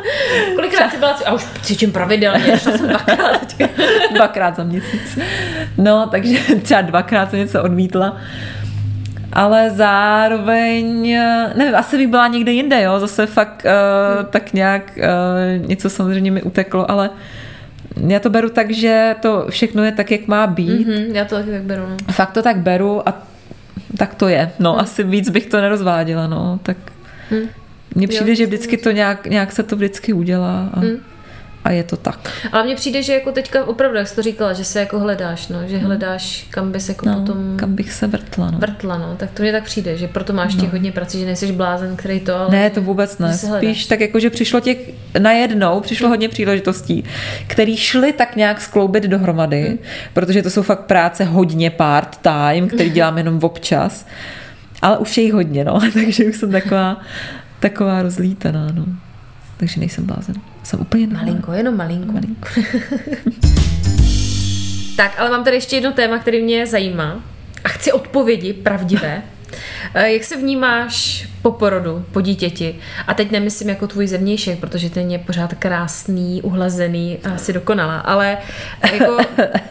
Kolikrát 0.55 0.91
jsi 0.91 0.97
byla, 0.97 1.19
a 1.25 1.33
už 1.33 1.43
cvičím 1.61 1.91
pravidelně, 1.91 2.57
šla 2.57 2.77
jsem 2.77 2.87
dvakrát. 2.87 3.55
dvakrát 4.13 4.55
za 4.55 4.63
měsíc. 4.63 5.19
No, 5.77 6.07
takže 6.11 6.32
třeba 6.61 6.81
dvakrát 6.81 7.29
jsem 7.29 7.39
něco 7.39 7.63
odmítla. 7.63 8.17
Ale 9.33 9.69
zároveň, 9.69 11.17
nevím, 11.55 11.75
asi 11.75 11.97
bych 11.97 12.07
byla 12.07 12.27
někde 12.27 12.51
jinde, 12.51 12.81
jo, 12.81 12.99
zase 12.99 13.25
fakt 13.25 13.65
uh, 13.65 14.25
tak 14.25 14.53
nějak 14.53 14.91
uh, 14.97 15.67
něco 15.67 15.89
samozřejmě 15.89 16.31
mi 16.31 16.41
uteklo, 16.41 16.91
ale 16.91 17.09
já 18.07 18.19
to 18.19 18.29
beru 18.29 18.49
tak, 18.49 18.71
že 18.71 19.15
to 19.19 19.45
všechno 19.49 19.83
je 19.83 19.91
tak, 19.91 20.11
jak 20.11 20.27
má 20.27 20.47
být. 20.47 20.87
Mm-hmm, 20.87 21.11
já 21.13 21.25
to 21.25 21.35
taky 21.35 21.51
tak 21.51 21.61
beru. 21.61 21.83
No. 21.89 22.13
Fakt 22.13 22.31
to 22.31 22.41
tak 22.41 22.57
beru 22.57 23.09
a 23.09 23.23
tak 23.97 24.15
to 24.15 24.27
je. 24.27 24.51
No, 24.59 24.73
mm. 24.73 24.79
asi 24.79 25.03
víc 25.03 25.29
bych 25.29 25.45
to 25.45 25.61
nerozváděla, 25.61 26.27
no, 26.27 26.59
tak 26.63 26.77
mm. 27.31 27.47
mně 27.95 28.07
přijde, 28.07 28.31
jo, 28.31 28.35
že 28.35 28.45
vždycky 28.45 28.77
to 28.77 28.91
nějak, 28.91 29.27
nějak 29.27 29.51
se 29.51 29.63
to 29.63 29.75
vždycky 29.75 30.13
udělá. 30.13 30.69
A... 30.73 30.79
Mm 30.79 31.12
a 31.63 31.71
je 31.71 31.83
to 31.83 31.97
tak. 31.97 32.31
Ale 32.51 32.63
mně 32.63 32.75
přijde, 32.75 33.03
že 33.03 33.13
jako 33.13 33.31
teďka 33.31 33.65
opravdu, 33.65 33.97
jak 33.97 34.07
jsi 34.07 34.15
to 34.15 34.21
říkala, 34.21 34.53
že 34.53 34.65
se 34.65 34.79
jako 34.79 34.99
hledáš, 34.99 35.47
no, 35.47 35.59
že 35.67 35.77
hmm. 35.77 35.85
hledáš, 35.85 36.47
kam 36.49 36.71
bys 36.71 36.89
jako 36.89 37.05
no, 37.09 37.19
potom... 37.19 37.57
kam 37.57 37.75
bych 37.75 37.93
se 37.93 38.07
vrtla, 38.07 38.51
no. 38.51 38.59
Vrtla, 38.59 38.97
no, 38.97 39.15
tak 39.17 39.31
to 39.31 39.43
mě 39.43 39.51
tak 39.51 39.63
přijde, 39.63 39.97
že 39.97 40.07
proto 40.07 40.33
máš 40.33 40.55
no. 40.55 40.61
těch 40.61 40.71
hodně 40.71 40.91
prací, 40.91 41.19
že 41.19 41.25
nejsi 41.25 41.51
blázen, 41.51 41.95
který 41.95 42.19
to, 42.19 42.35
ale... 42.35 42.51
Ne, 42.51 42.69
to 42.69 42.81
vůbec 42.81 43.17
ne, 43.17 43.37
spíš 43.37 43.85
tak 43.85 43.99
jako, 43.99 44.19
že 44.19 44.29
přišlo 44.29 44.59
těch, 44.59 44.77
najednou 45.19 45.79
přišlo 45.79 46.09
hodně 46.09 46.29
příležitostí, 46.29 47.03
které 47.47 47.77
šly 47.77 48.13
tak 48.13 48.35
nějak 48.35 48.61
skloubit 48.61 49.03
dohromady, 49.03 49.67
hmm. 49.67 49.77
protože 50.13 50.43
to 50.43 50.49
jsou 50.49 50.61
fakt 50.61 50.81
práce 50.85 51.23
hodně 51.23 51.69
part-time, 51.69 52.67
který 52.67 52.89
dělám 52.89 53.17
jenom 53.17 53.39
občas, 53.43 54.07
ale 54.81 54.97
už 54.97 55.17
je 55.17 55.23
jich 55.23 55.33
hodně, 55.33 55.65
no, 55.65 55.79
takže 55.93 56.25
už 56.25 56.35
jsem 56.35 56.51
taková, 56.51 57.01
taková 57.59 58.01
rozlítaná, 58.01 58.67
no. 58.73 58.85
Takže 59.57 59.79
nejsem 59.79 60.05
blázen. 60.05 60.52
Jsem 60.63 60.81
úplně 60.81 61.07
Malinko, 61.07 61.51
jenom 61.51 61.77
malinko. 61.77 62.11
malinko. 62.11 62.49
tak, 64.97 65.19
ale 65.19 65.29
mám 65.29 65.43
tady 65.43 65.55
ještě 65.55 65.75
jedno 65.75 65.91
téma, 65.91 66.17
který 66.17 66.41
mě 66.41 66.67
zajímá. 66.67 67.23
A 67.63 67.69
chci 67.69 67.91
odpovědi 67.91 68.53
pravdivé. 68.53 69.21
Eh, 69.93 70.11
jak 70.11 70.23
se 70.23 70.37
vnímáš 70.37 71.27
po 71.41 71.51
porodu, 71.51 72.05
po 72.11 72.21
dítěti? 72.21 72.75
A 73.07 73.13
teď 73.13 73.31
nemyslím 73.31 73.69
jako 73.69 73.87
tvůj 73.87 74.07
zevnějšek, 74.07 74.59
protože 74.59 74.89
ten 74.89 75.11
je 75.11 75.19
pořád 75.19 75.53
krásný, 75.53 76.41
uhlazený 76.41 77.17
a 77.23 77.31
asi 77.33 77.53
dokonalá, 77.53 77.99
ale 77.99 78.37
jako 78.93 79.17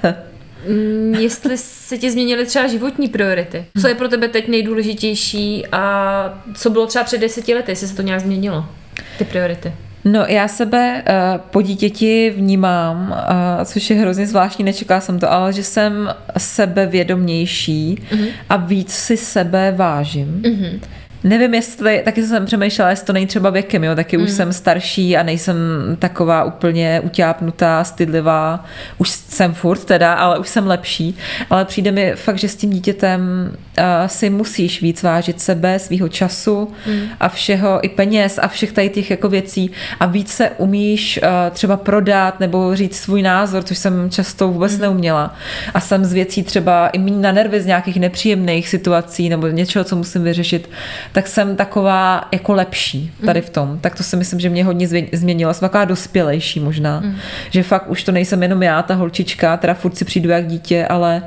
mm, 0.68 1.14
jestli 1.14 1.58
se 1.58 1.98
ti 1.98 2.10
změnily 2.10 2.46
třeba 2.46 2.66
životní 2.66 3.08
priority. 3.08 3.64
Co 3.80 3.88
je 3.88 3.94
pro 3.94 4.08
tebe 4.08 4.28
teď 4.28 4.48
nejdůležitější 4.48 5.66
a 5.72 6.42
co 6.54 6.70
bylo 6.70 6.86
třeba 6.86 7.04
před 7.04 7.18
deseti 7.18 7.54
lety, 7.54 7.72
jestli 7.72 7.88
se 7.88 7.96
to 7.96 8.02
nějak 8.02 8.20
změnilo, 8.20 8.66
ty 9.18 9.24
priority? 9.24 9.72
No, 10.04 10.24
já 10.28 10.48
sebe 10.48 11.02
uh, 11.08 11.40
po 11.50 11.62
dítěti 11.62 12.34
vnímám, 12.36 13.10
uh, 13.10 13.64
což 13.64 13.90
je 13.90 13.96
hrozně 13.96 14.26
zvláštní, 14.26 14.64
nečekala 14.64 15.00
jsem 15.00 15.18
to, 15.18 15.32
ale 15.32 15.52
že 15.52 15.62
jsem 15.62 16.14
sebevědomější 16.38 17.98
mm-hmm. 18.10 18.28
a 18.48 18.56
víc 18.56 18.92
si 18.92 19.16
sebe 19.16 19.74
vážím. 19.76 20.42
Mm-hmm. 20.42 20.80
Nevím, 21.24 21.54
jestli, 21.54 22.02
taky 22.04 22.22
jsem 22.22 22.46
přemýšlela, 22.46 22.90
jestli 22.90 23.06
to 23.06 23.12
není 23.12 23.26
třeba 23.26 23.50
věkem, 23.50 23.84
jo, 23.84 23.94
taky 23.94 24.16
mm. 24.16 24.24
už 24.24 24.30
jsem 24.30 24.52
starší 24.52 25.16
a 25.16 25.22
nejsem 25.22 25.56
taková 25.98 26.44
úplně 26.44 27.00
utápnutá, 27.04 27.84
stydlivá, 27.84 28.64
už 28.98 29.10
jsem 29.10 29.54
furt 29.54 29.84
teda, 29.84 30.14
ale 30.14 30.38
už 30.38 30.48
jsem 30.48 30.66
lepší, 30.66 31.16
ale 31.50 31.64
přijde 31.64 31.92
mi 31.92 32.12
fakt, 32.16 32.38
že 32.38 32.48
s 32.48 32.56
tím 32.56 32.70
dítětem 32.70 33.52
si 34.06 34.30
musíš 34.30 34.82
víc 34.82 35.02
vážit 35.02 35.40
sebe, 35.40 35.78
svýho 35.78 36.08
času 36.08 36.68
mm. 36.86 37.02
a 37.20 37.28
všeho, 37.28 37.84
i 37.84 37.88
peněz 37.88 38.38
a 38.42 38.48
všech 38.48 38.72
tady 38.72 38.88
těch 38.88 39.10
jako 39.10 39.28
věcí 39.28 39.70
a 40.00 40.06
víc 40.06 40.32
se 40.32 40.50
umíš 40.50 41.20
třeba 41.50 41.76
prodat 41.76 42.40
nebo 42.40 42.76
říct 42.76 42.96
svůj 42.96 43.22
názor, 43.22 43.62
což 43.62 43.78
jsem 43.78 44.10
často 44.10 44.48
vůbec 44.48 44.74
mm. 44.74 44.80
neuměla 44.80 45.34
a 45.74 45.80
jsem 45.80 46.04
z 46.04 46.12
věcí 46.12 46.42
třeba 46.42 46.88
i 46.88 46.98
méně 46.98 47.18
na 47.18 47.32
nervy 47.32 47.60
z 47.60 47.66
nějakých 47.66 48.00
nepříjemných 48.00 48.68
situací 48.68 49.28
nebo 49.28 49.48
něčeho, 49.48 49.84
co 49.84 49.96
musím 49.96 50.22
vyřešit, 50.22 50.70
tak 51.12 51.26
jsem 51.26 51.56
taková 51.56 52.28
jako 52.32 52.52
lepší 52.52 53.12
tady 53.24 53.40
v 53.40 53.50
tom. 53.50 53.78
Tak 53.80 53.96
to 53.96 54.02
si 54.02 54.16
myslím, 54.16 54.40
že 54.40 54.48
mě 54.48 54.64
hodně 54.64 54.88
změnilo. 55.12 55.54
Jsem 55.54 55.68
taková 55.68 55.84
dospělejší 55.84 56.60
možná. 56.60 57.00
Mm. 57.00 57.16
Že 57.50 57.62
fakt 57.62 57.90
už 57.90 58.04
to 58.04 58.12
nejsem 58.12 58.42
jenom 58.42 58.62
já, 58.62 58.82
ta 58.82 58.94
holčička, 58.94 59.56
teda 59.56 59.74
furt 59.74 59.96
si 59.96 60.04
přijdu 60.04 60.30
jak 60.30 60.46
dítě, 60.46 60.86
ale 60.86 61.22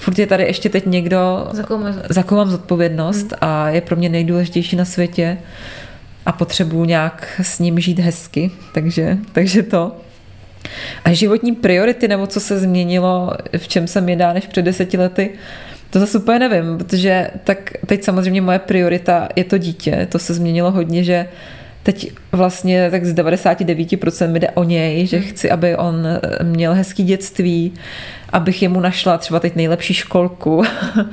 furt 0.00 0.18
je 0.18 0.26
tady 0.26 0.44
ještě 0.44 0.68
teď 0.68 0.86
někdo, 0.86 1.48
za 1.52 1.62
koho, 1.62 1.84
za 2.08 2.22
koho 2.22 2.38
mám 2.38 2.50
zodpovědnost 2.50 3.24
mm. 3.24 3.38
a 3.40 3.70
je 3.70 3.80
pro 3.80 3.96
mě 3.96 4.08
nejdůležitější 4.08 4.76
na 4.76 4.84
světě 4.84 5.38
a 6.26 6.32
potřebuju 6.32 6.84
nějak 6.84 7.40
s 7.42 7.58
ním 7.58 7.80
žít 7.80 7.98
hezky, 7.98 8.50
takže, 8.74 9.18
takže 9.32 9.62
to. 9.62 9.96
A 11.04 11.12
životní 11.12 11.54
priority, 11.54 12.08
nebo 12.08 12.26
co 12.26 12.40
se 12.40 12.58
změnilo, 12.58 13.30
v 13.56 13.68
čem 13.68 13.86
jsem 13.86 14.08
jedná 14.08 14.32
než 14.32 14.46
před 14.46 14.62
deseti 14.62 14.96
lety, 14.96 15.30
to 15.90 16.00
zase 16.00 16.18
úplně 16.18 16.38
nevím, 16.38 16.78
protože 16.78 17.30
tak 17.44 17.72
teď 17.86 18.04
samozřejmě 18.04 18.40
moje 18.40 18.58
priorita 18.58 19.28
je 19.36 19.44
to 19.44 19.58
dítě. 19.58 20.06
To 20.10 20.18
se 20.18 20.34
změnilo 20.34 20.70
hodně, 20.70 21.04
že 21.04 21.28
teď 21.82 22.12
vlastně 22.32 22.90
tak 22.90 23.04
z 23.04 23.14
99% 23.14 24.30
mi 24.30 24.40
jde 24.40 24.50
o 24.50 24.64
něj, 24.64 25.06
že 25.06 25.16
hmm. 25.16 25.28
chci, 25.28 25.50
aby 25.50 25.76
on 25.76 26.06
měl 26.42 26.74
hezký 26.74 27.04
dětství, 27.04 27.72
abych 28.32 28.62
jemu 28.62 28.80
našla 28.80 29.18
třeba 29.18 29.40
teď 29.40 29.56
nejlepší 29.56 29.94
školku, 29.94 30.62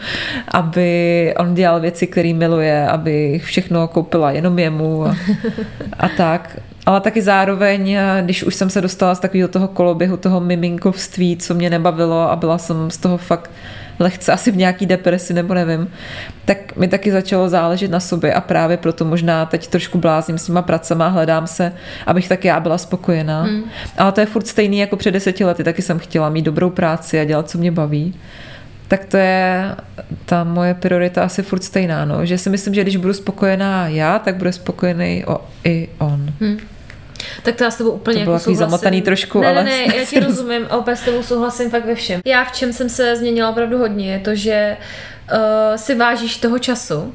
aby 0.52 1.34
on 1.38 1.56
dělal 1.56 1.80
věci, 1.80 2.08
které 2.08 2.34
miluje, 2.34 2.88
aby 2.88 3.42
všechno 3.44 3.88
koupila 3.88 4.32
jenom 4.32 4.60
jemu 4.60 5.06
a, 5.06 5.16
a 6.00 6.10
tak. 6.10 6.60
Ale 6.86 7.02
taky 7.02 7.22
zároveň, 7.22 7.98
když 8.22 8.44
už 8.44 8.56
jsem 8.56 8.70
se 8.70 8.82
dostala 8.82 9.16
z 9.16 9.20
takového 9.20 9.48
toho 9.48 9.68
koloběhu, 9.68 10.18
toho 10.18 10.40
miminkovství, 10.40 11.38
co 11.38 11.54
mě 11.54 11.70
nebavilo 11.70 12.32
a 12.32 12.36
byla 12.36 12.58
jsem 12.58 12.92
z 12.92 12.98
toho 12.98 13.18
fakt 13.18 13.52
lehce 14.00 14.32
asi 14.32 14.52
v 14.52 14.58
nějaký 14.58 14.86
depresi 14.86 15.34
nebo 15.34 15.54
nevím, 15.54 15.88
tak 16.46 16.76
mi 16.76 16.88
taky 16.88 17.12
začalo 17.12 17.50
záležet 17.50 17.92
na 17.92 18.00
sobě 18.00 18.34
a 18.34 18.42
právě 18.42 18.78
proto 18.78 19.06
možná 19.06 19.46
teď 19.46 19.68
trošku 19.68 19.98
blázním 19.98 20.38
s 20.38 20.46
těma 20.46 20.62
pracema, 20.62 21.08
hledám 21.08 21.48
se, 21.48 21.74
abych 22.06 22.30
tak 22.30 22.46
já 22.46 22.60
byla 22.60 22.78
spokojená. 22.78 23.44
Hmm. 23.44 23.64
Ale 23.98 24.12
to 24.12 24.20
je 24.20 24.26
furt 24.26 24.48
stejný 24.48 24.80
jako 24.80 24.96
před 24.96 25.12
deseti 25.12 25.46
lety, 25.46 25.64
taky 25.64 25.82
jsem 25.82 26.00
chtěla 26.00 26.30
mít 26.30 26.42
dobrou 26.42 26.70
práci 26.70 27.20
a 27.20 27.24
dělat, 27.24 27.50
co 27.50 27.58
mě 27.58 27.72
baví 27.72 28.16
tak 28.88 29.06
to 29.06 29.18
je 29.18 29.76
ta 30.26 30.44
moje 30.44 30.74
priorita 30.74 31.24
asi 31.24 31.44
furt 31.44 31.64
stejná, 31.64 32.06
no. 32.06 32.26
že 32.26 32.38
si 32.38 32.50
myslím, 32.50 32.74
že 32.74 32.82
když 32.82 32.96
budu 32.96 33.14
spokojená 33.14 33.88
já, 33.88 34.20
tak 34.20 34.36
bude 34.36 34.52
spokojený 34.52 35.26
o, 35.26 35.42
i 35.64 35.90
on. 35.98 36.34
Hmm. 36.40 36.58
Tak 37.44 37.56
to 37.56 37.64
já 37.64 37.72
s 37.72 37.78
tebou 37.78 37.90
úplně 37.90 38.18
to 38.18 38.24
bylo 38.24 38.36
jako 38.36 38.56
zamotaný 38.56 39.02
trošku, 39.02 39.42
ne, 39.42 39.48
ale... 39.48 39.64
Ne, 39.64 39.88
ne, 39.88 39.98
já 39.98 40.06
ti 40.06 40.20
rozumím 40.26 40.68
a 40.70 40.78
opět 40.78 40.96
s 40.96 41.02
tebou 41.02 41.24
souhlasím 41.24 41.70
fakt 41.70 41.86
ve 41.86 41.96
všem. 41.96 42.22
Já 42.26 42.46
v 42.46 42.52
čem 42.52 42.74
jsem 42.74 42.90
se 42.90 43.16
změnila 43.16 43.50
opravdu 43.50 43.78
hodně, 43.78 44.12
je 44.12 44.20
to, 44.20 44.36
že 44.36 44.78
uh, 45.34 45.38
si 45.76 45.96
vážíš 45.96 46.38
toho 46.38 46.60
času, 46.60 47.14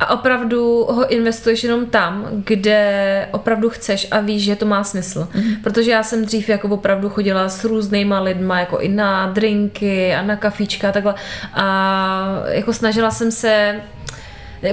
a 0.00 0.10
opravdu 0.10 0.86
ho 0.90 1.08
investuješ 1.08 1.64
jenom 1.64 1.86
tam, 1.86 2.26
kde 2.32 3.28
opravdu 3.30 3.70
chceš 3.70 4.08
a 4.10 4.20
víš, 4.20 4.42
že 4.42 4.56
to 4.56 4.66
má 4.66 4.84
smysl. 4.84 5.28
Mm. 5.34 5.56
Protože 5.62 5.90
já 5.90 6.02
jsem 6.02 6.24
dřív 6.24 6.48
jako 6.48 6.68
opravdu 6.68 7.08
chodila 7.08 7.48
s 7.48 7.64
různýma 7.64 8.20
lidma, 8.20 8.60
jako 8.60 8.78
i 8.78 8.88
na 8.88 9.26
drinky 9.26 10.14
a 10.14 10.22
na 10.22 10.36
kafíčka 10.36 10.88
a 10.88 10.92
takhle. 10.92 11.14
A 11.54 12.42
jako 12.48 12.72
snažila 12.72 13.10
jsem 13.10 13.30
se 13.30 13.80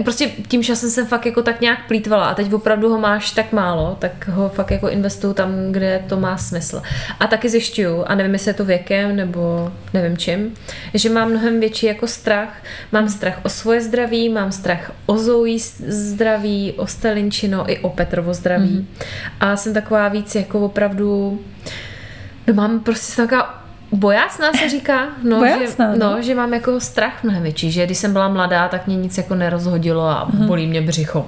prostě 0.03 0.31
tím 0.47 0.63
časem 0.63 0.89
jsem 0.89 1.07
fakt 1.07 1.25
jako 1.25 1.41
tak 1.41 1.61
nějak 1.61 1.88
plítvala 1.88 2.25
a 2.25 2.33
teď 2.33 2.53
opravdu 2.53 2.89
ho 2.89 2.99
máš 2.99 3.31
tak 3.31 3.51
málo, 3.51 3.97
tak 3.99 4.27
ho 4.27 4.49
fakt 4.49 4.71
jako 4.71 4.89
investuju 4.89 5.33
tam, 5.33 5.71
kde 5.71 6.03
to 6.09 6.19
má 6.19 6.38
smysl. 6.38 6.81
A 7.19 7.27
taky 7.27 7.49
zjišťuju, 7.49 8.03
a 8.03 8.15
nevím, 8.15 8.33
jestli 8.33 8.49
je 8.49 8.53
to 8.53 8.65
věkem 8.65 9.15
nebo 9.15 9.71
nevím 9.93 10.17
čím, 10.17 10.53
že 10.93 11.09
mám 11.09 11.29
mnohem 11.29 11.59
větší 11.59 11.86
jako 11.86 12.07
strach. 12.07 12.49
Mám 12.91 13.09
strach 13.09 13.39
o 13.43 13.49
svoje 13.49 13.81
zdraví, 13.81 14.29
mám 14.29 14.51
strach 14.51 14.91
o 15.05 15.17
Zoe 15.17 15.59
zdraví, 15.88 16.73
o 16.77 16.88
Stelinčino 16.88 17.71
i 17.71 17.79
o 17.79 17.89
Petrovo 17.89 18.33
zdraví. 18.33 18.88
Mm-hmm. 18.89 19.05
A 19.39 19.55
jsem 19.55 19.73
taková 19.73 20.07
víc 20.07 20.36
jako 20.36 20.59
opravdu 20.59 21.39
No 22.47 22.53
mám 22.53 22.79
prostě 22.79 23.21
taková 23.21 23.64
Bojácná 23.91 24.53
se 24.53 24.69
říká, 24.69 25.07
no, 25.23 25.39
Bojácná, 25.39 25.93
že, 25.93 25.99
no. 25.99 26.11
no, 26.11 26.21
že 26.21 26.36
mám 26.36 26.53
jako 26.53 26.79
strach 26.79 27.23
mnohem 27.23 27.43
větší, 27.43 27.71
že 27.71 27.86
když 27.86 27.97
jsem 27.97 28.13
byla 28.13 28.29
mladá, 28.29 28.67
tak 28.67 28.88
mě 28.88 28.95
nic 28.95 29.17
jako 29.17 29.36
nerozhodilo 29.36 30.03
a 30.03 30.29
uh-huh. 30.29 30.45
bolí 30.45 30.67
mě 30.67 30.81
břicho. 30.81 31.27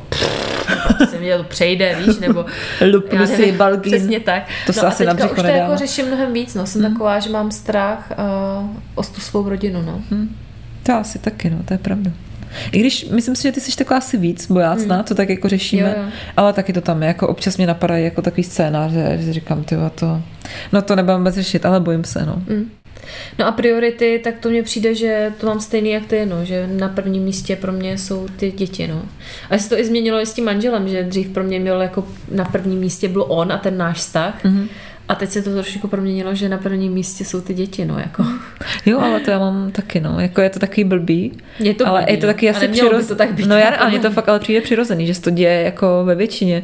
prostě 0.98 1.18
mě 1.20 1.38
to 1.38 1.44
přejde, 1.44 1.98
víš, 2.06 2.18
nebo 2.20 2.46
Lupnu 2.94 3.28
si 3.28 3.52
balgín. 3.52 3.94
Přesně 3.94 4.20
tak. 4.20 4.44
To 4.66 4.74
se 4.74 4.82
no 4.82 4.88
asi 4.88 5.04
a 5.04 5.08
na 5.08 5.14
teďka 5.14 5.32
už 5.32 5.36
to 5.36 5.44
nedává. 5.44 5.64
jako 5.64 5.78
řeším 5.78 6.06
mnohem 6.06 6.34
víc, 6.34 6.56
no. 6.56 6.68
Jsem 6.68 6.82
taková, 6.82 7.20
že 7.20 7.30
mám 7.30 7.52
strach 7.52 8.12
uh, 8.62 8.70
o 8.96 9.04
tu 9.04 9.22
svou 9.22 9.50
rodinu, 9.50 9.82
no. 9.82 10.02
To 10.84 10.94
asi 10.94 11.20
taky, 11.20 11.50
no, 11.50 11.58
to 11.66 11.74
je 11.74 11.78
pravda. 11.78 12.12
I 12.72 12.80
když 12.80 13.06
myslím 13.06 13.36
si, 13.36 13.44
že 13.44 13.52
ty 13.52 13.62
jsi 13.62 13.78
taková 13.78 13.98
asi 13.98 14.18
víc 14.18 14.52
bojácná, 14.52 14.96
hmm. 14.96 15.04
to 15.04 15.16
tak 15.16 15.30
jako 15.30 15.50
řešíme, 15.50 15.96
Jo, 15.98 16.04
jo. 16.04 16.12
ale 16.38 16.54
taky 16.54 16.74
to 16.74 16.82
tam 16.82 17.02
je, 17.02 17.08
jako 17.08 17.28
občas 17.28 17.58
mě 17.58 17.68
napadají 17.68 18.04
jako 18.04 18.22
takový 18.22 18.44
scénář, 18.44 18.92
že, 18.92 19.34
říkám, 19.34 19.64
ty 19.64 19.76
to, 19.96 20.22
no 20.74 20.82
to 20.82 20.96
nebudem 20.96 21.18
vůbec 21.18 21.36
řešit, 21.36 21.66
ale 21.66 21.80
bojím 21.80 22.04
se, 22.04 22.26
no. 22.26 22.42
Mm. 22.48 22.72
No 23.40 23.46
a 23.48 23.52
priority, 23.52 24.22
tak 24.24 24.40
to 24.40 24.50
mně 24.50 24.64
přijde, 24.64 24.96
že 24.96 25.34
to 25.40 25.48
mám 25.48 25.60
stejný 25.60 25.90
jak 25.90 26.06
ty, 26.06 26.26
no, 26.26 26.46
že 26.46 26.68
na 26.68 26.90
prvním 26.90 27.24
místě 27.24 27.56
pro 27.56 27.72
mě 27.72 27.98
jsou 27.98 28.28
ty 28.38 28.52
děti, 28.52 28.88
no. 28.88 29.02
A 29.50 29.58
se 29.58 29.70
to 29.70 29.80
i 29.80 29.86
změnilo 29.86 30.22
i 30.22 30.26
s 30.26 30.34
tím 30.34 30.46
manželem, 30.46 30.90
že 30.90 31.04
dřív 31.04 31.30
pro 31.30 31.44
mě 31.44 31.60
byl 31.60 31.82
jako 31.82 32.08
na 32.32 32.46
prvním 32.46 32.80
místě 32.80 33.08
byl 33.08 33.26
on 33.28 33.52
a 33.52 33.58
ten 33.58 33.78
náš 33.78 33.98
vztah. 33.98 34.46
Mm-hmm. 34.46 34.68
A 35.10 35.16
teď 35.16 35.30
se 35.30 35.42
to 35.42 35.54
trošku 35.54 35.88
proměnilo, 35.88 36.36
že 36.36 36.50
na 36.50 36.58
prvním 36.58 36.94
místě 36.94 37.26
jsou 37.26 37.42
ty 37.42 37.54
děti, 37.54 37.86
no, 37.86 38.00
jako. 38.00 38.26
Jo, 38.86 39.00
ale 39.00 39.20
to 39.20 39.32
já 39.32 39.40
mám 39.40 39.72
taky, 39.72 40.00
no, 40.00 40.20
jako 40.20 40.42
je 40.42 40.50
to 40.50 40.60
takový 40.60 40.84
blbý, 40.84 41.32
Je 41.60 41.74
to 41.74 41.88
ale 41.88 42.02
blbý, 42.02 42.14
je 42.14 42.18
to 42.18 42.28
taky 42.28 42.50
A 42.50 42.52
asi 42.52 42.62
nemělo 42.62 42.90
by 42.90 42.96
přiroz... 42.96 43.08
to 43.08 43.16
tak 43.16 43.34
být. 43.34 43.48
No 43.48 43.58
já, 43.58 43.70
a 43.70 43.90
mně 43.90 44.00
to 44.00 44.12
fakt 44.12 44.30
ale 44.30 44.40
přijde 44.40 44.62
přirozený, 44.62 45.08
že 45.08 45.14
se 45.14 45.22
to 45.22 45.30
děje 45.30 45.62
jako 45.62 46.02
ve 46.06 46.16
většině 46.16 46.64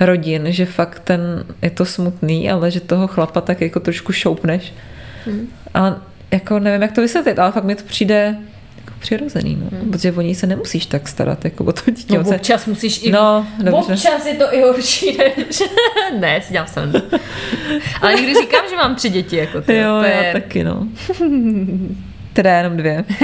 rodin, 0.00 0.46
že 0.48 0.66
fakt 0.66 0.98
ten, 0.98 1.20
je 1.62 1.70
to 1.70 1.84
smutný, 1.84 2.50
ale 2.50 2.70
že 2.70 2.80
toho 2.80 3.06
chlapa 3.08 3.40
tak 3.40 3.60
jako 3.60 3.80
trošku 3.80 4.12
šoupneš. 4.12 4.74
Hmm. 5.26 5.48
Ale 5.74 5.96
jako 6.30 6.58
nevím, 6.58 6.82
jak 6.82 6.92
to 6.92 7.00
vysvětlit, 7.00 7.38
ale 7.38 7.52
fakt 7.52 7.64
mi 7.64 7.74
to 7.74 7.84
přijde 7.84 8.36
přirozený, 9.02 9.58
no. 9.60 9.78
Hmm. 9.78 9.90
Protože 9.90 10.12
o 10.12 10.20
něj 10.20 10.34
se 10.34 10.46
nemusíš 10.46 10.86
tak 10.86 11.08
starat, 11.08 11.44
jako 11.44 11.64
o 11.64 11.72
to 11.72 11.90
dítě. 11.90 12.18
No, 12.18 12.30
občas 12.34 12.66
musíš 12.66 13.02
i... 13.02 13.10
No, 13.10 13.46
dobře. 13.58 13.92
Občas 13.92 14.26
je 14.26 14.34
to 14.34 14.54
i 14.54 14.60
horší, 14.60 15.16
než... 15.16 15.62
ne, 16.18 16.40
si 16.42 16.52
dělám 16.52 16.68
srandu. 16.68 16.98
Ale 18.00 18.14
někdy 18.14 18.34
říkám, 18.34 18.64
že 18.70 18.76
mám 18.76 18.94
tři 18.94 19.08
děti, 19.08 19.36
jako 19.36 19.60
ty. 19.60 19.76
Jo, 19.76 19.98
to 20.00 20.04
já 20.04 20.22
je... 20.22 20.32
taky, 20.32 20.64
no. 20.64 20.88
Teda 22.32 22.56
jenom 22.58 22.76
dvě. 22.76 23.04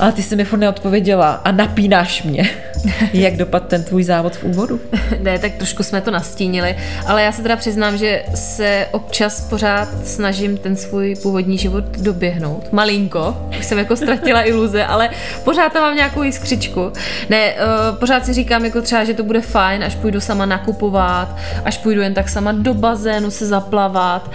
Ale 0.00 0.12
ty 0.12 0.22
jsi 0.22 0.36
mi 0.36 0.44
furt 0.44 0.58
neodpověděla 0.58 1.32
a 1.32 1.52
napínáš 1.52 2.22
mě. 2.22 2.50
Jak 3.12 3.36
dopad 3.36 3.66
ten 3.66 3.84
tvůj 3.84 4.04
závod 4.04 4.36
v 4.36 4.44
úvodu? 4.44 4.80
Ne, 5.20 5.38
tak 5.38 5.52
trošku 5.54 5.82
jsme 5.82 6.00
to 6.00 6.10
nastínili, 6.10 6.76
ale 7.06 7.22
já 7.22 7.32
se 7.32 7.42
teda 7.42 7.56
přiznám, 7.56 7.96
že 7.96 8.22
se 8.34 8.86
občas 8.90 9.40
pořád 9.40 9.88
snažím 10.04 10.56
ten 10.56 10.76
svůj 10.76 11.14
původní 11.22 11.58
život 11.58 11.84
doběhnout. 11.84 12.72
Malinko, 12.72 13.36
už 13.58 13.66
jsem 13.66 13.78
jako 13.78 13.96
ztratila 13.96 14.46
iluze, 14.46 14.84
ale 14.84 15.10
pořád 15.44 15.72
tam 15.72 15.82
mám 15.82 15.96
nějakou 15.96 16.22
jiskřičku. 16.22 16.92
Ne, 17.28 17.52
uh, 17.52 17.98
pořád 17.98 18.26
si 18.26 18.32
říkám 18.32 18.64
jako 18.64 18.82
třeba, 18.82 19.04
že 19.04 19.14
to 19.14 19.22
bude 19.22 19.40
fajn, 19.40 19.84
až 19.84 19.94
půjdu 19.94 20.20
sama 20.20 20.46
nakupovat, 20.46 21.36
až 21.64 21.78
půjdu 21.78 22.00
jen 22.00 22.14
tak 22.14 22.28
sama 22.28 22.52
do 22.52 22.74
bazénu 22.74 23.30
se 23.30 23.46
zaplavat, 23.46 24.30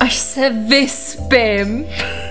až 0.00 0.14
se 0.16 0.50
vyspím. 0.68 1.86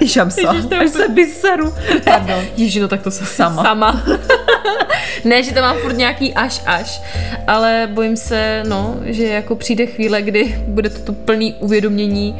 Šamsa. 0.05 0.53
Ježiš, 0.53 0.65
to 0.65 0.75
je 0.75 0.81
Až 0.81 0.89
se 0.89 1.09
biseru. 1.09 1.73
Pardon. 2.03 2.45
Ježi, 2.57 2.79
no 2.79 2.87
tak 2.87 3.01
to 3.01 3.11
se 3.11 3.25
Sama. 3.25 3.63
sama. 3.63 4.03
ne, 5.23 5.43
že 5.43 5.53
to 5.53 5.61
mám 5.61 5.77
furt 5.77 5.97
nějaký 5.97 6.33
až 6.33 6.61
až, 6.65 7.01
ale 7.47 7.89
bojím 7.93 8.17
se, 8.17 8.63
no, 8.67 8.95
že 9.05 9.27
jako 9.27 9.55
přijde 9.55 9.85
chvíle, 9.85 10.21
kdy 10.21 10.55
bude 10.67 10.89
to 10.89 11.13
plný 11.13 11.53
uvědomění, 11.59 12.35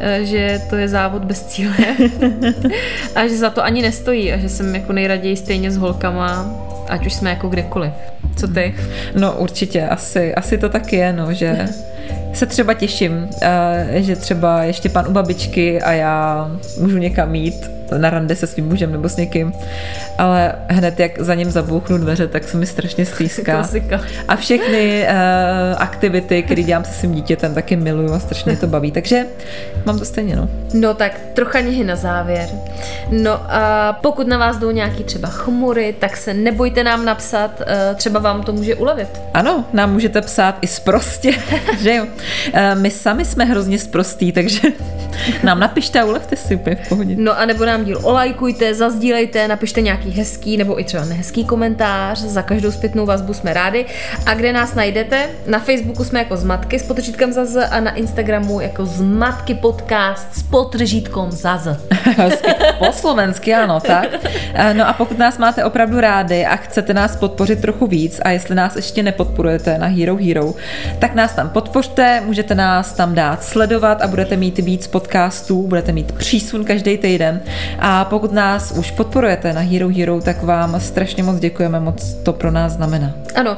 eh, 0.00 0.24
že 0.24 0.60
to 0.70 0.76
je 0.76 0.88
závod 0.88 1.24
bez 1.24 1.42
cíle 1.42 1.74
a 3.14 3.26
že 3.26 3.36
za 3.36 3.50
to 3.50 3.64
ani 3.64 3.82
nestojí 3.82 4.32
a 4.32 4.38
že 4.38 4.48
jsem 4.48 4.74
jako 4.74 4.92
nejraději 4.92 5.36
stejně 5.36 5.70
s 5.70 5.76
holkama, 5.76 6.54
ať 6.88 7.06
už 7.06 7.14
jsme 7.14 7.30
jako 7.30 7.48
kdekoliv. 7.48 7.92
Co 8.36 8.48
ty? 8.48 8.74
No 9.16 9.32
určitě, 9.32 9.88
asi, 9.88 10.34
asi 10.34 10.58
to 10.58 10.68
taky 10.68 10.96
je, 10.96 11.12
no, 11.12 11.32
že 11.32 11.68
se 12.32 12.46
třeba 12.46 12.74
těším, 12.74 13.28
eh, 13.42 13.86
že 13.96 14.16
třeba 14.16 14.64
ještě 14.64 14.88
pan 14.88 15.08
u 15.08 15.12
babičky 15.12 15.82
a 15.82 15.92
já 15.92 16.50
můžu 16.80 16.98
někam 16.98 17.34
jít 17.34 17.78
na 17.96 18.10
rande 18.10 18.36
se 18.36 18.46
svým 18.46 18.68
mužem 18.68 18.92
nebo 18.92 19.08
s 19.08 19.16
někým, 19.16 19.52
ale 20.18 20.52
hned 20.68 21.00
jak 21.00 21.20
za 21.20 21.34
ním 21.34 21.50
zabouchnu 21.50 21.98
dveře, 21.98 22.28
tak 22.28 22.44
se 22.44 22.56
mi 22.56 22.66
strašně 22.66 23.06
stýská. 23.06 23.52
Klasika. 23.56 24.00
A 24.28 24.36
všechny 24.36 25.06
uh, 25.08 25.82
aktivity, 25.82 26.42
které 26.42 26.62
dělám 26.62 26.84
se 26.84 26.92
svým 26.92 27.12
dítětem, 27.12 27.54
taky 27.54 27.76
miluju 27.76 28.12
a 28.12 28.18
strašně 28.18 28.56
to 28.56 28.66
baví. 28.66 28.92
Takže 28.92 29.26
mám 29.86 29.98
to 29.98 30.04
stejně, 30.04 30.36
no. 30.36 30.48
No 30.74 30.94
tak 30.94 31.20
trocha 31.34 31.60
něhy 31.60 31.84
na 31.84 31.96
závěr. 31.96 32.48
No 33.10 33.40
a 33.48 33.92
pokud 34.02 34.26
na 34.26 34.38
vás 34.38 34.56
jdou 34.56 34.70
nějaký 34.70 35.04
třeba 35.04 35.28
chmury, 35.28 35.94
tak 35.98 36.16
se 36.16 36.34
nebojte 36.34 36.84
nám 36.84 37.04
napsat, 37.04 37.62
eh, 37.66 37.94
třeba 37.94 38.20
vám 38.20 38.42
to 38.42 38.52
může 38.52 38.74
ulevit. 38.74 39.08
Ano, 39.34 39.64
nám 39.72 39.92
můžete 39.92 40.20
psát 40.20 40.58
i 40.60 40.66
sprostě, 40.66 41.32
že 41.80 41.90
jo. 41.98 42.06
Eh, 42.52 42.74
My 42.74 42.90
sami 42.90 43.24
jsme 43.24 43.44
hrozně 43.44 43.78
sprostý, 43.78 44.32
takže 44.32 44.60
nám 45.42 45.60
napište 45.60 46.00
a 46.00 46.04
ulevte 46.04 46.36
si 46.36 46.54
úplně 46.54 46.76
v 46.76 46.88
pohodě. 46.88 47.14
No 47.18 47.38
a 47.38 47.46
nebo 47.46 47.64
nám 47.66 47.84
díl 47.84 48.00
olajkujte, 48.02 48.74
zazdílejte, 48.74 49.48
napište 49.48 49.80
nějaký 49.80 50.10
hezký 50.10 50.56
nebo 50.56 50.80
i 50.80 50.84
třeba 50.84 51.04
nehezký 51.04 51.44
komentář, 51.44 52.18
za 52.20 52.42
každou 52.42 52.70
zpětnou 52.70 53.06
vazbu 53.06 53.34
jsme 53.34 53.52
rádi. 53.52 53.86
A 54.26 54.34
kde 54.34 54.52
nás 54.52 54.74
najdete? 54.74 55.26
Na 55.46 55.58
Facebooku 55.58 56.04
jsme 56.04 56.18
jako 56.18 56.36
Zmatky 56.36 56.78
s 56.78 56.82
potržítkem 56.82 57.32
za 57.32 57.44
Z 57.44 57.68
a 57.70 57.80
na 57.80 57.94
Instagramu 57.94 58.60
jako 58.60 58.86
Zmatky 58.86 59.54
podcast 59.54 60.34
s 60.34 60.42
potržítkom 60.42 61.32
za 61.32 61.56
Z. 61.58 61.76
Hezky. 62.16 62.48
Po 62.78 62.92
slovensky, 62.92 63.54
ano, 63.54 63.80
tak. 63.80 64.08
Eh, 64.54 64.74
No 64.74 64.88
a 64.88 64.92
pokud 64.92 65.18
nás 65.18 65.38
máte 65.38 65.64
opravdu 65.64 66.00
rádi 66.00 66.44
a 66.44 66.56
chcete 66.56 66.94
nás 66.94 67.16
podpořit 67.16 67.60
trochu 67.60 67.86
víc 67.86 68.20
a 68.24 68.30
jestli 68.30 68.54
nás 68.54 68.76
ještě 68.76 69.02
nepodporujete 69.02 69.78
na 69.78 69.86
Hero 69.86 70.16
Hero, 70.16 70.54
tak 70.98 71.14
nás 71.14 71.32
tam 71.34 71.48
podpořte, 71.50 71.87
můžete 72.24 72.54
nás 72.54 72.92
tam 72.92 73.14
dát 73.14 73.44
sledovat 73.44 74.02
a 74.02 74.06
budete 74.06 74.36
mít 74.36 74.58
víc 74.58 74.86
podcastů, 74.86 75.66
budete 75.66 75.92
mít 75.92 76.12
přísun 76.12 76.64
každý 76.64 76.98
týden. 76.98 77.40
A 77.78 78.04
pokud 78.04 78.32
nás 78.32 78.72
už 78.72 78.90
podporujete 78.90 79.52
na 79.52 79.60
Hero 79.60 79.88
Hero, 79.88 80.20
tak 80.20 80.42
vám 80.42 80.80
strašně 80.80 81.22
moc 81.22 81.38
děkujeme, 81.38 81.80
moc 81.80 82.14
to 82.22 82.32
pro 82.32 82.50
nás 82.50 82.72
znamená. 82.72 83.14
Ano, 83.34 83.50
uh, 83.50 83.56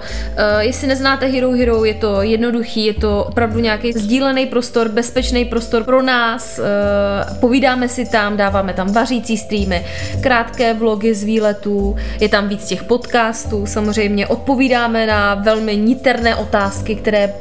jestli 0.58 0.88
neznáte 0.88 1.26
Hero 1.26 1.50
Hero, 1.52 1.84
je 1.84 1.94
to 1.94 2.22
jednoduchý, 2.22 2.84
je 2.84 2.94
to 2.94 3.24
opravdu 3.24 3.60
nějaký 3.60 3.92
sdílený 3.92 4.46
prostor, 4.46 4.88
bezpečný 4.88 5.44
prostor 5.44 5.84
pro 5.84 6.02
nás. 6.02 6.58
Uh, 6.58 7.38
povídáme 7.38 7.88
si 7.88 8.06
tam, 8.06 8.36
dáváme 8.36 8.72
tam 8.72 8.92
vařící 8.92 9.36
streamy, 9.36 9.84
krátké 10.20 10.74
vlogy 10.74 11.14
z 11.14 11.24
výletů, 11.24 11.96
je 12.20 12.28
tam 12.28 12.48
víc 12.48 12.66
těch 12.66 12.84
podcastů, 12.84 13.66
samozřejmě 13.66 14.26
odpovídáme 14.26 15.06
na 15.06 15.34
velmi 15.34 15.76
niterné 15.76 16.36
otázky, 16.36 16.96
které 16.96 17.34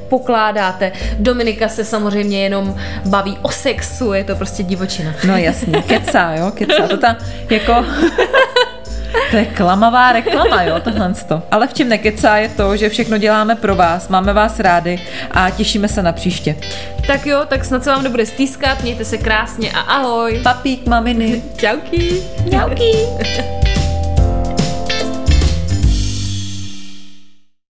pokládáte. 0.80 0.92
Dominika 1.20 1.68
se 1.68 1.86
samozřejmě 1.86 2.44
jenom 2.44 2.76
baví 3.06 3.38
o 3.42 3.50
sexu, 3.50 4.14
je 4.14 4.24
to 4.24 4.36
prostě 4.36 4.64
divočina. 4.64 5.14
No 5.28 5.38
jasný, 5.38 5.84
kecá, 5.84 6.34
jo, 6.34 6.52
kecá. 6.52 6.88
To 6.88 6.98
tam 6.98 7.16
jako... 7.50 7.86
To 9.32 9.38
je 9.38 9.46
klamavá 9.46 10.12
reklama, 10.12 10.64
jo, 10.64 10.80
tohle 10.84 11.14
to. 11.28 11.42
Ale 11.52 11.68
v 11.68 11.74
čem 11.74 11.90
nekecá 11.90 12.38
je 12.38 12.50
to, 12.50 12.78
že 12.78 12.90
všechno 12.90 13.18
děláme 13.18 13.56
pro 13.56 13.76
vás, 13.76 14.10
máme 14.10 14.34
vás 14.34 14.60
rádi 14.60 15.00
a 15.32 15.50
těšíme 15.50 15.88
se 15.88 16.04
na 16.04 16.12
příště. 16.12 16.56
Tak 17.08 17.26
jo, 17.26 17.42
tak 17.48 17.66
snad 17.66 17.84
se 17.84 17.90
vám 17.90 18.04
nebude 18.04 18.26
stýskat, 18.26 18.84
mějte 18.84 19.06
se 19.06 19.18
krásně 19.18 19.72
a 19.72 19.80
ahoj. 19.80 20.40
Papík, 20.44 20.88
maminy. 20.88 21.42
Čauky. 21.58 22.24
Mňauky. 22.46 22.92